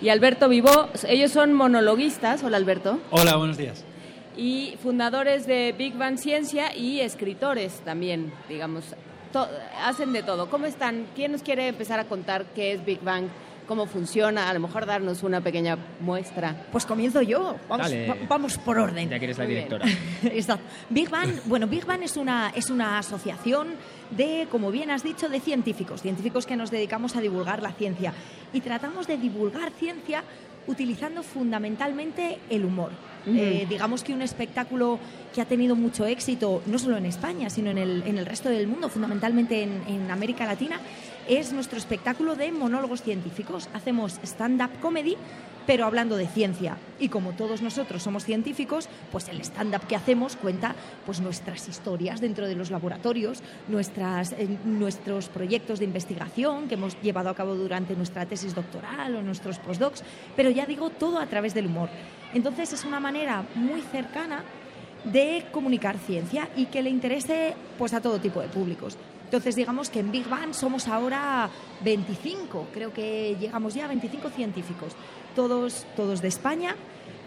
[0.00, 0.88] y Alberto Vivó.
[1.06, 2.42] Ellos son monologuistas.
[2.42, 2.98] Hola, Alberto.
[3.10, 3.84] Hola, buenos días.
[4.36, 8.84] Y fundadores de Big Bang Ciencia y escritores también, digamos.
[9.84, 10.48] hacen de todo.
[10.48, 11.06] ¿Cómo están?
[11.14, 13.26] ¿Quién nos quiere empezar a contar qué es Big Bang?
[13.70, 16.66] Cómo funciona, a lo mejor darnos una pequeña muestra.
[16.72, 17.92] Pues comienzo yo, vamos,
[18.28, 19.08] vamos por orden.
[19.08, 19.86] Ya que eres la directora.
[20.90, 23.68] Big Bang, bueno, Big Bang es una, es una asociación
[24.10, 28.12] de, como bien has dicho, de científicos, científicos que nos dedicamos a divulgar la ciencia.
[28.52, 30.24] Y tratamos de divulgar ciencia
[30.66, 32.90] utilizando fundamentalmente el humor.
[33.26, 34.98] Eh, digamos que un espectáculo
[35.32, 38.48] que ha tenido mucho éxito, no solo en España, sino en el, en el resto
[38.48, 40.80] del mundo, fundamentalmente en, en América Latina,
[41.30, 43.68] es nuestro espectáculo de monólogos científicos.
[43.72, 45.16] Hacemos stand-up comedy,
[45.64, 46.76] pero hablando de ciencia.
[46.98, 50.74] Y como todos nosotros somos científicos, pues el stand-up que hacemos cuenta
[51.06, 57.30] pues nuestras historias dentro de los laboratorios, eh, nuestros proyectos de investigación que hemos llevado
[57.30, 60.02] a cabo durante nuestra tesis doctoral o nuestros postdocs,
[60.34, 61.90] pero ya digo, todo a través del humor.
[62.34, 64.42] Entonces es una manera muy cercana
[65.04, 68.98] de comunicar ciencia y que le interese pues a todo tipo de públicos.
[69.30, 71.48] Entonces, digamos que en Big Bang somos ahora
[71.84, 74.94] 25, creo que llegamos ya a 25 científicos,
[75.36, 76.74] todos, todos de España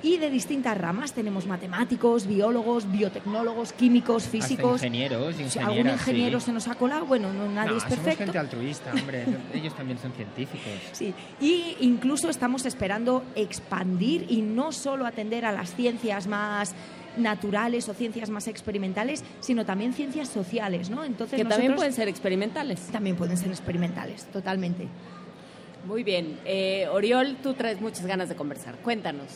[0.02, 1.14] y de distintas ramas.
[1.14, 4.76] Tenemos matemáticos, biólogos, biotecnólogos, químicos, físicos.
[4.76, 8.04] Hasta ingenieros, Si algún ingeniero se nos ha colado, bueno, no, nadie es perfecto.
[8.04, 9.26] Somos gente altruista, hombre.
[9.54, 10.74] Ellos también son científicos.
[10.92, 16.76] Sí, y incluso estamos esperando expandir y no solo atender a las ciencias más
[17.18, 21.04] naturales o ciencias más experimentales, sino también ciencias sociales, ¿no?
[21.04, 22.80] Entonces que también pueden ser experimentales.
[22.92, 24.88] También pueden ser experimentales, totalmente.
[25.86, 26.40] Muy bien.
[26.46, 28.76] Eh, Oriol, tú traes muchas ganas de conversar.
[28.78, 29.28] Cuéntanos,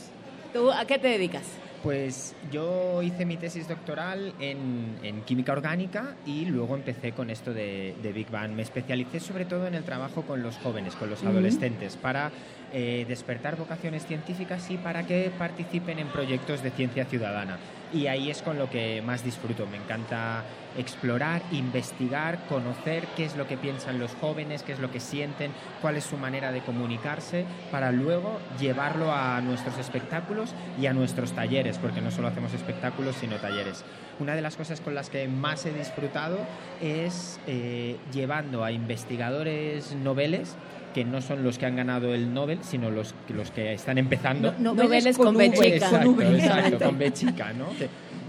[0.54, 1.44] ¿tú a qué te dedicas?
[1.84, 7.54] Pues yo hice mi tesis doctoral en, en química orgánica y luego empecé con esto
[7.54, 8.52] de, de, Big Bang.
[8.52, 12.32] Me especialicé sobre todo en el trabajo con los jóvenes, con los adolescentes, para
[12.74, 17.58] eh, despertar vocaciones científicas y para que participen en proyectos de ciencia ciudadana.
[17.94, 19.66] Y ahí es con lo que más disfruto.
[19.66, 20.44] Me encanta
[20.78, 25.52] explorar, investigar, conocer qué es lo que piensan los jóvenes, qué es lo que sienten,
[25.82, 31.32] cuál es su manera de comunicarse, para luego llevarlo a nuestros espectáculos y a nuestros
[31.32, 33.86] talleres, porque no solo hacemos espectáculos, sino talleres.
[34.20, 36.40] Una de las cosas con las que más he disfrutado
[36.82, 40.56] es eh, llevando a investigadores noveles
[40.98, 44.56] que no son los que han ganado el Nobel, sino los, los que están empezando.
[44.58, 45.68] No, noveles con, B chica.
[45.68, 47.68] Exacto, exacto, con B chica, ¿no?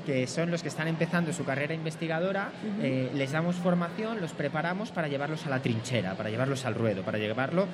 [0.05, 2.51] Que, son los que están empezando su carrera investigadora,
[2.83, 7.03] eh, les damos formación, los preparamos para llevarlos a la trinchera, para llevarlos al ruedo,
[7.03, 7.67] para llevarlo,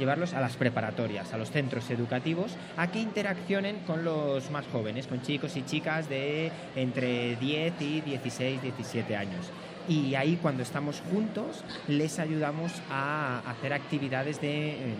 [0.00, 5.06] llevarlos a las preparatorias, a los centros educativos, a que interaccionen con los más jóvenes,
[5.06, 9.50] con chicos y chicas de entre 10 y 16, 17 años
[9.88, 14.94] y ahí cuando estamos juntos les ayudamos a hacer actividades de em,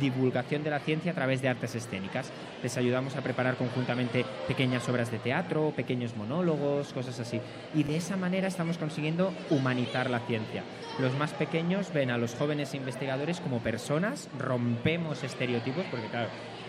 [0.00, 2.30] divulgación de la ciencia a través de artes escénicas.
[2.62, 7.40] Les ayudamos a preparar conjuntamente pequeñas obras de teatro, pequeños monólogos, cosas así.
[7.74, 10.62] Y de esa manera estamos consiguiendo humanizar la ciencia.
[10.98, 16.28] Los más pequeños ven a los jóvenes investigadores como personas, rompemos estereotipos, porque claro,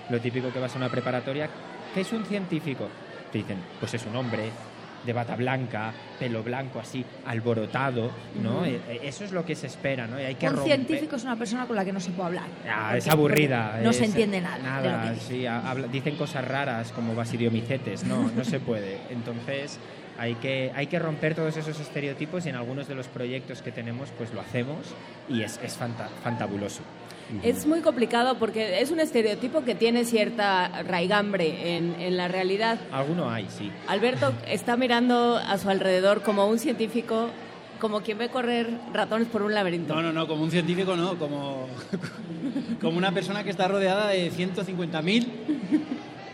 [0.09, 1.49] lo típico que vas a una preparatoria,
[1.93, 2.87] ¿qué es un científico?
[3.31, 4.51] Te dicen, pues es un hombre,
[5.05, 8.11] de bata blanca, pelo blanco así, alborotado,
[8.41, 8.65] ¿no?
[8.65, 10.19] E, e, eso es lo que se espera, ¿no?
[10.19, 12.47] Y hay que Un científico es una persona con la que no se puede hablar.
[12.69, 13.79] Ah, es aburrida.
[13.83, 14.57] No se entiende nada.
[14.57, 15.45] Nada, sí,
[15.91, 18.99] dicen cosas raras como basidiomicetes, no, no se puede.
[19.09, 19.79] Entonces
[20.17, 23.71] hay que, hay que romper todos esos estereotipos y en algunos de los proyectos que
[23.71, 24.95] tenemos pues lo hacemos
[25.29, 25.77] y es, es
[26.23, 26.81] fantabuloso.
[27.43, 32.79] Es muy complicado porque es un estereotipo que tiene cierta raigambre en, en, la realidad.
[32.91, 33.71] Alguno hay, sí.
[33.87, 37.29] Alberto está mirando a su alrededor como un científico,
[37.79, 39.95] como quien ve correr ratones por un laberinto.
[39.95, 41.67] No, no, no, como un científico no, como,
[42.81, 45.27] como una persona que está rodeada de 150.000,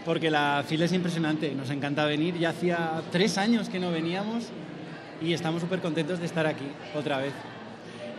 [0.03, 2.37] porque la fila es impresionante, nos encanta venir.
[2.37, 4.49] Ya hacía tres años que no veníamos
[5.21, 7.33] y estamos súper contentos de estar aquí otra vez.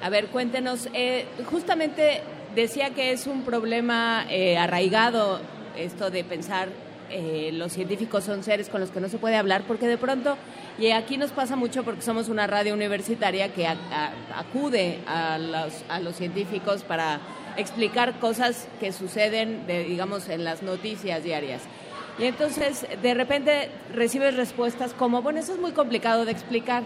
[0.03, 2.23] A ver, cuéntenos, eh, justamente
[2.55, 5.41] decía que es un problema eh, arraigado
[5.77, 6.69] esto de pensar
[7.15, 10.39] eh, los científicos son seres con los que no se puede hablar, porque de pronto,
[10.79, 13.67] y aquí nos pasa mucho porque somos una radio universitaria que
[14.35, 17.21] acude a los, a los científicos para
[17.59, 21.61] explicar cosas que suceden, de, digamos, en las noticias diarias.
[22.19, 26.83] Y entonces, de repente, recibes respuestas como, bueno, eso es muy complicado de explicar.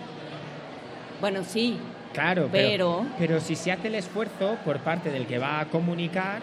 [1.20, 1.78] Bueno, sí,
[2.17, 6.41] Claro, pero, pero, si se hace el esfuerzo por parte del que va a comunicar,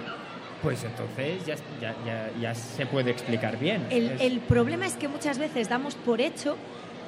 [0.62, 3.88] pues entonces ya, ya, ya, se puede explicar bien.
[3.90, 6.58] El, el, problema es que muchas veces damos por hecho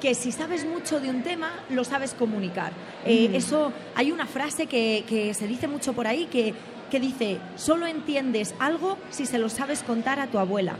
[0.00, 2.72] que si sabes mucho de un tema, lo sabes comunicar.
[3.06, 6.52] Eh, eso, hay una frase que, que, se dice mucho por ahí, que
[6.90, 10.76] que dice, solo entiendes algo si se lo sabes contar a tu abuela.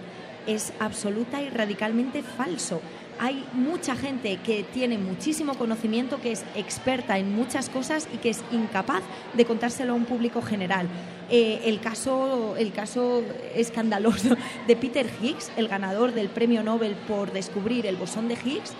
[0.47, 2.81] Es absoluta y radicalmente falso.
[3.19, 8.31] Hay mucha gente que tiene muchísimo conocimiento, que es experta en muchas cosas y que
[8.31, 9.03] es incapaz
[9.35, 10.87] de contárselo a un público general.
[11.31, 13.23] Eh, el, caso, el caso
[13.55, 14.37] escandaloso
[14.67, 18.75] de Peter Higgs, el ganador del premio Nobel por descubrir el bosón de Higgs,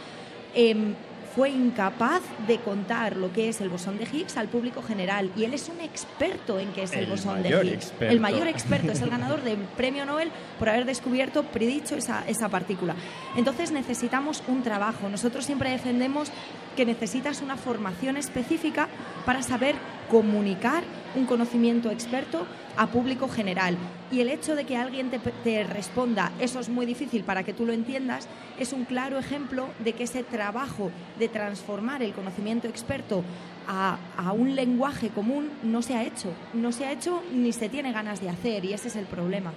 [0.55, 0.95] em,
[1.37, 5.45] fue incapaz de contar lo que es el bosón de Higgs al público general y
[5.45, 7.93] él es un experto en qué es el, bosón de Higgs.
[8.01, 12.49] El mayor experto es el ganador del premio Nobel por haber descubierto, predicho esa, esa
[12.49, 12.95] partícula.
[13.37, 15.11] Entonces necesitamos un trabajo.
[15.11, 16.31] Nosotros siempre defendemos
[16.75, 18.89] que necesitas una formación específica
[19.27, 19.75] para saber
[20.11, 23.77] comunicar un conocimiento experto a público general.
[24.11, 27.67] Y el hecho de que alguien te, responda, eso es muy difícil para que tú
[27.67, 28.29] lo entiendas,
[28.59, 33.25] es un claro ejemplo de que ese trabajo de transformar el conocimiento experto
[33.67, 36.33] a, a, un lenguaje común no se ha hecho.
[36.53, 39.53] No se ha hecho ni se tiene ganas de hacer y ese es el problema.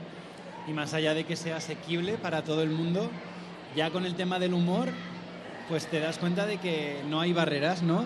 [0.67, 3.09] Y más allá de que sea asequible para todo el mundo,
[3.75, 4.89] ya con el tema del humor,
[5.67, 8.03] pues te das cuenta de que no hay barreras, ¿no?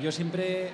[0.00, 0.70] yo siempre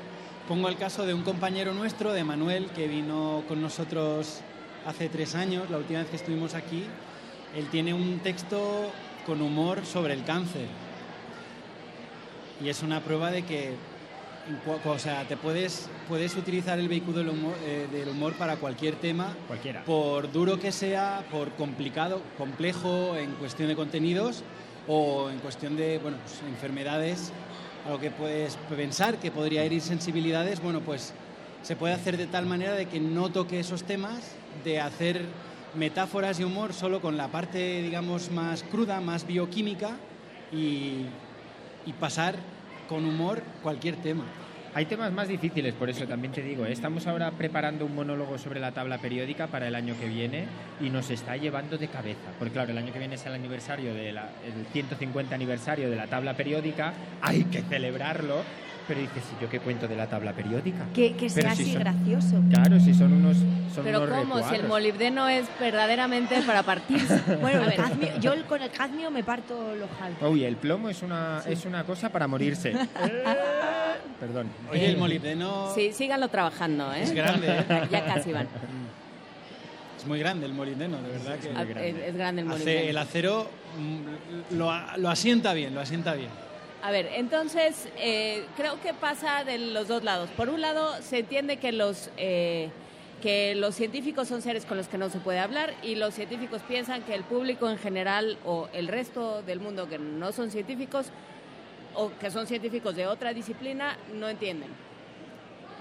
[0.51, 4.41] pongo el caso de un compañero nuestro, de Manuel, que vino con nosotros
[4.85, 6.87] hace tres años, la última vez que estuvimos aquí.
[7.55, 8.91] Él tiene un texto
[9.25, 10.67] con humor sobre el cáncer.
[12.61, 13.75] Y es una prueba de que,
[14.85, 18.97] o sea, te puedes, puedes utilizar el vehículo del humor, eh, del humor para cualquier
[18.97, 19.85] tema, Cualquiera.
[19.85, 24.43] por duro que sea, por complicado, complejo en cuestión de contenidos
[24.89, 27.33] o en cuestión de bueno, pues, enfermedades
[27.91, 31.12] lo que puedes pensar que podría herir sensibilidades, bueno, pues
[31.65, 35.25] se puede hacer de tal manera de que no toque esos temas, de hacer
[35.75, 39.97] metáforas y humor solo con la parte, digamos, más cruda, más bioquímica
[40.52, 41.07] y,
[41.85, 42.36] y pasar
[42.89, 44.23] con humor cualquier tema.
[44.73, 46.70] Hay temas más difíciles, por eso también te digo, ¿eh?
[46.70, 50.44] estamos ahora preparando un monólogo sobre la tabla periódica para el año que viene
[50.81, 53.92] y nos está llevando de cabeza, porque claro, el año que viene es el aniversario
[53.92, 58.44] de el 150 aniversario de la tabla periódica, hay que celebrarlo,
[58.91, 60.85] pero dices, ¿y yo qué cuento de la tabla periódica?
[60.93, 62.43] Que, que sea así gracioso.
[62.52, 63.36] Claro, si son unos
[63.73, 64.49] son Pero unos ¿cómo?
[64.49, 67.01] Si el molibdeno es verdaderamente para partir.
[67.41, 67.77] Bueno, A el ver.
[67.77, 70.17] cadmio- yo el- con el cadmio me parto los ojal.
[70.28, 72.73] Uy, el plomo es una, es una cosa para morirse.
[74.19, 74.49] Perdón.
[74.73, 77.02] Oye, el molibdeno Sí, síganlo trabajando, ¿eh?
[77.05, 77.65] es grande, ¿eh?
[77.93, 78.49] Ya casi van.
[79.99, 82.91] Es muy grande el molibdeno, de verdad que Es, es grande el Hace- molibdeno.
[82.91, 86.31] el acero mm, lo, lo asienta bien, lo asienta bien.
[86.83, 90.31] A ver, entonces eh, creo que pasa de los dos lados.
[90.31, 92.70] Por un lado, se entiende que los eh,
[93.20, 96.62] que los científicos son seres con los que no se puede hablar y los científicos
[96.67, 101.09] piensan que el público en general o el resto del mundo que no son científicos
[101.94, 104.70] o que son científicos de otra disciplina no entienden.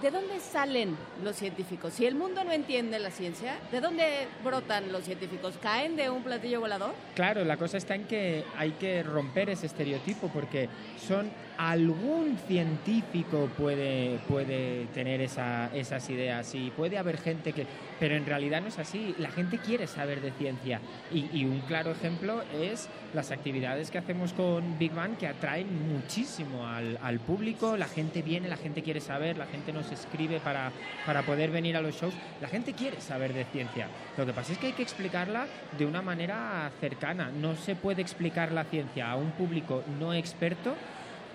[0.02, 1.92] ¿De dónde salen los científicos?
[1.92, 5.56] Si el mundo no entiende la ciencia, ¿de dónde brotan los científicos?
[5.60, 6.94] ¿Caen de un platillo volador?
[7.14, 10.70] Claro, la cosa está en que hay que romper ese estereotipo porque
[11.06, 11.30] son
[11.68, 17.66] algún científico puede, puede tener esa- esas ideas y puede haber gente que...
[17.98, 19.14] Pero en realidad no es así.
[19.18, 20.80] La gente quiere saber de ciencia
[21.12, 25.66] y, y un claro ejemplo es las actividades que hacemos con Big Bang que atraen
[25.92, 27.76] muchísimo al, al público.
[27.76, 30.72] La gente viene, la gente quiere saber, la gente nos escribe para,
[31.04, 32.14] para poder venir a los shows.
[32.40, 33.88] La gente quiere saber de ciencia.
[34.16, 37.30] Lo que pasa es que hay que explicarla de una manera cercana.
[37.30, 40.74] No se puede explicar la ciencia a un público no experto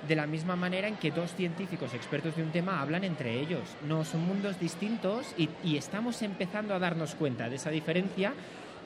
[0.08, 3.62] de la misma manera en que dos científicos expertos de un tema hablan entre ellos.
[3.88, 8.34] No, son mundos distintos y, y estamos empezando a darnos cuenta de esa diferencia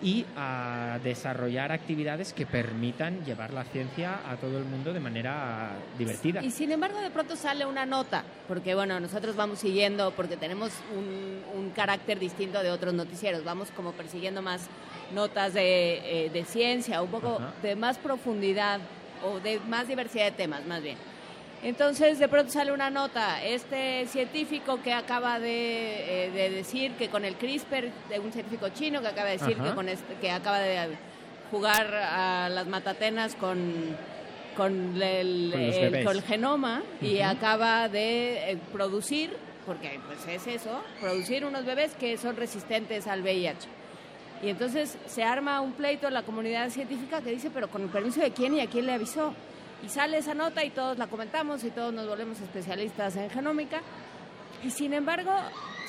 [0.01, 5.71] y a desarrollar actividades que permitan llevar la ciencia a todo el mundo de manera
[5.97, 6.41] divertida.
[6.43, 10.71] Y sin embargo, de pronto sale una nota, porque bueno, nosotros vamos siguiendo, porque tenemos
[10.95, 14.67] un, un carácter distinto de otros noticieros, vamos como persiguiendo más
[15.13, 17.53] notas de, eh, de ciencia, un poco Ajá.
[17.61, 18.79] de más profundidad
[19.23, 20.97] o de más diversidad de temas, más bien.
[21.61, 27.09] Entonces, de pronto sale una nota, este científico que acaba de, eh, de decir que
[27.09, 29.69] con el CRISPR, de un científico chino que acaba de decir Ajá.
[29.69, 30.87] que, con este- que acaba de
[31.51, 33.73] jugar a las matatenas con,
[34.55, 36.05] con, el, Con los el- bebés.
[36.05, 41.93] con el genoma y acaba de eh, producir, porque pues es eso, producir unos bebés
[41.95, 43.67] que son resistentes al VIH.
[44.41, 47.89] Y entonces se arma un pleito en la comunidad científica que dice, pero con el
[47.89, 49.33] permiso de quién y a quién le avisó.
[49.83, 53.81] Y sale esa nota y todos la comentamos y todos nos volvemos especialistas en genómica.
[54.63, 55.31] Y sin embargo,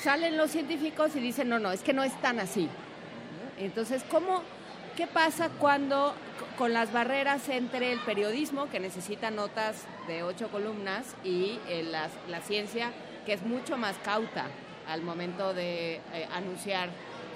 [0.01, 2.67] salen los científicos y dicen, no, no, es que no es tan así.
[3.57, 4.41] Entonces, ¿cómo,
[4.95, 6.13] ¿qué pasa cuando
[6.57, 12.41] con las barreras entre el periodismo, que necesita notas de ocho columnas, y eh, la,
[12.41, 12.91] ciencia,
[13.25, 14.45] que es mucho más cauta
[14.87, 16.89] al momento de eh, anunciar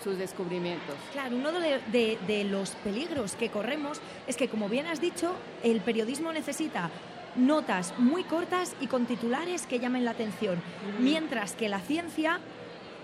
[0.06, 0.96] sus descubrimientos.
[1.14, 1.80] Claro, uno de,
[2.28, 6.92] de, los peligros que corremos es que, como bien has dicho, el periodismo necesita
[7.36, 10.62] notas muy cortas y con titulares que llamen la atención,
[11.00, 12.40] mientras que la ciencia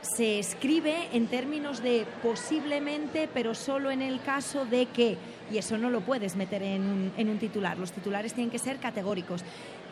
[0.02, 5.18] se escribe en términos de posiblemente, pero solo en el caso de que,
[5.52, 9.44] y eso no lo puedes meter en un, titular, los titulares tienen que ser categóricos.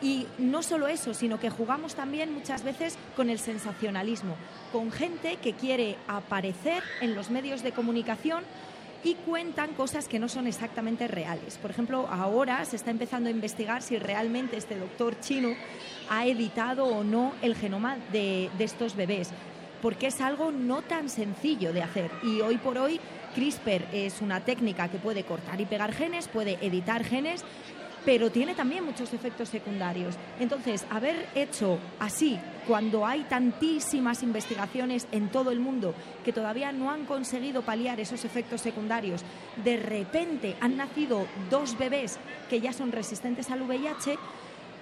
[0.02, 4.34] Y no solo eso, sino que jugamos también muchas veces con el sensacionalismo,
[4.72, 8.42] con gente que quiere aparecer en los medios de comunicación
[9.04, 11.56] y cuentan cosas que no son exactamente reales.
[11.58, 15.54] Por ejemplo, ahora se está empezando a investigar si realmente este doctor chino
[16.08, 19.30] ha editado o no el genoma de estos bebés
[19.82, 22.10] porque es algo no tan sencillo de hacer.
[22.22, 23.00] Y hoy por hoy
[23.34, 27.44] CRISPR es una técnica que puede cortar y pegar genes, puede editar genes,
[28.04, 30.16] pero tiene también muchos efectos secundarios.
[30.38, 35.94] Entonces, haber hecho así, cuando hay tantísimas investigaciones en todo el mundo
[36.24, 39.22] que todavía no han conseguido paliar esos efectos secundarios,
[39.64, 42.18] de repente han nacido dos bebés
[42.48, 44.16] que ya son resistentes al VIH,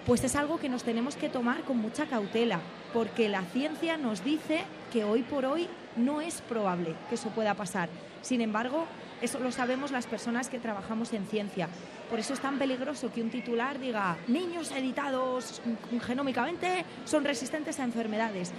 [0.09, 2.61] pues es algo que nos tenemos que tomar con mucha cautela,
[2.95, 7.53] porque la ciencia nos dice que hoy por hoy no es probable que eso pueda
[7.53, 7.91] pasar.
[8.23, 8.87] Sin embargo,
[9.21, 11.69] eso lo sabemos las personas que trabajamos en ciencia.
[12.09, 15.61] Por eso es tan peligroso que un titular diga niños editados
[16.07, 18.53] genómicamente son resistentes a enfermedades.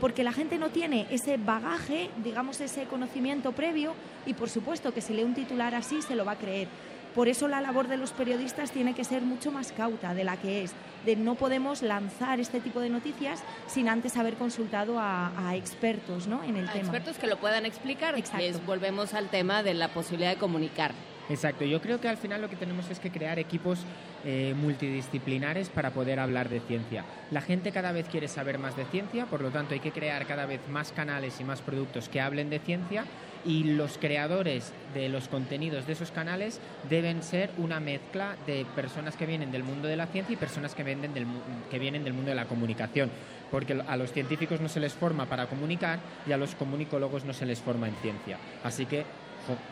[0.00, 3.94] Porque la gente no tiene ese bagaje, digamos, ese conocimiento previo
[4.26, 6.66] y por supuesto que si lee un titular así se lo va a creer.
[7.14, 10.36] Por eso la labor de los periodistas tiene que ser mucho más cauta de la
[10.36, 10.72] que es.
[11.04, 16.42] De no podemos lanzar este tipo de noticias sin antes haber consultado a, expertos ¿no?
[16.44, 16.80] en el tema.
[16.80, 18.16] Expertos que lo puedan explicar.
[18.18, 18.60] Exacto.
[18.66, 20.92] volvemos al tema de la posibilidad de comunicar.
[21.30, 23.80] Exacto, yo creo que al final lo que tenemos es que crear equipos
[24.24, 27.04] eh, multidisciplinares para poder hablar de ciencia.
[27.30, 30.26] La gente cada vez quiere saber más de ciencia, por lo tanto hay que crear
[30.26, 33.04] cada vez más canales y más productos que hablen de ciencia
[33.44, 39.16] y los creadores de los contenidos de esos canales deben ser una mezcla de personas
[39.16, 41.26] que vienen del mundo de la ciencia y personas que, venden del,
[41.70, 43.10] que vienen del mundo de la comunicación,
[43.50, 47.32] porque a los científicos no se les forma para comunicar y a los comunicólogos no
[47.32, 48.38] se les forma en ciencia.
[48.62, 49.04] Así que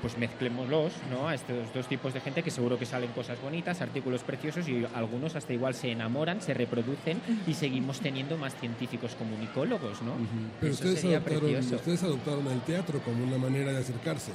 [0.01, 1.29] pues mezclémoslos ¿no?
[1.29, 4.87] a estos dos tipos de gente que seguro que salen cosas bonitas, artículos preciosos y
[4.95, 10.13] algunos hasta igual se enamoran, se reproducen y seguimos teniendo más científicos comunicólogos, ¿no?
[10.61, 14.33] Pero ustedes adoptaron, ustedes adoptaron el teatro como una manera de acercarse.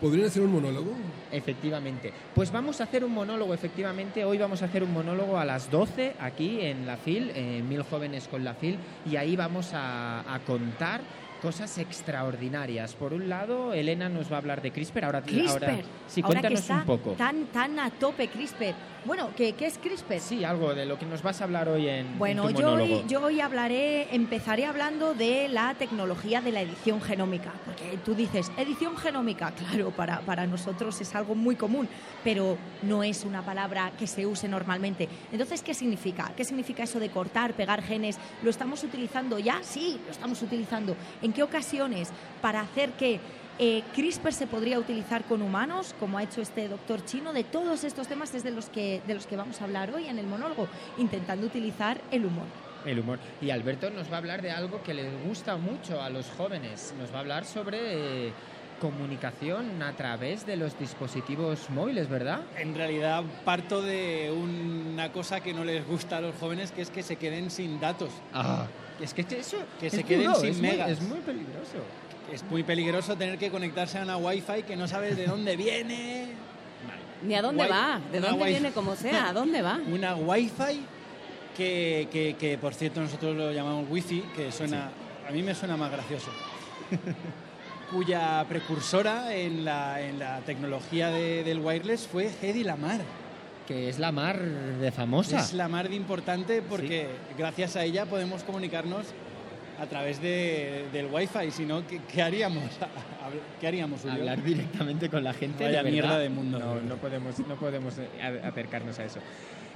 [0.00, 0.92] ¿Podría ser un monólogo?
[1.32, 2.12] Efectivamente.
[2.32, 4.24] Pues vamos a hacer un monólogo, efectivamente.
[4.24, 7.82] Hoy vamos a hacer un monólogo a las 12 aquí en la FIL, en Mil
[7.82, 8.78] Jóvenes con la FIL,
[9.10, 11.00] y ahí vamos a, a contar
[11.40, 12.94] cosas extraordinarias.
[12.94, 15.04] Por un lado, Elena nos va a hablar de CRISPR.
[15.04, 15.64] Ahora, CRISPR.
[15.64, 17.12] ahora sí, cuéntanos un poco.
[17.12, 18.74] Tan, tan a tope CRISPR.
[19.04, 20.20] Bueno, ¿qué, ¿qué, es CRISPR?
[20.20, 23.22] Sí, algo de lo que nos vas a hablar hoy en Bueno, yo, hoy, yo
[23.22, 27.52] hoy hablaré, empezaré hablando de la tecnología de la edición genómica.
[27.64, 31.88] Porque tú dices, edición genómica, claro, para, para nosotros es algo muy común,
[32.24, 35.08] pero no es una palabra que se use normalmente.
[35.30, 36.32] Entonces, ¿qué significa?
[36.36, 38.18] ¿Qué significa eso de cortar, pegar genes?
[38.42, 39.60] ¿Lo estamos utilizando ya?
[39.62, 40.96] Sí, lo estamos utilizando.
[41.22, 42.10] ¿En qué ocasiones?
[42.42, 43.20] Para hacer que
[43.58, 47.32] eh, CRISPR se podría utilizar con humanos, como ha hecho este doctor chino.
[47.32, 50.06] De todos estos temas es de los que, de los que vamos a hablar hoy
[50.06, 52.46] en el monólogo, intentando utilizar el humor.
[52.84, 53.18] El humor.
[53.40, 56.94] Y Alberto nos va a hablar de algo que le gusta mucho a los jóvenes.
[56.98, 58.26] Nos va a hablar sobre...
[58.26, 58.32] Eh,
[58.78, 62.42] comunicación a través de los dispositivos móviles, ¿verdad?
[62.56, 66.90] En realidad parto de una cosa que no les gusta a los jóvenes, que es
[66.90, 68.10] que se queden sin datos.
[68.32, 68.66] Ah,
[69.04, 70.90] es que eso que se queden sin megas.
[70.90, 71.78] es muy peligroso
[72.32, 76.26] es muy peligroso tener que conectarse a una wifi que no sabes de dónde viene.
[77.22, 79.80] Ni a dónde va, de dónde viene como sea, a dónde va.
[79.90, 80.84] Una wifi
[81.56, 84.90] que, que, que, por cierto nosotros lo llamamos wifi, que suena,
[85.26, 86.30] a mí me suena más gracioso.
[87.90, 93.00] cuya precursora en la, en la tecnología del wireless fue Hedy Lamar.
[93.68, 95.40] Que es la mar de famosa.
[95.40, 97.06] Es la mar de importante porque
[97.36, 99.08] gracias a ella podemos comunicarnos
[99.78, 102.64] a través de, del wifi, si no, ¿qué, haríamos?
[103.60, 105.64] ¿Qué haríamos, Hablar directamente con la gente.
[105.64, 106.58] Vaya de mierda de mundo.
[106.58, 109.20] No, no podemos, no podemos eh, acercarnos a eso.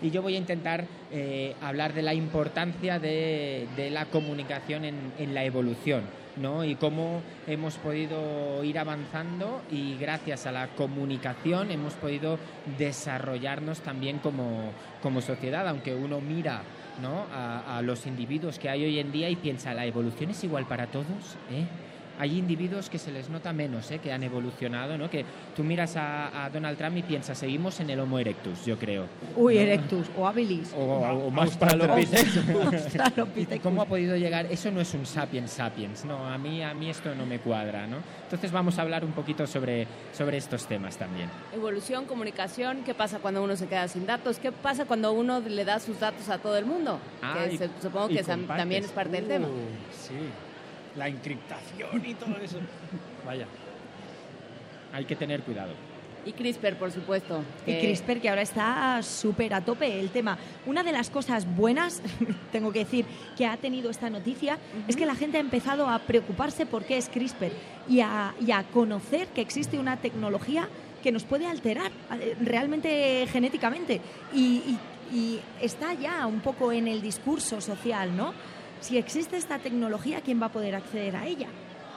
[0.00, 5.12] Y yo voy a intentar eh, hablar de la importancia de, de la comunicación en,
[5.18, 6.04] en la evolución.
[6.36, 6.64] ¿No?
[6.64, 12.38] y cómo hemos podido ir avanzando y gracias a la comunicación hemos podido
[12.78, 16.62] desarrollarnos también como, como sociedad, aunque uno mira
[17.00, 17.26] ¿no?
[17.32, 20.86] A, los individuos que hay hoy en día y piensa, ¿la evolución es igual para
[20.86, 21.36] todos?
[21.50, 21.64] ¿Eh?
[22.18, 23.98] Hay individuos que se les nota menos, ¿eh?
[23.98, 25.10] que han evolucionado, ¿no?
[25.10, 25.24] Que
[25.56, 29.06] tú miras a, Donald Trump y piensas, seguimos en el Homo erectus, yo creo.
[29.36, 30.72] Uy, erectus, o habilis.
[30.76, 31.58] O, más
[33.62, 34.46] ¿Cómo ha podido llegar?
[34.46, 37.86] Eso no es un sapiens sapiens, no, a mí, a mí esto no me cuadra,
[37.86, 37.98] ¿no?
[38.24, 41.28] Entonces vamos a hablar un poquito sobre, sobre estos temas también.
[41.54, 44.38] Evolución, comunicación, ¿qué pasa cuando uno se queda sin datos?
[44.38, 46.98] ¿Qué pasa cuando uno le da sus datos a todo el mundo?
[47.22, 49.48] Ah, que supongo que también es parte del tema.
[49.48, 49.52] Uh,
[49.90, 50.14] sí
[50.96, 52.58] la encriptación y todo eso.
[53.24, 53.46] Vaya,
[54.92, 55.72] hay que tener cuidado.
[56.24, 57.42] Y CRISPR, por supuesto.
[57.66, 60.38] Y CRISPR, que ahora está súper a tope el tema.
[60.66, 62.00] Una de las cosas buenas,
[62.52, 63.04] tengo que decir,
[63.36, 66.96] que ha tenido esta noticia es que la gente ha empezado a preocuparse por qué
[66.96, 67.50] es CRISPR
[67.88, 68.34] y a,
[68.72, 70.68] conocer que existe una tecnología
[71.02, 71.90] que nos puede alterar
[72.20, 74.00] eh, realmente genéticamente.
[74.32, 78.32] y está ya un poco en el discurso social, ¿no?
[78.82, 81.46] Si existe esta tecnología, ¿quién va a poder acceder a ella?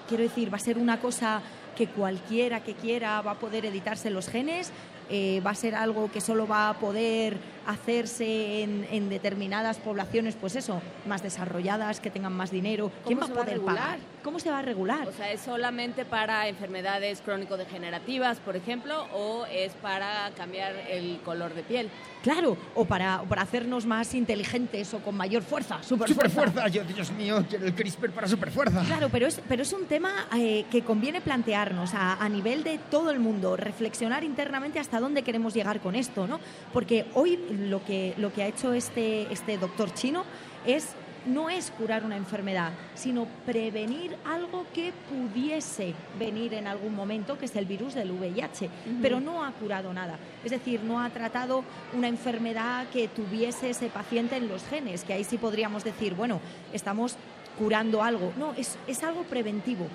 [0.07, 1.41] Quiero decir, va a ser una cosa
[1.75, 4.71] que cualquiera que quiera va a poder editarse los genes,
[5.09, 10.55] eh, va a ser algo que solo va a poder hacerse en, determinadas poblaciones, pues
[10.55, 12.91] eso, más desarrolladas, que tengan más dinero.
[13.05, 13.99] ¿Quién va a poder pagar?
[14.23, 15.07] ¿Cómo se va a regular?
[15.07, 21.53] O sea, ¿es solamente para enfermedades crónico-degenerativas, por ejemplo, o es para cambiar el color
[21.53, 21.89] de piel?
[22.23, 26.41] Claro, o para, para hacernos más inteligentes o con mayor fuerza, superfuerza.
[26.41, 28.83] Superfuerza, yo, Dios mío, quiero el CRISPR para superfuerza.
[28.83, 32.79] Claro, pero es, pero es un tema eh, que conviene plantearnos a, a nivel de
[32.89, 36.39] todo el mundo, reflexionar internamente hasta dónde queremos llegar con esto, ¿no?
[36.73, 40.23] Porque hoy lo que, lo que ha hecho este, este doctor chino
[40.65, 47.37] es no es curar una enfermedad, sino prevenir algo que pudiese venir en algún momento,
[47.37, 48.69] que es el virus del VIH,
[49.01, 50.17] pero no ha curado nada.
[50.43, 55.13] Es decir, no ha tratado una enfermedad que tuviese ese paciente en los genes, que
[55.13, 56.39] ahí sí podríamos decir, bueno,
[56.73, 57.15] estamos
[57.57, 58.33] curando algo.
[58.37, 59.87] No, es, es algo preventivo.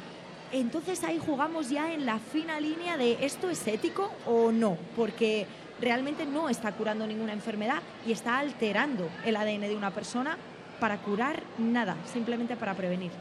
[0.52, 5.46] Entonces ahí jugamos ya en la fina línea de esto es ético o no, porque
[5.80, 10.36] realmente no está curando ninguna enfermedad y está alterando el ADN de una persona
[10.80, 13.12] para curar nada, simplemente para prevenir.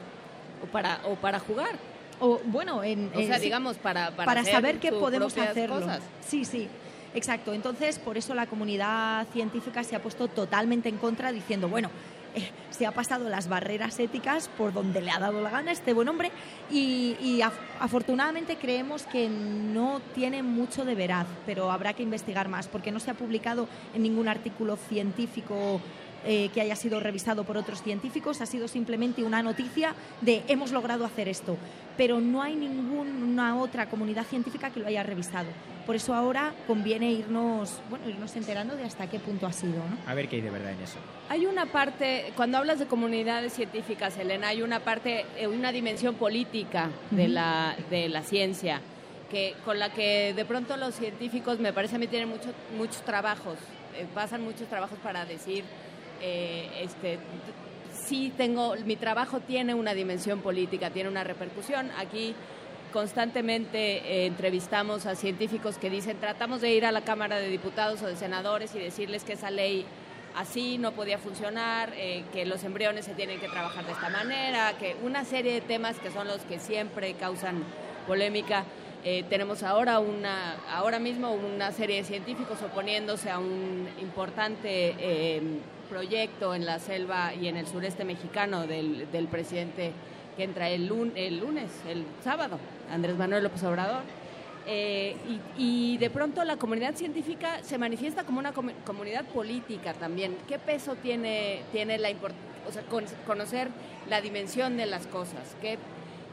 [0.64, 1.78] O para, o para jugar.
[2.20, 5.82] O bueno, en, o sea, digamos, para, para, saber que podemos hacerlo.
[6.26, 6.68] Sí, sí.
[7.14, 11.90] Exacto, entonces por eso la comunidad científica se ha puesto totalmente en contra diciendo, bueno,
[12.36, 15.94] eh, se ha pasado las barreras éticas por donde le ha dado la gana este
[15.94, 16.32] buen hombre
[16.72, 17.42] y,
[17.80, 23.00] afortunadamente creemos que no tiene mucho de veraz, pero habrá que investigar más porque no
[23.00, 25.82] se ha publicado en ningún artículo científico
[26.26, 30.72] eh, que haya sido revisado por otros científicos, ha sido simplemente una noticia de hemos
[30.72, 31.58] logrado hacer esto,
[31.98, 35.48] pero no hay ninguna otra comunidad científica que lo haya revisado.
[35.86, 39.78] Por eso ahora conviene irnos, bueno, irnos enterando de hasta qué punto ha sido.
[39.78, 39.98] ¿no?
[40.06, 41.00] A ver qué hay de verdad en eso.
[41.30, 46.16] Hay una parte, cuando hablas de comunidades científicas, Elena, hay una parte, eh, una dimensión
[46.16, 48.82] política de, la, de la ciencia.
[49.32, 53.04] Que, con la que de pronto los científicos me parece a mí tienen mucho, muchos
[53.04, 53.60] trabajos,
[53.96, 55.64] eh, pasan muchos trabajos para decir
[56.22, 57.20] eh, este,
[58.10, 61.92] sí tengo, mi trabajo tiene una dimensión política, tiene una repercusión.
[61.98, 62.36] Aquí
[62.92, 68.02] constantemente eh, entrevistamos a científicos que dicen, tratamos de ir a la Cámara de Diputados
[68.02, 69.86] o de Senadores y decirles que esa ley
[70.36, 74.74] así no podía funcionar, eh, que los embriones se tienen que trabajar de esta manera,
[74.80, 77.64] que una serie de temas que son los que siempre causan
[78.08, 78.66] polémica.
[79.30, 85.42] Tenemos ahora, una, ahora mismo una serie de científicos oponiéndose a un importante
[85.90, 89.92] proyecto en la selva y en el sureste mexicano del, presidente
[90.38, 90.84] que entra el,
[91.16, 92.60] el, lunes, el sábado,
[92.92, 94.04] Andrés Manuel López Obrador.
[94.68, 95.16] Eh,
[95.58, 100.38] y, de pronto la comunidad científica se manifiesta como una comunidad política también.
[100.48, 102.84] ¿Qué peso tiene, tiene la o sea,
[103.26, 103.70] conocer
[104.08, 105.56] la dimensión de las cosas?
[105.62, 105.80] ¿Qué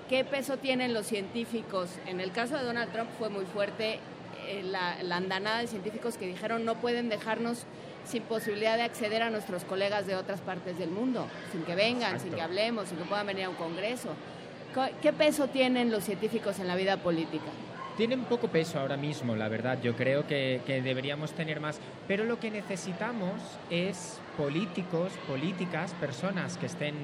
[0.08, 1.90] ¿Qué peso tienen los científicos?
[2.06, 3.98] En el caso de Donald Trump fue muy fuerte
[4.46, 7.64] eh, la, andanada de científicos que dijeron no pueden dejarnos
[8.06, 12.20] sin posibilidad de acceder a nuestros colegas de otras partes del mundo, sin que vengan,
[12.20, 14.10] sin que hablemos, sin que puedan venir a un congreso.
[15.00, 17.46] ¿Qué peso tienen los científicos en la vida política?
[17.96, 19.78] Tienen poco peso ahora mismo, la verdad.
[19.82, 21.80] Yo creo que, que deberíamos tener más.
[22.06, 26.94] Pero lo que necesitamos es políticos, políticas, personas que estén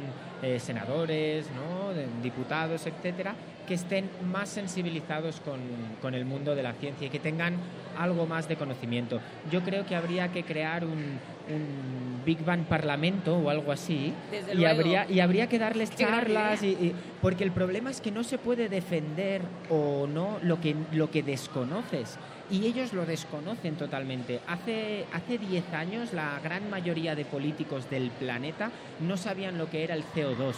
[0.42, 1.92] eh, senadores, ¿no?
[2.22, 3.34] diputados, etcétera,
[3.66, 5.60] que estén más sensibilizados con,
[6.00, 7.56] con, el mundo de la ciencia y que tengan
[7.98, 9.20] algo más de conocimiento.
[9.50, 11.18] Yo creo que habría que crear un,
[11.48, 14.12] un Big Bang Parlamento o algo así
[14.56, 18.38] y habría, y habría que darles charlas y, porque el problema es que no se
[18.38, 22.18] puede defender o no lo que, lo que desconoces
[22.50, 24.40] y ellos lo desconocen totalmente.
[24.46, 29.84] Hace, hace 10 años la gran mayoría de políticos del planeta no sabían lo que
[29.84, 30.54] era el CO2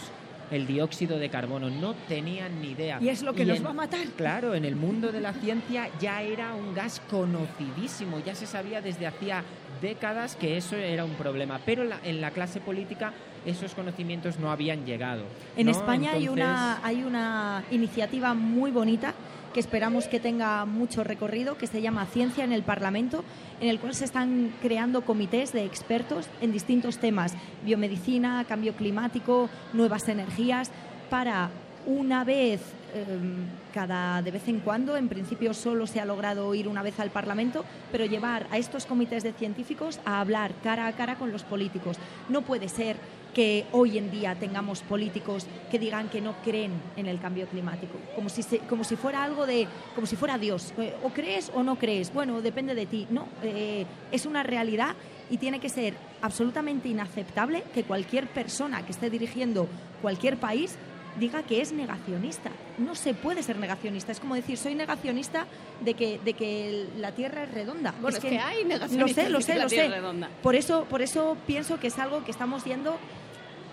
[0.51, 1.69] el dióxido de carbono.
[1.69, 2.99] No tenían ni idea.
[3.01, 4.05] Y es lo que nos va a matar.
[4.15, 8.81] Claro, en el mundo de la ciencia ya era un gas conocidísimo, ya se sabía
[8.81, 9.43] desde hacía
[9.81, 13.13] décadas que eso era un problema, pero en la clase política
[13.45, 15.23] esos conocimientos no habían llegado.
[15.55, 19.13] En España hay, una, hay una iniciativa muy bonita
[19.55, 23.23] que esperamos que tenga mucho recorrido, que se llama Ciencia en el Parlamento,
[23.61, 29.49] en el cual se están creando comités de expertos en distintos temas, biomedicina, cambio climático,
[29.71, 30.71] nuevas energías,
[31.09, 31.51] para
[31.85, 32.59] una vez
[32.93, 36.99] em, cada de vez en cuando, en principio solo se ha logrado ir una vez
[36.99, 41.31] al Parlamento, pero llevar a estos comités de científicos a hablar cara a cara con
[41.31, 41.95] los políticos.
[42.27, 42.97] No puede ser
[43.35, 47.99] que hoy en día tengamos políticos que digan que no creen en el cambio climático,
[48.15, 51.61] como si, como si fuera algo de, como si fuera Dios, eh, o crees o
[51.61, 54.95] no crees, bueno, depende de ti, no, eh, es una realidad
[55.29, 59.67] y tiene que ser absolutamente inaceptable que cualquier persona que esté dirigiendo
[60.01, 60.77] cualquier país
[61.19, 62.51] diga que es negacionista.
[62.77, 64.11] No se puede ser negacionista.
[64.11, 65.45] Es como decir, soy negacionista
[65.79, 67.93] de que, de que la Tierra es redonda.
[68.01, 69.87] Bueno, es, que, hay negacionistas lo sé, lo sé, lo sé.
[69.87, 70.29] Redonda.
[70.43, 72.97] Por eso, por eso pienso que es algo que estamos yendo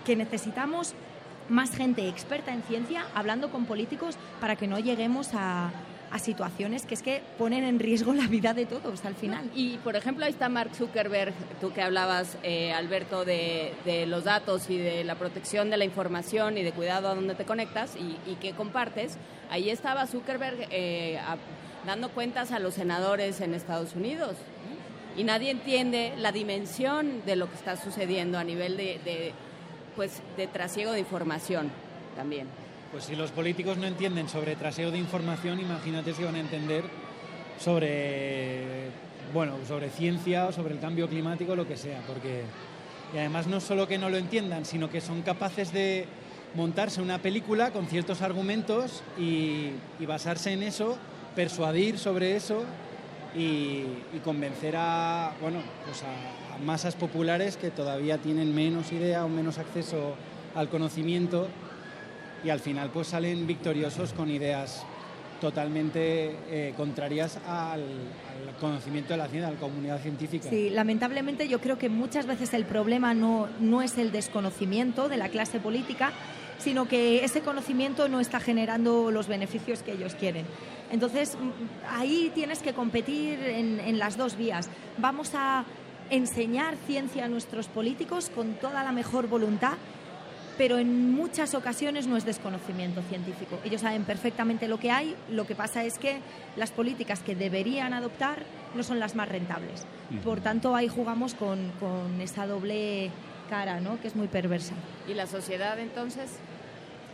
[0.04, 0.94] que necesitamos
[1.48, 5.70] más gente experta en ciencia hablando con políticos para que no lleguemos a,
[6.18, 9.50] situaciones que es que ponen en riesgo la vida de todos al final.
[9.54, 13.72] Y, por ejemplo, ahí está Mark Zuckerberg, tú que hablabas, eh, Alberto, de,
[14.06, 17.46] los datos y de la protección de la información y de cuidado a dónde te
[17.46, 19.16] conectas y, que compartes.
[19.48, 21.18] Ahí estaba Zuckerberg eh,
[21.86, 24.36] dando cuentas a los senadores en Estados Unidos.
[25.16, 29.32] Y nadie entiende la dimensión de lo que está sucediendo a nivel de
[29.96, 31.70] pues de trasiego de información
[32.16, 32.46] también.
[32.90, 36.84] Pues si los políticos no entienden sobre trasiego de información, imagínate si van a entender
[37.58, 38.90] sobre
[39.32, 42.42] bueno, sobre ciencia o sobre el cambio climático, lo que sea, porque
[43.14, 46.06] y además no solo que no lo entiendan, sino que son capaces de
[46.54, 49.70] montarse una película con ciertos argumentos y,
[50.06, 50.98] basarse en eso,
[51.34, 52.64] persuadir sobre eso
[53.34, 59.28] y, y convencer a, bueno, pues a, masas populares que todavía tienen menos idea o
[59.28, 60.14] menos acceso
[60.54, 61.48] al conocimiento
[62.44, 64.84] y al final pues salen victoriosos con ideas
[65.40, 67.82] totalmente eh, contrarias al,
[68.60, 70.48] conocimiento de la ciencia, a la comunidad científica.
[70.48, 75.16] Sí, lamentablemente yo creo que muchas veces el problema no, no es el desconocimiento de
[75.16, 76.12] la clase política,
[76.58, 80.46] sino que ese conocimiento no está generando los beneficios que ellos quieren.
[80.92, 81.36] Entonces,
[81.90, 84.68] ahí tienes que competir en, en las dos vías.
[84.98, 85.64] Vamos a
[86.10, 89.74] enseñar ciencia a nuestros políticos con toda la mejor voluntad,
[90.58, 93.58] pero en muchas ocasiones no es desconocimiento científico.
[93.64, 96.18] Ellos saben perfectamente lo que hay, lo que pasa es que
[96.56, 99.86] las políticas que deberían adoptar no son las más rentables.
[100.24, 101.72] Por tanto, ahí jugamos con,
[102.20, 103.10] esa doble
[103.48, 104.00] cara, ¿no?
[104.00, 104.74] que es muy perversa.
[105.08, 106.30] ¿Y la sociedad entonces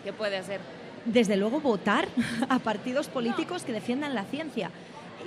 [0.05, 0.61] qué puede hacer?
[1.05, 2.09] Desde luego votar
[2.49, 4.71] a partidos políticos que defiendan la ciencia.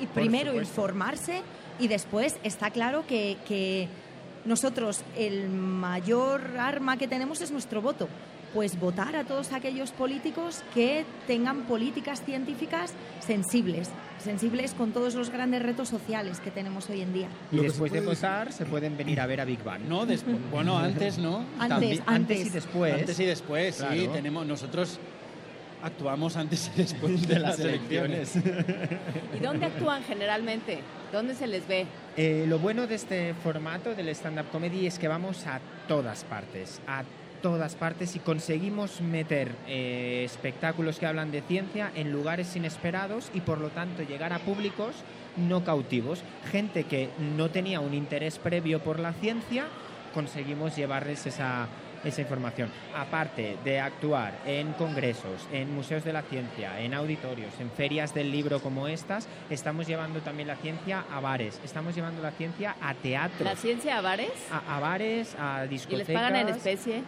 [0.02, 1.42] Y primero informarse
[1.80, 3.88] y después está claro que,
[4.43, 8.08] nosotros el mayor arma que tenemos es nuestro voto
[8.56, 13.90] pues votar a todos aquellos políticos que tengan políticas científicas sensibles,
[14.22, 17.27] sensibles con todos los grandes retos sociales que tenemos hoy en día.
[17.51, 19.83] Y después de votar se pueden venir a ver a Big Bang.
[19.88, 21.45] No, después, bueno, antes, ¿no?
[21.59, 22.93] Antes, antes, y después.
[22.93, 25.00] Antes y después, sí, tenemos nosotros
[25.83, 28.35] actuamos antes y después de las elecciones.
[28.35, 30.80] ¿Y dónde actúan generalmente?
[31.12, 31.88] ¿Dónde se les ve?
[32.16, 36.82] Eh, lo bueno de este formato del stand-up comedy es que vamos a todas partes,
[36.88, 37.04] a
[37.42, 43.42] todas partes y conseguimos meter eh, espectáculos que hablan de ciencia en lugares inesperados y
[43.42, 44.96] por lo tanto llegar a públicos
[45.36, 49.66] no cautivos, gente que no tenía un interés previo por la ciencia,
[50.14, 51.68] conseguimos llevarles esa
[52.04, 52.70] esa información.
[52.96, 58.32] Aparte de actuar en congresos, en museos de la ciencia, en auditorios, en ferias del
[58.32, 62.94] libro como estas, estamos llevando también la ciencia a bares, estamos llevando la ciencia a
[62.94, 63.46] teatro.
[63.46, 64.32] ¿La ciencia a bares?
[64.52, 66.10] A, bares, a discotecas.
[66.10, 67.04] ¿Y les pagan en especie?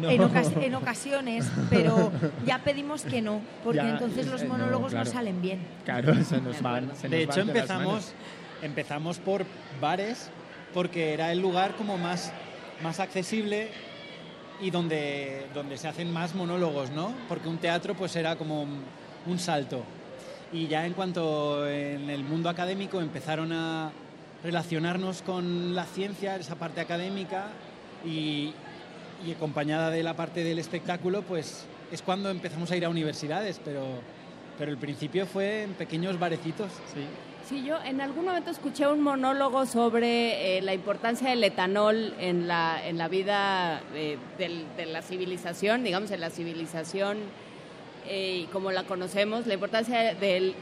[0.00, 0.08] No.
[0.08, 2.10] En, ocasiones, pero
[2.46, 5.58] ya pedimos que no, porque entonces los monólogos no, salen bien.
[5.84, 6.90] Claro, se nos van.
[7.02, 8.14] de hecho, empezamos,
[8.62, 9.44] empezamos por
[9.82, 10.30] bares
[10.72, 12.32] porque era el lugar como más,
[12.82, 13.68] más accesible
[14.64, 17.12] y donde, donde se hacen más monólogos, ¿no?
[17.28, 18.66] Porque un teatro pues era como
[19.26, 19.84] un salto.
[20.54, 23.92] Y ya en cuanto en el mundo académico empezaron a
[24.42, 27.48] relacionarnos con la ciencia, esa parte académica,
[28.06, 28.54] y,
[29.26, 33.60] y acompañada de la parte del espectáculo, pues es cuando empezamos a ir a universidades,
[33.62, 33.84] pero,
[34.56, 36.72] pero el principio fue en pequeños barecitos.
[36.94, 37.04] Sí.
[37.48, 42.48] Sí, yo en algún momento escuché un monólogo sobre eh, la importancia del etanol en
[42.48, 47.18] la, en la vida eh, de la civilización, digamos, en la civilización
[48.06, 50.54] eh, como la conocemos, la importancia de,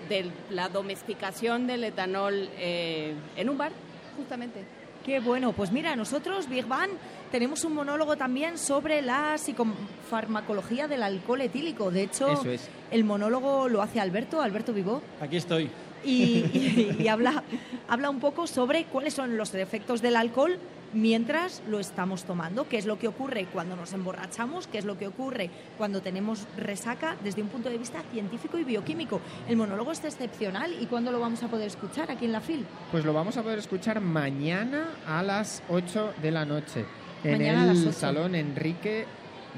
[0.50, 3.70] la domesticación del etanol en un bar,
[4.16, 4.64] justamente.
[5.04, 6.90] Qué bueno, pues mira, nosotros, Big Bang,
[7.30, 11.92] tenemos un monólogo también sobre la psicofarmacología del alcohol etílico.
[11.92, 12.42] De hecho,
[12.90, 15.00] el monólogo lo hace Alberto, Alberto Vivo.
[15.20, 15.70] Aquí estoy.
[16.04, 17.42] Y, habla,
[17.88, 20.58] habla un poco sobre cuáles son los efectos del alcohol
[20.92, 24.98] mientras lo estamos tomando, qué es lo que ocurre cuando nos emborrachamos, qué es lo
[24.98, 29.20] que ocurre cuando tenemos resaca desde un punto de vista científico y bioquímico.
[29.48, 32.66] El monólogo es excepcional y ¿cuándo lo vamos a poder escuchar aquí en la FIL?
[32.90, 36.84] Pues lo vamos a poder escuchar mañana a las 8 de la noche
[37.24, 39.06] en el Salón Enrique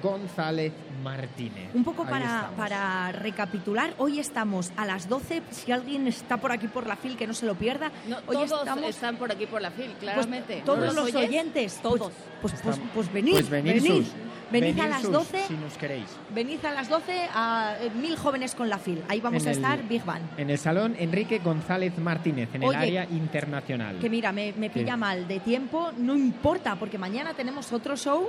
[0.02, 1.74] González Martínez.
[1.74, 6.68] Un poco para, para, recapitular, hoy estamos a las 12, si alguien está por aquí
[6.68, 7.90] por la FIL, que no se lo pierda.
[8.26, 8.84] hoy todos estamos...
[8.84, 10.62] están por aquí por la FIL, pues claramente.
[10.64, 12.12] todos los oyentes, todos.
[12.40, 14.04] Pues, pues, pues, venid, pues venid,
[14.50, 14.80] venid.
[14.80, 15.46] a las 12.
[15.46, 16.06] Si nos queréis.
[16.34, 19.02] Venid a las 12 a eh, mil jóvenes con la FIL.
[19.08, 20.22] Ahí vamos a estar, Big Bang.
[20.36, 23.98] En el salón Enrique González Martínez, en el área internacional.
[23.98, 28.28] Que mira, me, me pilla mal de tiempo, no importa, porque mañana tenemos otro show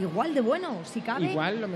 [0.00, 1.26] igual de bueno, si cabe.
[1.26, 1.66] Igual,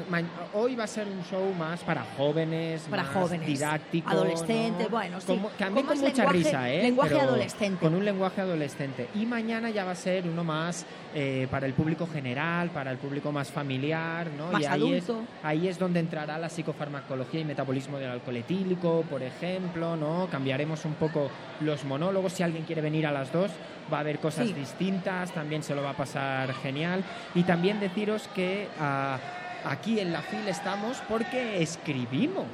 [0.55, 5.41] hoy va a ser un show más para jóvenes, para jóvenes, didáctico, adolescentes, bueno, sí.
[5.59, 6.83] también con mucha risa, ¿eh?
[6.83, 7.81] Lenguaje adolescente.
[7.81, 9.09] Con un lenguaje adolescente.
[9.15, 12.99] Y mañana ya va a ser uno más eh, para el público general, para el
[12.99, 14.53] público más familiar, ¿no?
[14.53, 15.20] Más y ahí adulto.
[15.20, 20.28] Es, ahí es donde entrará la psicofarmacología y metabolismo del alcohol etílico, por ejemplo, ¿no?
[20.31, 21.31] Cambiaremos un poco
[21.61, 22.33] los monólogos.
[22.33, 23.51] Si alguien quiere venir a las dos,
[23.93, 27.03] va a haber cosas distintas, también se lo va a pasar genial.
[27.35, 29.18] Y también deciros que ah,
[29.65, 32.47] aquí en la fila estamos porque escribimos.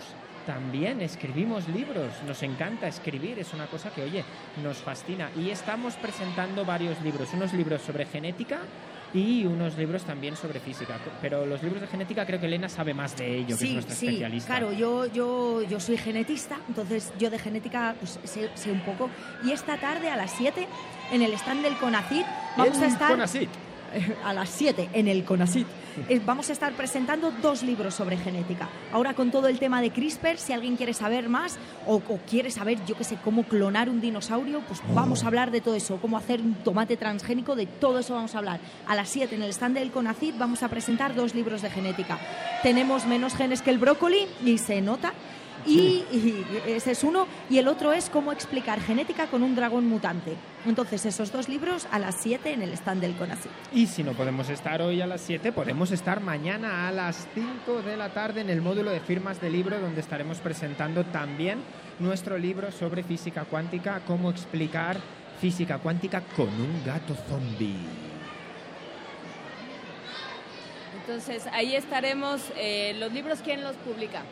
[0.47, 4.25] También escribimos libros, nos encanta escribir, es una cosa que, oye,
[4.63, 5.31] nos fascina.
[5.37, 8.59] Y estamos presentando varios libros, unos libros sobre genética,
[9.15, 10.99] y unos libros también sobre física.
[11.23, 13.95] Pero los libros de genética creo que Elena sabe más de ello, que es nuestra
[13.95, 14.49] sí, especialista.
[14.49, 19.09] Claro, yo, yo, yo soy genetista, entonces yo de genética pues, sé, un poco.
[19.45, 20.69] Y esta tarde a las 7
[21.13, 23.11] en el stand del CONACIT vamos a estar...
[23.11, 23.64] CONACIT.
[24.25, 25.67] A las 7 en el CONACIT
[26.09, 28.69] eh, vamos a estar presentando dos libros sobre genética.
[28.93, 32.79] Ahora con todo el tema de CRISPR, si alguien quiere saber más o, quiere saber,
[32.87, 36.17] yo qué sé, cómo clonar un dinosaurio, pues vamos a hablar de todo eso, cómo
[36.17, 38.61] hacer un tomate transgénico, de todo eso vamos a hablar.
[38.87, 42.19] A las 7 en el stand del CONACID vamos a presentar dos libros de genética.
[42.63, 45.13] Tenemos menos genes que el brócoli y se nota
[45.67, 46.05] y,
[46.67, 47.27] ese es uno.
[47.51, 50.35] Y el otro es cómo explicar genética con un dragón mutante.
[50.67, 53.51] Entonces, esos dos libros a las 7 en el stand del CONACYT.
[53.73, 57.83] Y si no podemos estar hoy a las 7, podemos estar mañana a las 5
[57.83, 61.59] de la tarde en el módulo de firmas de libro, donde estaremos presentando también
[61.99, 64.97] nuestro libro sobre física cuántica, cómo explicar
[65.41, 67.77] física cuántica con un gato zombie.
[71.07, 72.41] Entonces, ahí estaremos.
[72.57, 74.23] Eh, ¿Los libros quién los publica?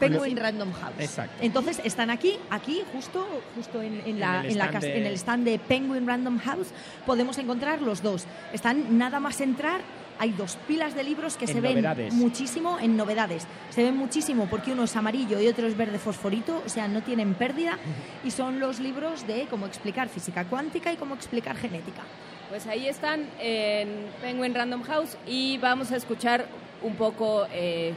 [0.00, 0.94] Penguin Random House.
[0.98, 1.36] Exacto.
[1.40, 6.68] Entonces están aquí, aquí justo, justo en, la, en, el stand de Penguin Random House
[7.06, 8.24] podemos encontrar los dos.
[8.52, 9.80] Están nada más entrar
[10.20, 13.46] hay dos pilas de libros que se ven muchísimo en novedades.
[13.70, 17.02] Se ven muchísimo porque uno es amarillo y otro es verde fosforito, o sea, no
[17.02, 17.78] tienen pérdida.
[18.22, 22.02] Y son los libros de cómo explicar física cuántica y cómo explicar genética.
[22.50, 23.88] Pues ahí están en
[24.20, 26.46] Penguin Random House y vamos a escuchar
[26.82, 27.94] un poco eh,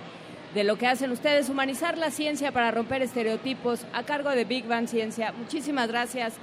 [0.53, 4.67] de lo que hacen ustedes, humanizar la ciencia para romper estereotipos a cargo de Big
[4.67, 5.31] Bang Ciencia.
[5.31, 6.35] Muchísimas gracias,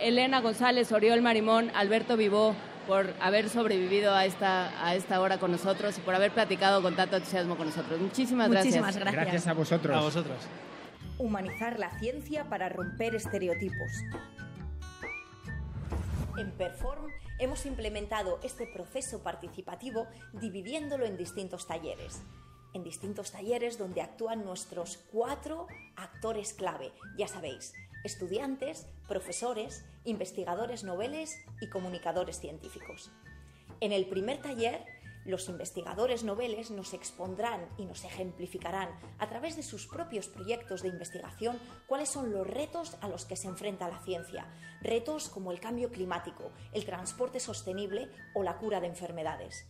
[0.00, 2.54] Elena González, Oriol Marimón, Alberto Vivó,
[2.86, 6.94] por haber sobrevivido a esta, a esta hora con nosotros y por haber platicado con
[6.94, 7.98] tanto entusiasmo con nosotros.
[7.98, 8.74] Muchísimas gracias.
[8.74, 9.24] Muchísimas gracias.
[9.24, 9.96] Gracias a vosotros.
[9.96, 10.36] A vosotros.
[11.16, 13.92] Humanizar la ciencia para romper estereotipos.
[16.36, 17.06] En Perform
[17.38, 22.20] hemos implementado este proceso participativo dividiéndolo en distintos talleres
[22.74, 27.72] en distintos talleres donde actúan nuestros cuatro actores clave, ya sabéis,
[28.04, 33.10] estudiantes, profesores, investigadores noveles y comunicadores científicos.
[33.80, 34.84] En el primer taller,
[35.24, 40.88] los investigadores noveles nos expondrán y nos ejemplificarán a través de sus propios proyectos de
[40.88, 44.46] investigación cuáles son los retos a los que se enfrenta la ciencia,
[44.82, 49.66] retos como el cambio climático, el transporte sostenible o la cura de enfermedades.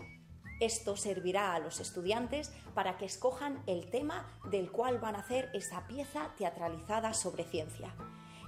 [0.60, 5.50] Esto servirá a los estudiantes para que escojan el tema del cual van a hacer
[5.52, 7.94] esa pieza teatralizada sobre ciencia.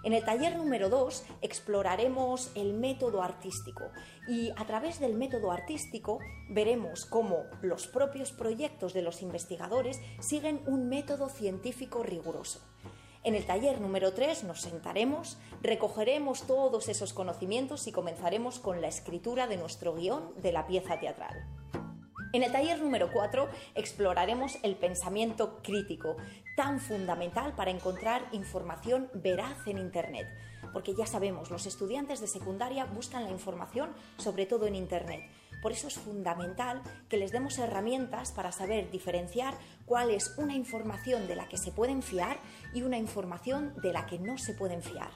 [0.07, 3.91] En el taller número 2 exploraremos el método artístico
[4.29, 10.63] y a través del método artístico veremos cómo los propios proyectos de los investigadores siguen
[10.67, 12.61] un método científico riguroso.
[13.25, 18.87] En el taller número 3 nos sentaremos, recogeremos todos esos conocimientos y comenzaremos con la
[18.87, 21.49] escritura de nuestro guion de la pieza teatral.
[22.33, 26.17] En el taller número 4 exploraremos el pensamiento crítico,
[26.57, 30.27] tan fundamental para encontrar información veraz en Internet.
[30.73, 35.23] Porque ya sabemos, los estudiantes de secundaria buscan la información sobre todo en Internet.
[35.63, 39.55] Por eso es fundamental que les demos herramientas para saber diferenciar
[39.87, 42.39] cuál es una información de la que se pueden fiar
[42.75, 45.11] y una información de la que no se pueden fiar.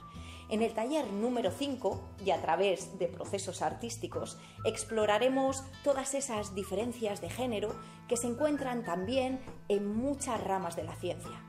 [0.51, 7.21] En el taller número 5, y a través de procesos artísticos, exploraremos todas esas diferencias
[7.21, 7.73] de género
[8.09, 9.39] que se encuentran también
[9.69, 11.41] en muchas ramas de la ciencia.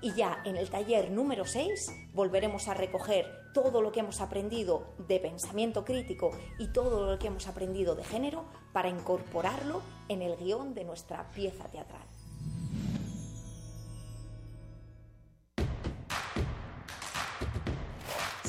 [0.00, 4.94] Y ya en el taller número 6 volveremos a recoger todo lo que hemos aprendido
[5.08, 10.36] de pensamiento crítico y todo lo que hemos aprendido de género para incorporarlo en el
[10.36, 12.06] guion de nuestra pieza teatral.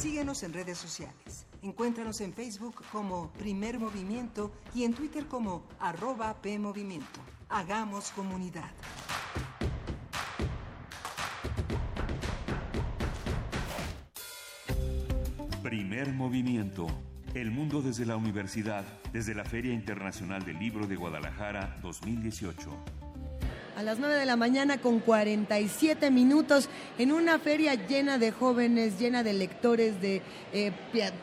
[0.07, 1.45] Síguenos en redes sociales.
[1.61, 7.19] Encuéntranos en Facebook como Primer Movimiento y en Twitter como arroba PMovimiento.
[7.49, 8.71] Hagamos comunidad.
[15.61, 16.87] Primer movimiento.
[17.33, 22.69] El mundo desde la universidad, desde la Feria Internacional del Libro de Guadalajara 2018
[23.77, 28.99] a las 9 de la mañana con 47 minutos en una feria llena de jóvenes,
[28.99, 30.71] llena de lectores, de eh,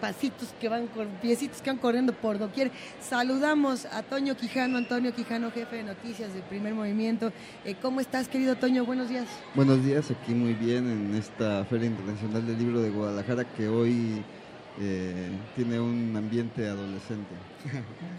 [0.00, 0.88] pasitos que van,
[1.20, 2.70] piecitos que van corriendo por doquier.
[3.00, 7.32] Saludamos a Toño Quijano, Antonio Quijano, jefe de noticias del primer movimiento.
[7.64, 8.84] Eh, ¿Cómo estás, querido Toño?
[8.84, 9.26] Buenos días.
[9.56, 14.22] Buenos días, aquí muy bien en esta Feria Internacional del Libro de Guadalajara que hoy
[14.80, 17.34] eh, tiene un ambiente adolescente.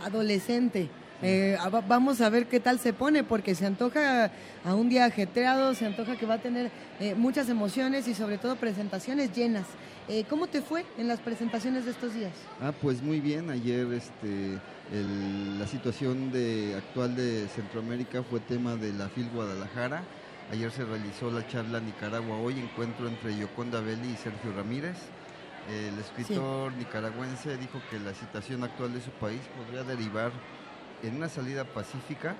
[0.03, 0.89] Adolescente.
[1.21, 4.31] Eh, vamos a ver qué tal se pone, porque se antoja
[4.63, 8.37] a un día ajetreado, se antoja que va a tener eh, muchas emociones y sobre
[8.37, 9.65] todo presentaciones llenas.
[10.07, 12.33] Eh, ¿Cómo te fue en las presentaciones de estos días?
[12.61, 13.49] Ah, pues muy bien.
[13.49, 14.59] Ayer este,
[15.57, 20.03] la situación de, actual de Centroamérica fue tema de la FIL Guadalajara.
[20.51, 24.97] Ayer se realizó la charla Nicaragua Hoy, encuentro entre Yoconda Belli y Sergio Ramírez.
[25.67, 30.31] El escritor nicaragüense dijo que la situación actual de su país podría derivar
[31.03, 32.35] en una salida pacífica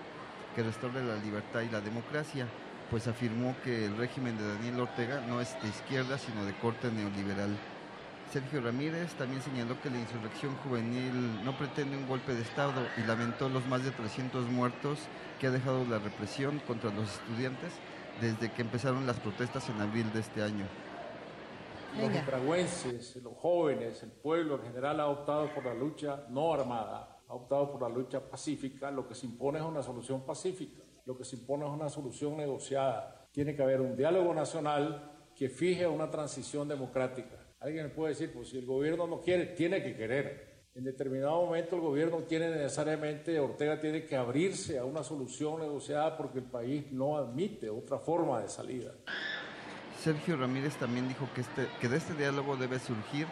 [0.55, 2.47] que restaure la libertad y la democracia,
[2.89, 6.91] pues afirmó que el régimen de Daniel Ortega no es de izquierda, sino de corte
[6.91, 7.55] neoliberal.
[8.31, 13.07] Sergio Ramírez también señaló que la insurrección juvenil no pretende un golpe de Estado y
[13.07, 14.99] lamentó los más de 300 muertos
[15.39, 17.73] que ha dejado la represión contra los estudiantes
[18.21, 20.65] desde que empezaron las protestas en abril de este año.
[21.99, 27.14] Los nicaragüenses, los jóvenes, el pueblo en general ha optado por la lucha no armada
[27.27, 31.17] ha optado por la lucha pacífica, lo que se impone es una solución pacífica, lo
[31.17, 33.27] que se impone es una solución negociada.
[33.31, 37.35] Tiene que haber un diálogo nacional que fije una transición democrática.
[37.59, 40.55] Alguien puede decir, pues si el gobierno no quiere, tiene que querer.
[40.75, 46.17] En determinado momento el gobierno tiene necesariamente, Ortega tiene que abrirse a una solución negociada
[46.17, 48.91] porque el país no admite otra forma de salida.
[50.01, 53.25] Sergio Ramírez también dijo que, este, que de este diálogo debe surgir,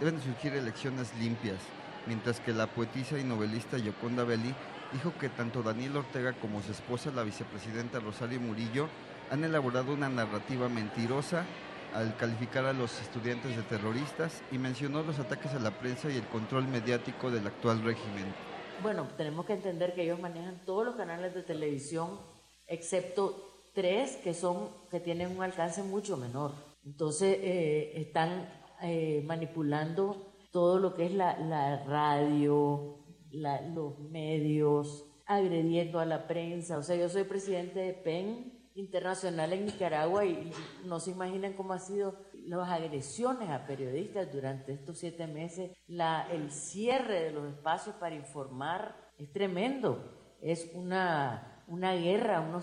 [0.00, 1.58] deben surgir elecciones limpias
[2.06, 4.54] mientras que la poetisa y novelista Yoconda Belli
[4.92, 8.88] dijo que tanto Daniel Ortega como su esposa, la vicepresidenta Rosario Murillo,
[9.30, 11.44] han elaborado una narrativa mentirosa
[11.94, 16.16] al calificar a los estudiantes de terroristas y mencionó los ataques a la prensa y
[16.16, 18.26] el control mediático del actual régimen.
[18.82, 22.18] Bueno, tenemos que entender que ellos manejan todos los canales de televisión,
[22.66, 26.52] excepto tres que son que tienen un alcance mucho menor.
[26.84, 28.48] Entonces eh, están
[28.82, 32.98] eh, manipulando todo lo que es la, radio,
[33.30, 36.78] los medios, agrediendo a la prensa.
[36.78, 40.50] O sea, yo soy presidente de PEN Internacional en Nicaragua y
[40.84, 45.72] no se imaginan cómo han sido las agresiones a periodistas durante estos siete meses.
[45.86, 50.36] La, el cierre de los espacios para informar es tremendo.
[50.40, 52.54] Es una, una guerra, un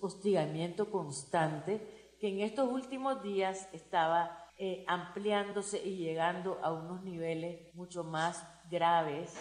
[0.00, 7.74] hostigamiento constante que en estos últimos días estaba eh, ampliándose y llegando a unos niveles
[7.74, 9.34] mucho más graves.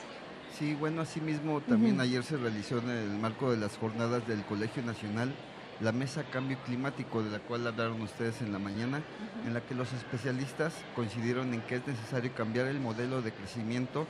[0.57, 4.83] Sí, bueno, asimismo también ayer se realizó en el marco de las jornadas del Colegio
[4.83, 5.33] Nacional
[5.81, 9.01] la mesa Cambio Climático, de la cual hablaron ustedes en la mañana,
[9.45, 14.07] en la que los especialistas coincidieron en que es necesario cambiar el modelo de crecimiento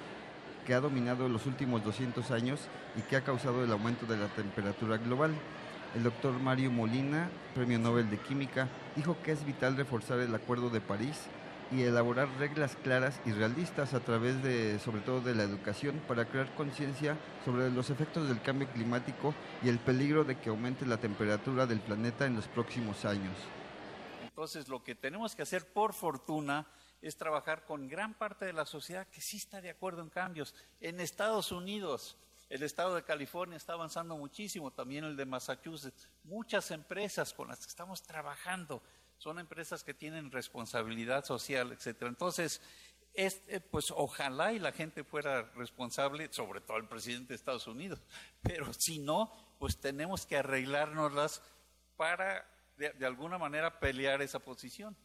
[0.65, 2.59] que ha dominado los últimos 200 años
[2.95, 5.33] y que ha causado el aumento de la temperatura global.
[5.95, 8.67] El doctor Mario Molina, Premio Nobel de Química,
[8.97, 11.21] dijo que es vital reforzar el Acuerdo de París
[11.71, 16.25] y elaborar reglas claras y realistas a través de, sobre todo, de la educación para
[16.25, 19.33] crear conciencia sobre los efectos del cambio climático
[19.63, 23.35] y el peligro de que aumente la temperatura del planeta en los próximos años.
[24.21, 26.67] Entonces, lo que tenemos que hacer, por fortuna,
[27.01, 30.53] es trabajar con gran parte de la sociedad que sí está de acuerdo en cambios.
[30.81, 32.17] En Estados Unidos,
[32.49, 36.09] el estado de California está avanzando muchísimo, también el de Massachusetts.
[36.23, 38.81] Muchas empresas con las que estamos trabajando
[39.17, 42.09] son empresas que tienen responsabilidad social, etcétera.
[42.09, 42.61] Entonces,
[43.13, 48.01] este, pues ojalá y la gente fuera responsable, sobre todo el presidente de Estados Unidos,
[48.41, 51.41] pero si no, pues tenemos que arreglárnoslas
[51.95, 52.45] para
[52.77, 54.95] de, alguna manera pelear esa posición.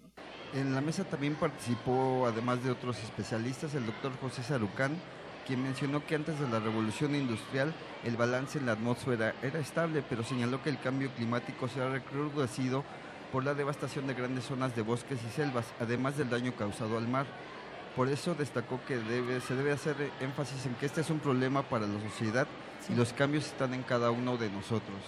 [0.52, 5.00] En la mesa también participó, además de otros especialistas, el doctor José Sarucán,
[5.46, 7.72] quien mencionó que antes de la revolución industrial
[8.04, 11.88] el balance en la atmósfera era estable, pero señaló que el cambio climático se ha
[11.88, 12.84] recrudecido
[13.32, 17.08] por la devastación de grandes zonas de bosques y selvas, además del daño causado al
[17.08, 17.26] mar.
[17.94, 21.62] Por eso destacó que debe, se debe hacer énfasis en que este es un problema
[21.62, 22.46] para la sociedad
[22.88, 24.98] y los cambios están en cada uno de nosotros.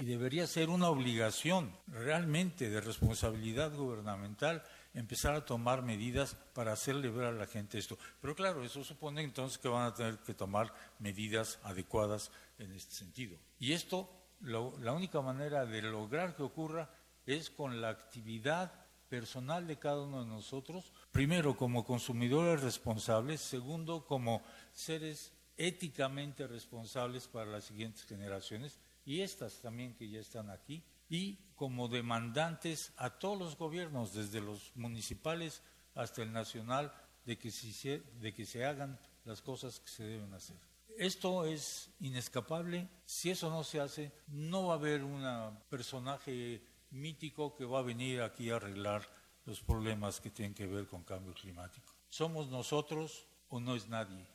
[0.00, 4.62] Y debería ser una obligación realmente de responsabilidad gubernamental
[4.98, 7.98] empezar a tomar medidas para hacerle ver a la gente esto.
[8.20, 12.94] Pero claro, eso supone entonces que van a tener que tomar medidas adecuadas en este
[12.94, 13.38] sentido.
[13.58, 14.10] Y esto,
[14.40, 16.90] la única manera de lograr que ocurra
[17.26, 18.72] es con la actividad
[19.08, 27.26] personal de cada uno de nosotros, primero como consumidores responsables, segundo como seres éticamente responsables
[27.26, 33.18] para las siguientes generaciones y estas también que ya están aquí, y como demandantes a
[33.18, 35.62] todos los gobiernos, desde los municipales
[35.94, 36.92] hasta el nacional,
[37.24, 40.56] de que, se, de que se hagan las cosas que se deben hacer.
[40.96, 45.22] Esto es inescapable, si eso no se hace, no va a haber un
[45.68, 49.02] personaje mítico que va a venir aquí a arreglar
[49.44, 51.92] los problemas que tienen que ver con cambio climático.
[52.08, 54.26] ¿Somos nosotros o no es nadie?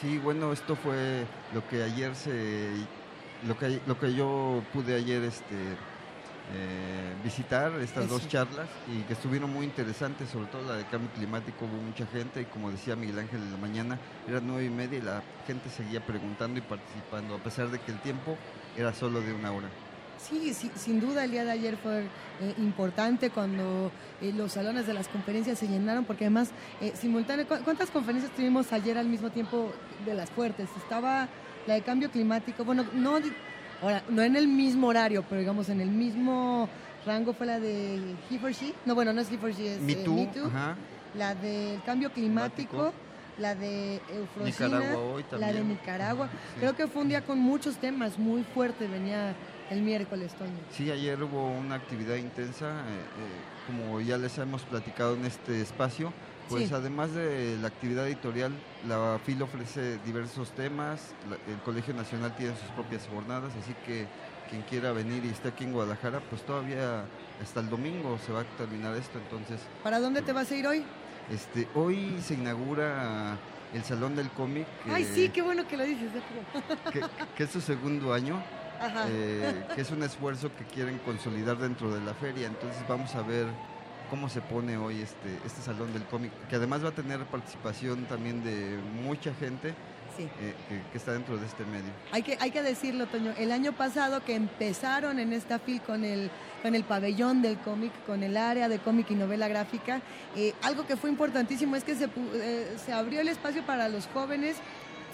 [0.00, 2.70] Sí, bueno, esto fue lo que ayer se,
[3.46, 5.54] lo que, lo que yo pude ayer este,
[6.54, 11.10] eh, visitar, estas dos charlas, y que estuvieron muy interesantes, sobre todo la de cambio
[11.10, 14.70] climático, hubo mucha gente, y como decía Miguel Ángel en la mañana, eran nueve y
[14.70, 18.36] media y la gente seguía preguntando y participando, a pesar de que el tiempo
[18.76, 19.68] era solo de una hora.
[20.18, 22.00] Sí, sin duda el día de ayer fue
[22.40, 26.50] eh, importante cuando eh, los salones de las conferencias se llenaron, porque además,
[26.80, 29.70] eh, simultáneamente, ¿cuántas conferencias tuvimos ayer al mismo tiempo
[30.04, 30.68] de las fuertes?
[30.76, 31.28] Estaba
[31.66, 33.18] la de cambio climático, bueno, no,
[33.82, 36.68] ahora, no en el mismo horario, pero digamos en el mismo
[37.06, 39.80] rango fue la de He for She, no, bueno, no es He for She, es
[39.80, 40.28] Me Too,
[41.14, 42.92] la del cambio climático
[43.38, 44.80] la de Eufrosina,
[45.38, 46.28] la de Nicaragua.
[46.58, 49.34] Creo que fue un día con muchos temas muy fuertes, venía
[49.70, 50.58] el miércoles, Toño.
[50.70, 55.60] Sí, ayer hubo una actividad intensa, eh, eh, como ya les hemos platicado en este
[55.60, 56.12] espacio,
[56.48, 58.52] pues además de la actividad editorial,
[58.86, 61.14] la FIL ofrece diversos temas,
[61.46, 64.06] el Colegio Nacional tiene sus propias jornadas, así que
[64.50, 67.04] quien quiera venir y esté aquí en Guadalajara, pues todavía
[67.42, 69.60] hasta el domingo se va a terminar esto, entonces...
[69.82, 70.84] ¿Para dónde te vas a ir hoy?
[71.30, 73.36] Este, hoy se inaugura
[73.74, 74.66] el Salón del Cómic.
[74.90, 76.10] Ay, sí, qué bueno que lo dices.
[76.92, 77.02] Que,
[77.36, 78.42] que es su segundo año
[79.08, 82.46] eh, que es un esfuerzo que quieren consolidar dentro de la feria.
[82.46, 83.46] Entonces vamos a ver
[84.08, 88.04] cómo se pone hoy este, este salón del cómic, que además va a tener participación
[88.04, 89.74] también de mucha gente.
[90.20, 90.54] Eh,
[90.90, 91.92] que, está dentro de este medio.
[92.10, 96.02] Hay que, hay que decirlo, Toño, el año pasado que empezaron en esta FIL con
[96.02, 96.28] el,
[96.60, 100.02] con el pabellón del cómic, con el área de cómic y novela gráfica,
[100.34, 102.08] eh, algo que fue importantísimo es que se,
[102.84, 104.56] se abrió el espacio para los jóvenes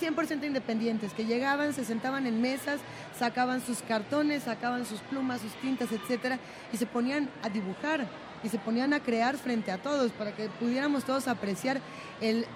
[0.00, 2.80] 100% independientes, que llegaban, se sentaban en mesas,
[3.18, 6.38] sacaban sus cartones, sacaban sus plumas, sus tintas, etcétera,
[6.72, 8.06] y se ponían a dibujar
[8.44, 11.80] y se ponían a crear frente a todos para que pudiéramos todos apreciar
[12.20, 12.46] el,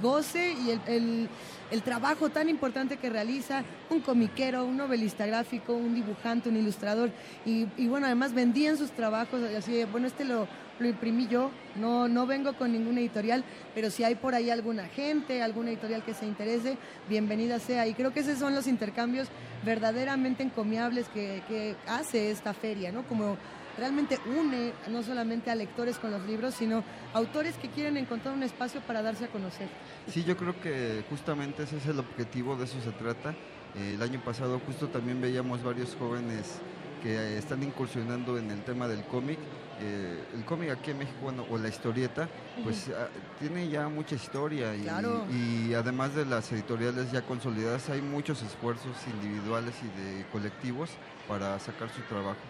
[0.00, 1.28] goce y el,
[1.70, 7.10] el, trabajo tan importante que realiza un comiquero, un novelista gráfico, un dibujante, un ilustrador.
[7.44, 10.46] Y, y bueno, además vendían sus trabajos, así, bueno, este lo
[10.78, 13.44] lo imprimí yo, no, no vengo con ninguna editorial,
[13.74, 16.76] pero si hay por ahí alguna gente, alguna editorial que se interese,
[17.08, 17.86] bienvenida sea.
[17.86, 19.28] Y creo que esos son los intercambios
[19.64, 23.02] verdaderamente encomiables que, que hace esta feria, ¿no?
[23.04, 23.36] Como
[23.78, 26.84] realmente une no solamente a lectores con los libros, sino
[27.14, 29.68] autores que quieren encontrar un espacio para darse a conocer.
[30.08, 33.30] Sí, yo creo que justamente ese es el objetivo, de eso se trata.
[33.76, 36.58] Eh, el año pasado justo también veíamos varios jóvenes
[37.02, 39.38] que están incursionando en el tema del cómic
[39.80, 42.28] eh, el cómic aquí en México, bueno, o la historieta,
[42.64, 43.06] pues ah,
[43.38, 44.88] tiene ya mucha historia y,
[45.32, 50.90] y, además de las editoriales ya consolidadas, hay muchos esfuerzos individuales y de colectivos
[51.28, 52.40] para sacar su trabajo.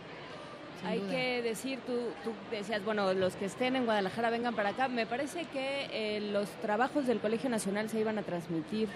[0.85, 1.93] Hay que decir, tú,
[2.25, 4.89] tú, decías, bueno, los que estén en Guadalajara vengan para acá.
[4.89, 8.89] Me parece que eh, los trabajos del Colegio Nacional se iban a transmitir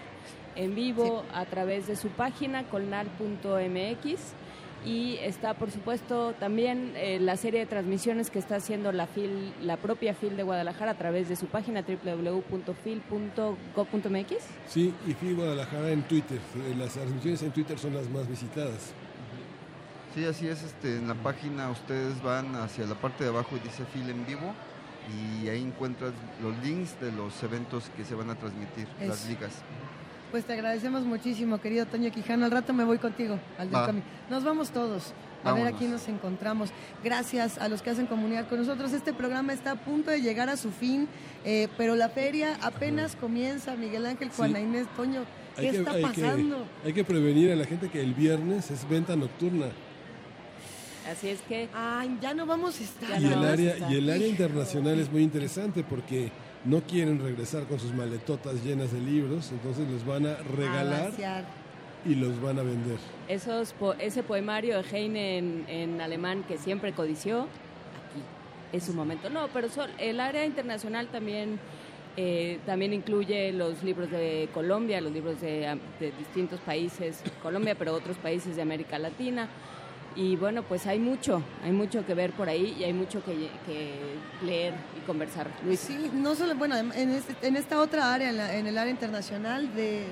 [0.54, 4.34] en vivo a través de su página colnal.mx
[4.84, 9.52] y está por supuesto también eh, la serie de transmisiones que está haciendo la FIL,
[9.62, 12.74] la propia FIL de Guadalajara a través de su página www.fil.gov.mx.
[14.68, 16.38] Sí, y FIL Guadalajara en Twitter.
[16.38, 18.92] Eh, las transmisiones en Twitter son las más visitadas.
[20.14, 20.62] Sí, así es.
[20.62, 24.26] Este, en la página ustedes van hacia la parte de abajo y dice FIL en
[24.26, 24.54] vivo
[25.08, 29.52] y ahí encuentras los links de los eventos que se van a transmitir, las ligas.
[30.30, 32.44] Pues te agradecemos muchísimo, querido Toño Quijano.
[32.44, 35.12] Al rato me voy contigo, al del Nos vamos todos.
[35.44, 36.70] A ver, aquí nos encontramos.
[37.02, 38.92] Gracias a los que hacen comunidad con nosotros.
[38.92, 41.08] Este programa está a punto de llegar a su fin,
[41.44, 43.74] eh, pero la feria apenas comienza.
[43.74, 45.24] Miguel Ángel, Juana Inés, Toño,
[45.56, 46.64] ¿qué está pasando?
[46.84, 49.66] hay que prevenir a la gente que el viernes es venta nocturna.
[51.10, 51.68] Así es que...
[51.74, 53.20] Ay, ya no vamos a estar.
[53.20, 56.30] Y, el, área, y el área internacional es muy interesante porque
[56.64, 61.12] no quieren regresar con sus maletotas llenas de libros, entonces los van a regalar
[62.04, 62.98] y los van a vender.
[63.28, 68.22] Esos, ese poemario de Heine en, alemán que siempre codició, aquí
[68.72, 69.28] es su momento.
[69.30, 71.58] No, pero el área internacional también,
[72.16, 77.92] eh, también incluye los libros de Colombia, los libros de, de distintos países, Colombia, pero
[77.94, 79.48] otros países de América Latina
[80.16, 83.48] y bueno, pues hay mucho, hay mucho que ver por ahí y hay mucho que,
[84.44, 85.48] leer y conversar.
[85.64, 85.80] Luis.
[85.80, 90.06] Sí, no solo, bueno, en, este, en esta otra área, en, el área internacional de,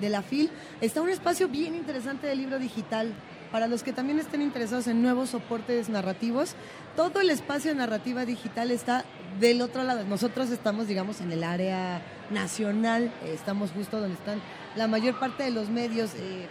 [0.00, 3.12] de, la FIL, está un espacio bien interesante de libro digital.
[3.52, 6.54] Para los que también estén interesados en nuevos soportes narrativos,
[6.94, 9.04] todo el espacio de narrativa digital está
[9.40, 10.04] del otro lado.
[10.04, 14.40] Nosotros estamos, digamos, en el área nacional, estamos justo donde están
[14.76, 16.46] la mayor parte de los medios eh,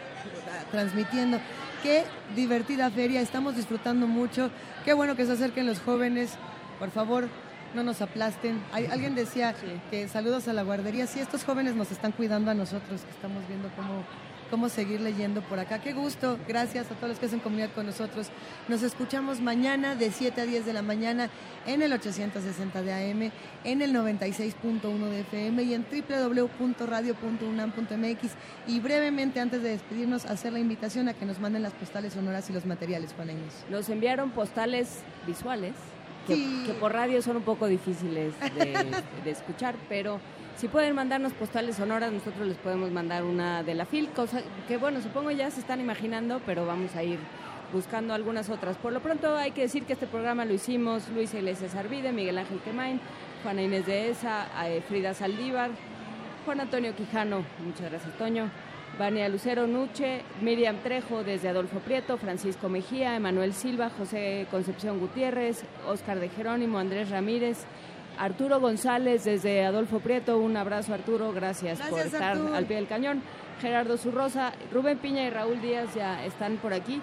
[0.72, 1.40] transmitiendo.
[1.84, 2.04] Qué
[2.36, 4.52] divertida feria, estamos disfrutando mucho.
[4.84, 6.32] Qué bueno que se acerquen los jóvenes.
[6.78, 7.30] Por favor,
[7.74, 8.62] no nos aplasten.
[8.74, 9.56] Hay, alguien decía
[9.90, 11.08] que saludos a la guardería.
[11.08, 14.04] Sí, estos jóvenes nos están cuidando a nosotros, que estamos viendo cómo
[14.50, 15.80] cómo seguir leyendo por acá.
[15.80, 18.32] Qué gusto, gracias a todos los que hacen comunidad con nosotros.
[18.68, 21.30] Nos escuchamos mañana de 7 a 10 de la mañana
[21.66, 23.32] en el 860 de AM,
[23.64, 28.32] en el 96.1 de FM y en www.radio.unam.mx.
[28.68, 32.50] Y brevemente, antes de despedirnos, hacer la invitación a que nos manden las postales sonoras
[32.50, 33.66] y los materiales, Inés.
[33.70, 35.74] Nos enviaron postales visuales.
[36.28, 38.36] Que, por radio son un poco difíciles
[39.24, 40.20] de escuchar, pero
[40.60, 44.76] si pueden mandarnos postales sonoras, nosotros les podemos mandar una de la FIL, cosa que
[44.76, 47.18] bueno, supongo ya se están imaginando, pero vamos a ir
[47.72, 48.76] buscando algunas otras.
[48.76, 52.40] Por lo pronto hay que decir que este programa lo hicimos Luis Iglesias Arvide, Miguel
[52.40, 53.00] Ángel Quemain,
[53.42, 55.70] Juana Inés de Esa, eh, Frida Saldívar,
[56.44, 58.50] Juan Antonio Quijano, muchas gracias Toño,
[59.00, 65.64] Vania Lucero Nuche, Miriam Trejo desde Adolfo Prieto, Francisco Mejía, Emanuel Silva, José Concepción Gutiérrez,
[65.88, 67.66] Oscar de Jerónimo, Andrés Ramírez,
[68.20, 73.22] Arturo González desde Adolfo Prieto, un abrazo Arturo, gracias, por estar al pie del cañón.
[73.62, 77.02] Gerardo Zurrosa, Rubén Piña y Raúl Díaz ya están por aquí.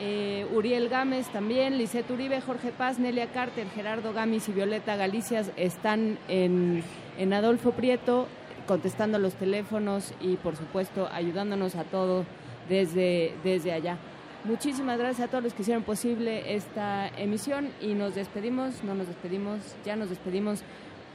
[0.00, 5.50] Eh, Uriel Gámez también, Lisette Uribe, Jorge Paz, Nelia Carter, Gerardo Gámez y Violeta Galicias
[5.56, 6.82] están en,
[7.18, 8.26] en Adolfo Prieto
[8.66, 12.24] contestando los teléfonos y por supuesto ayudándonos a todo
[12.68, 13.98] desde, desde allá.
[14.46, 19.08] Muchísimas gracias a todos los que hicieron posible esta emisión y nos despedimos, no nos
[19.08, 20.62] despedimos, ya nos despedimos.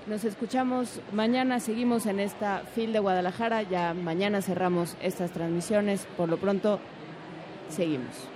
[0.05, 6.27] Nos escuchamos mañana, seguimos en esta fil de Guadalajara, ya mañana cerramos estas transmisiones, por
[6.27, 6.81] lo pronto
[7.69, 8.27] seguimos.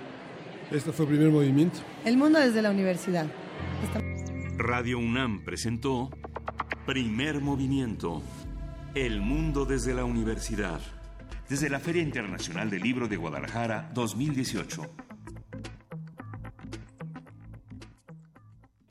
[0.70, 1.80] Esto fue el primer movimiento.
[2.06, 3.26] El mundo desde la universidad.
[4.56, 6.08] Radio UNAM presentó
[6.86, 8.22] Primer Movimiento,
[8.94, 10.80] El mundo desde la universidad
[11.48, 15.05] desde la Feria Internacional del Libro de Guadalajara 2018.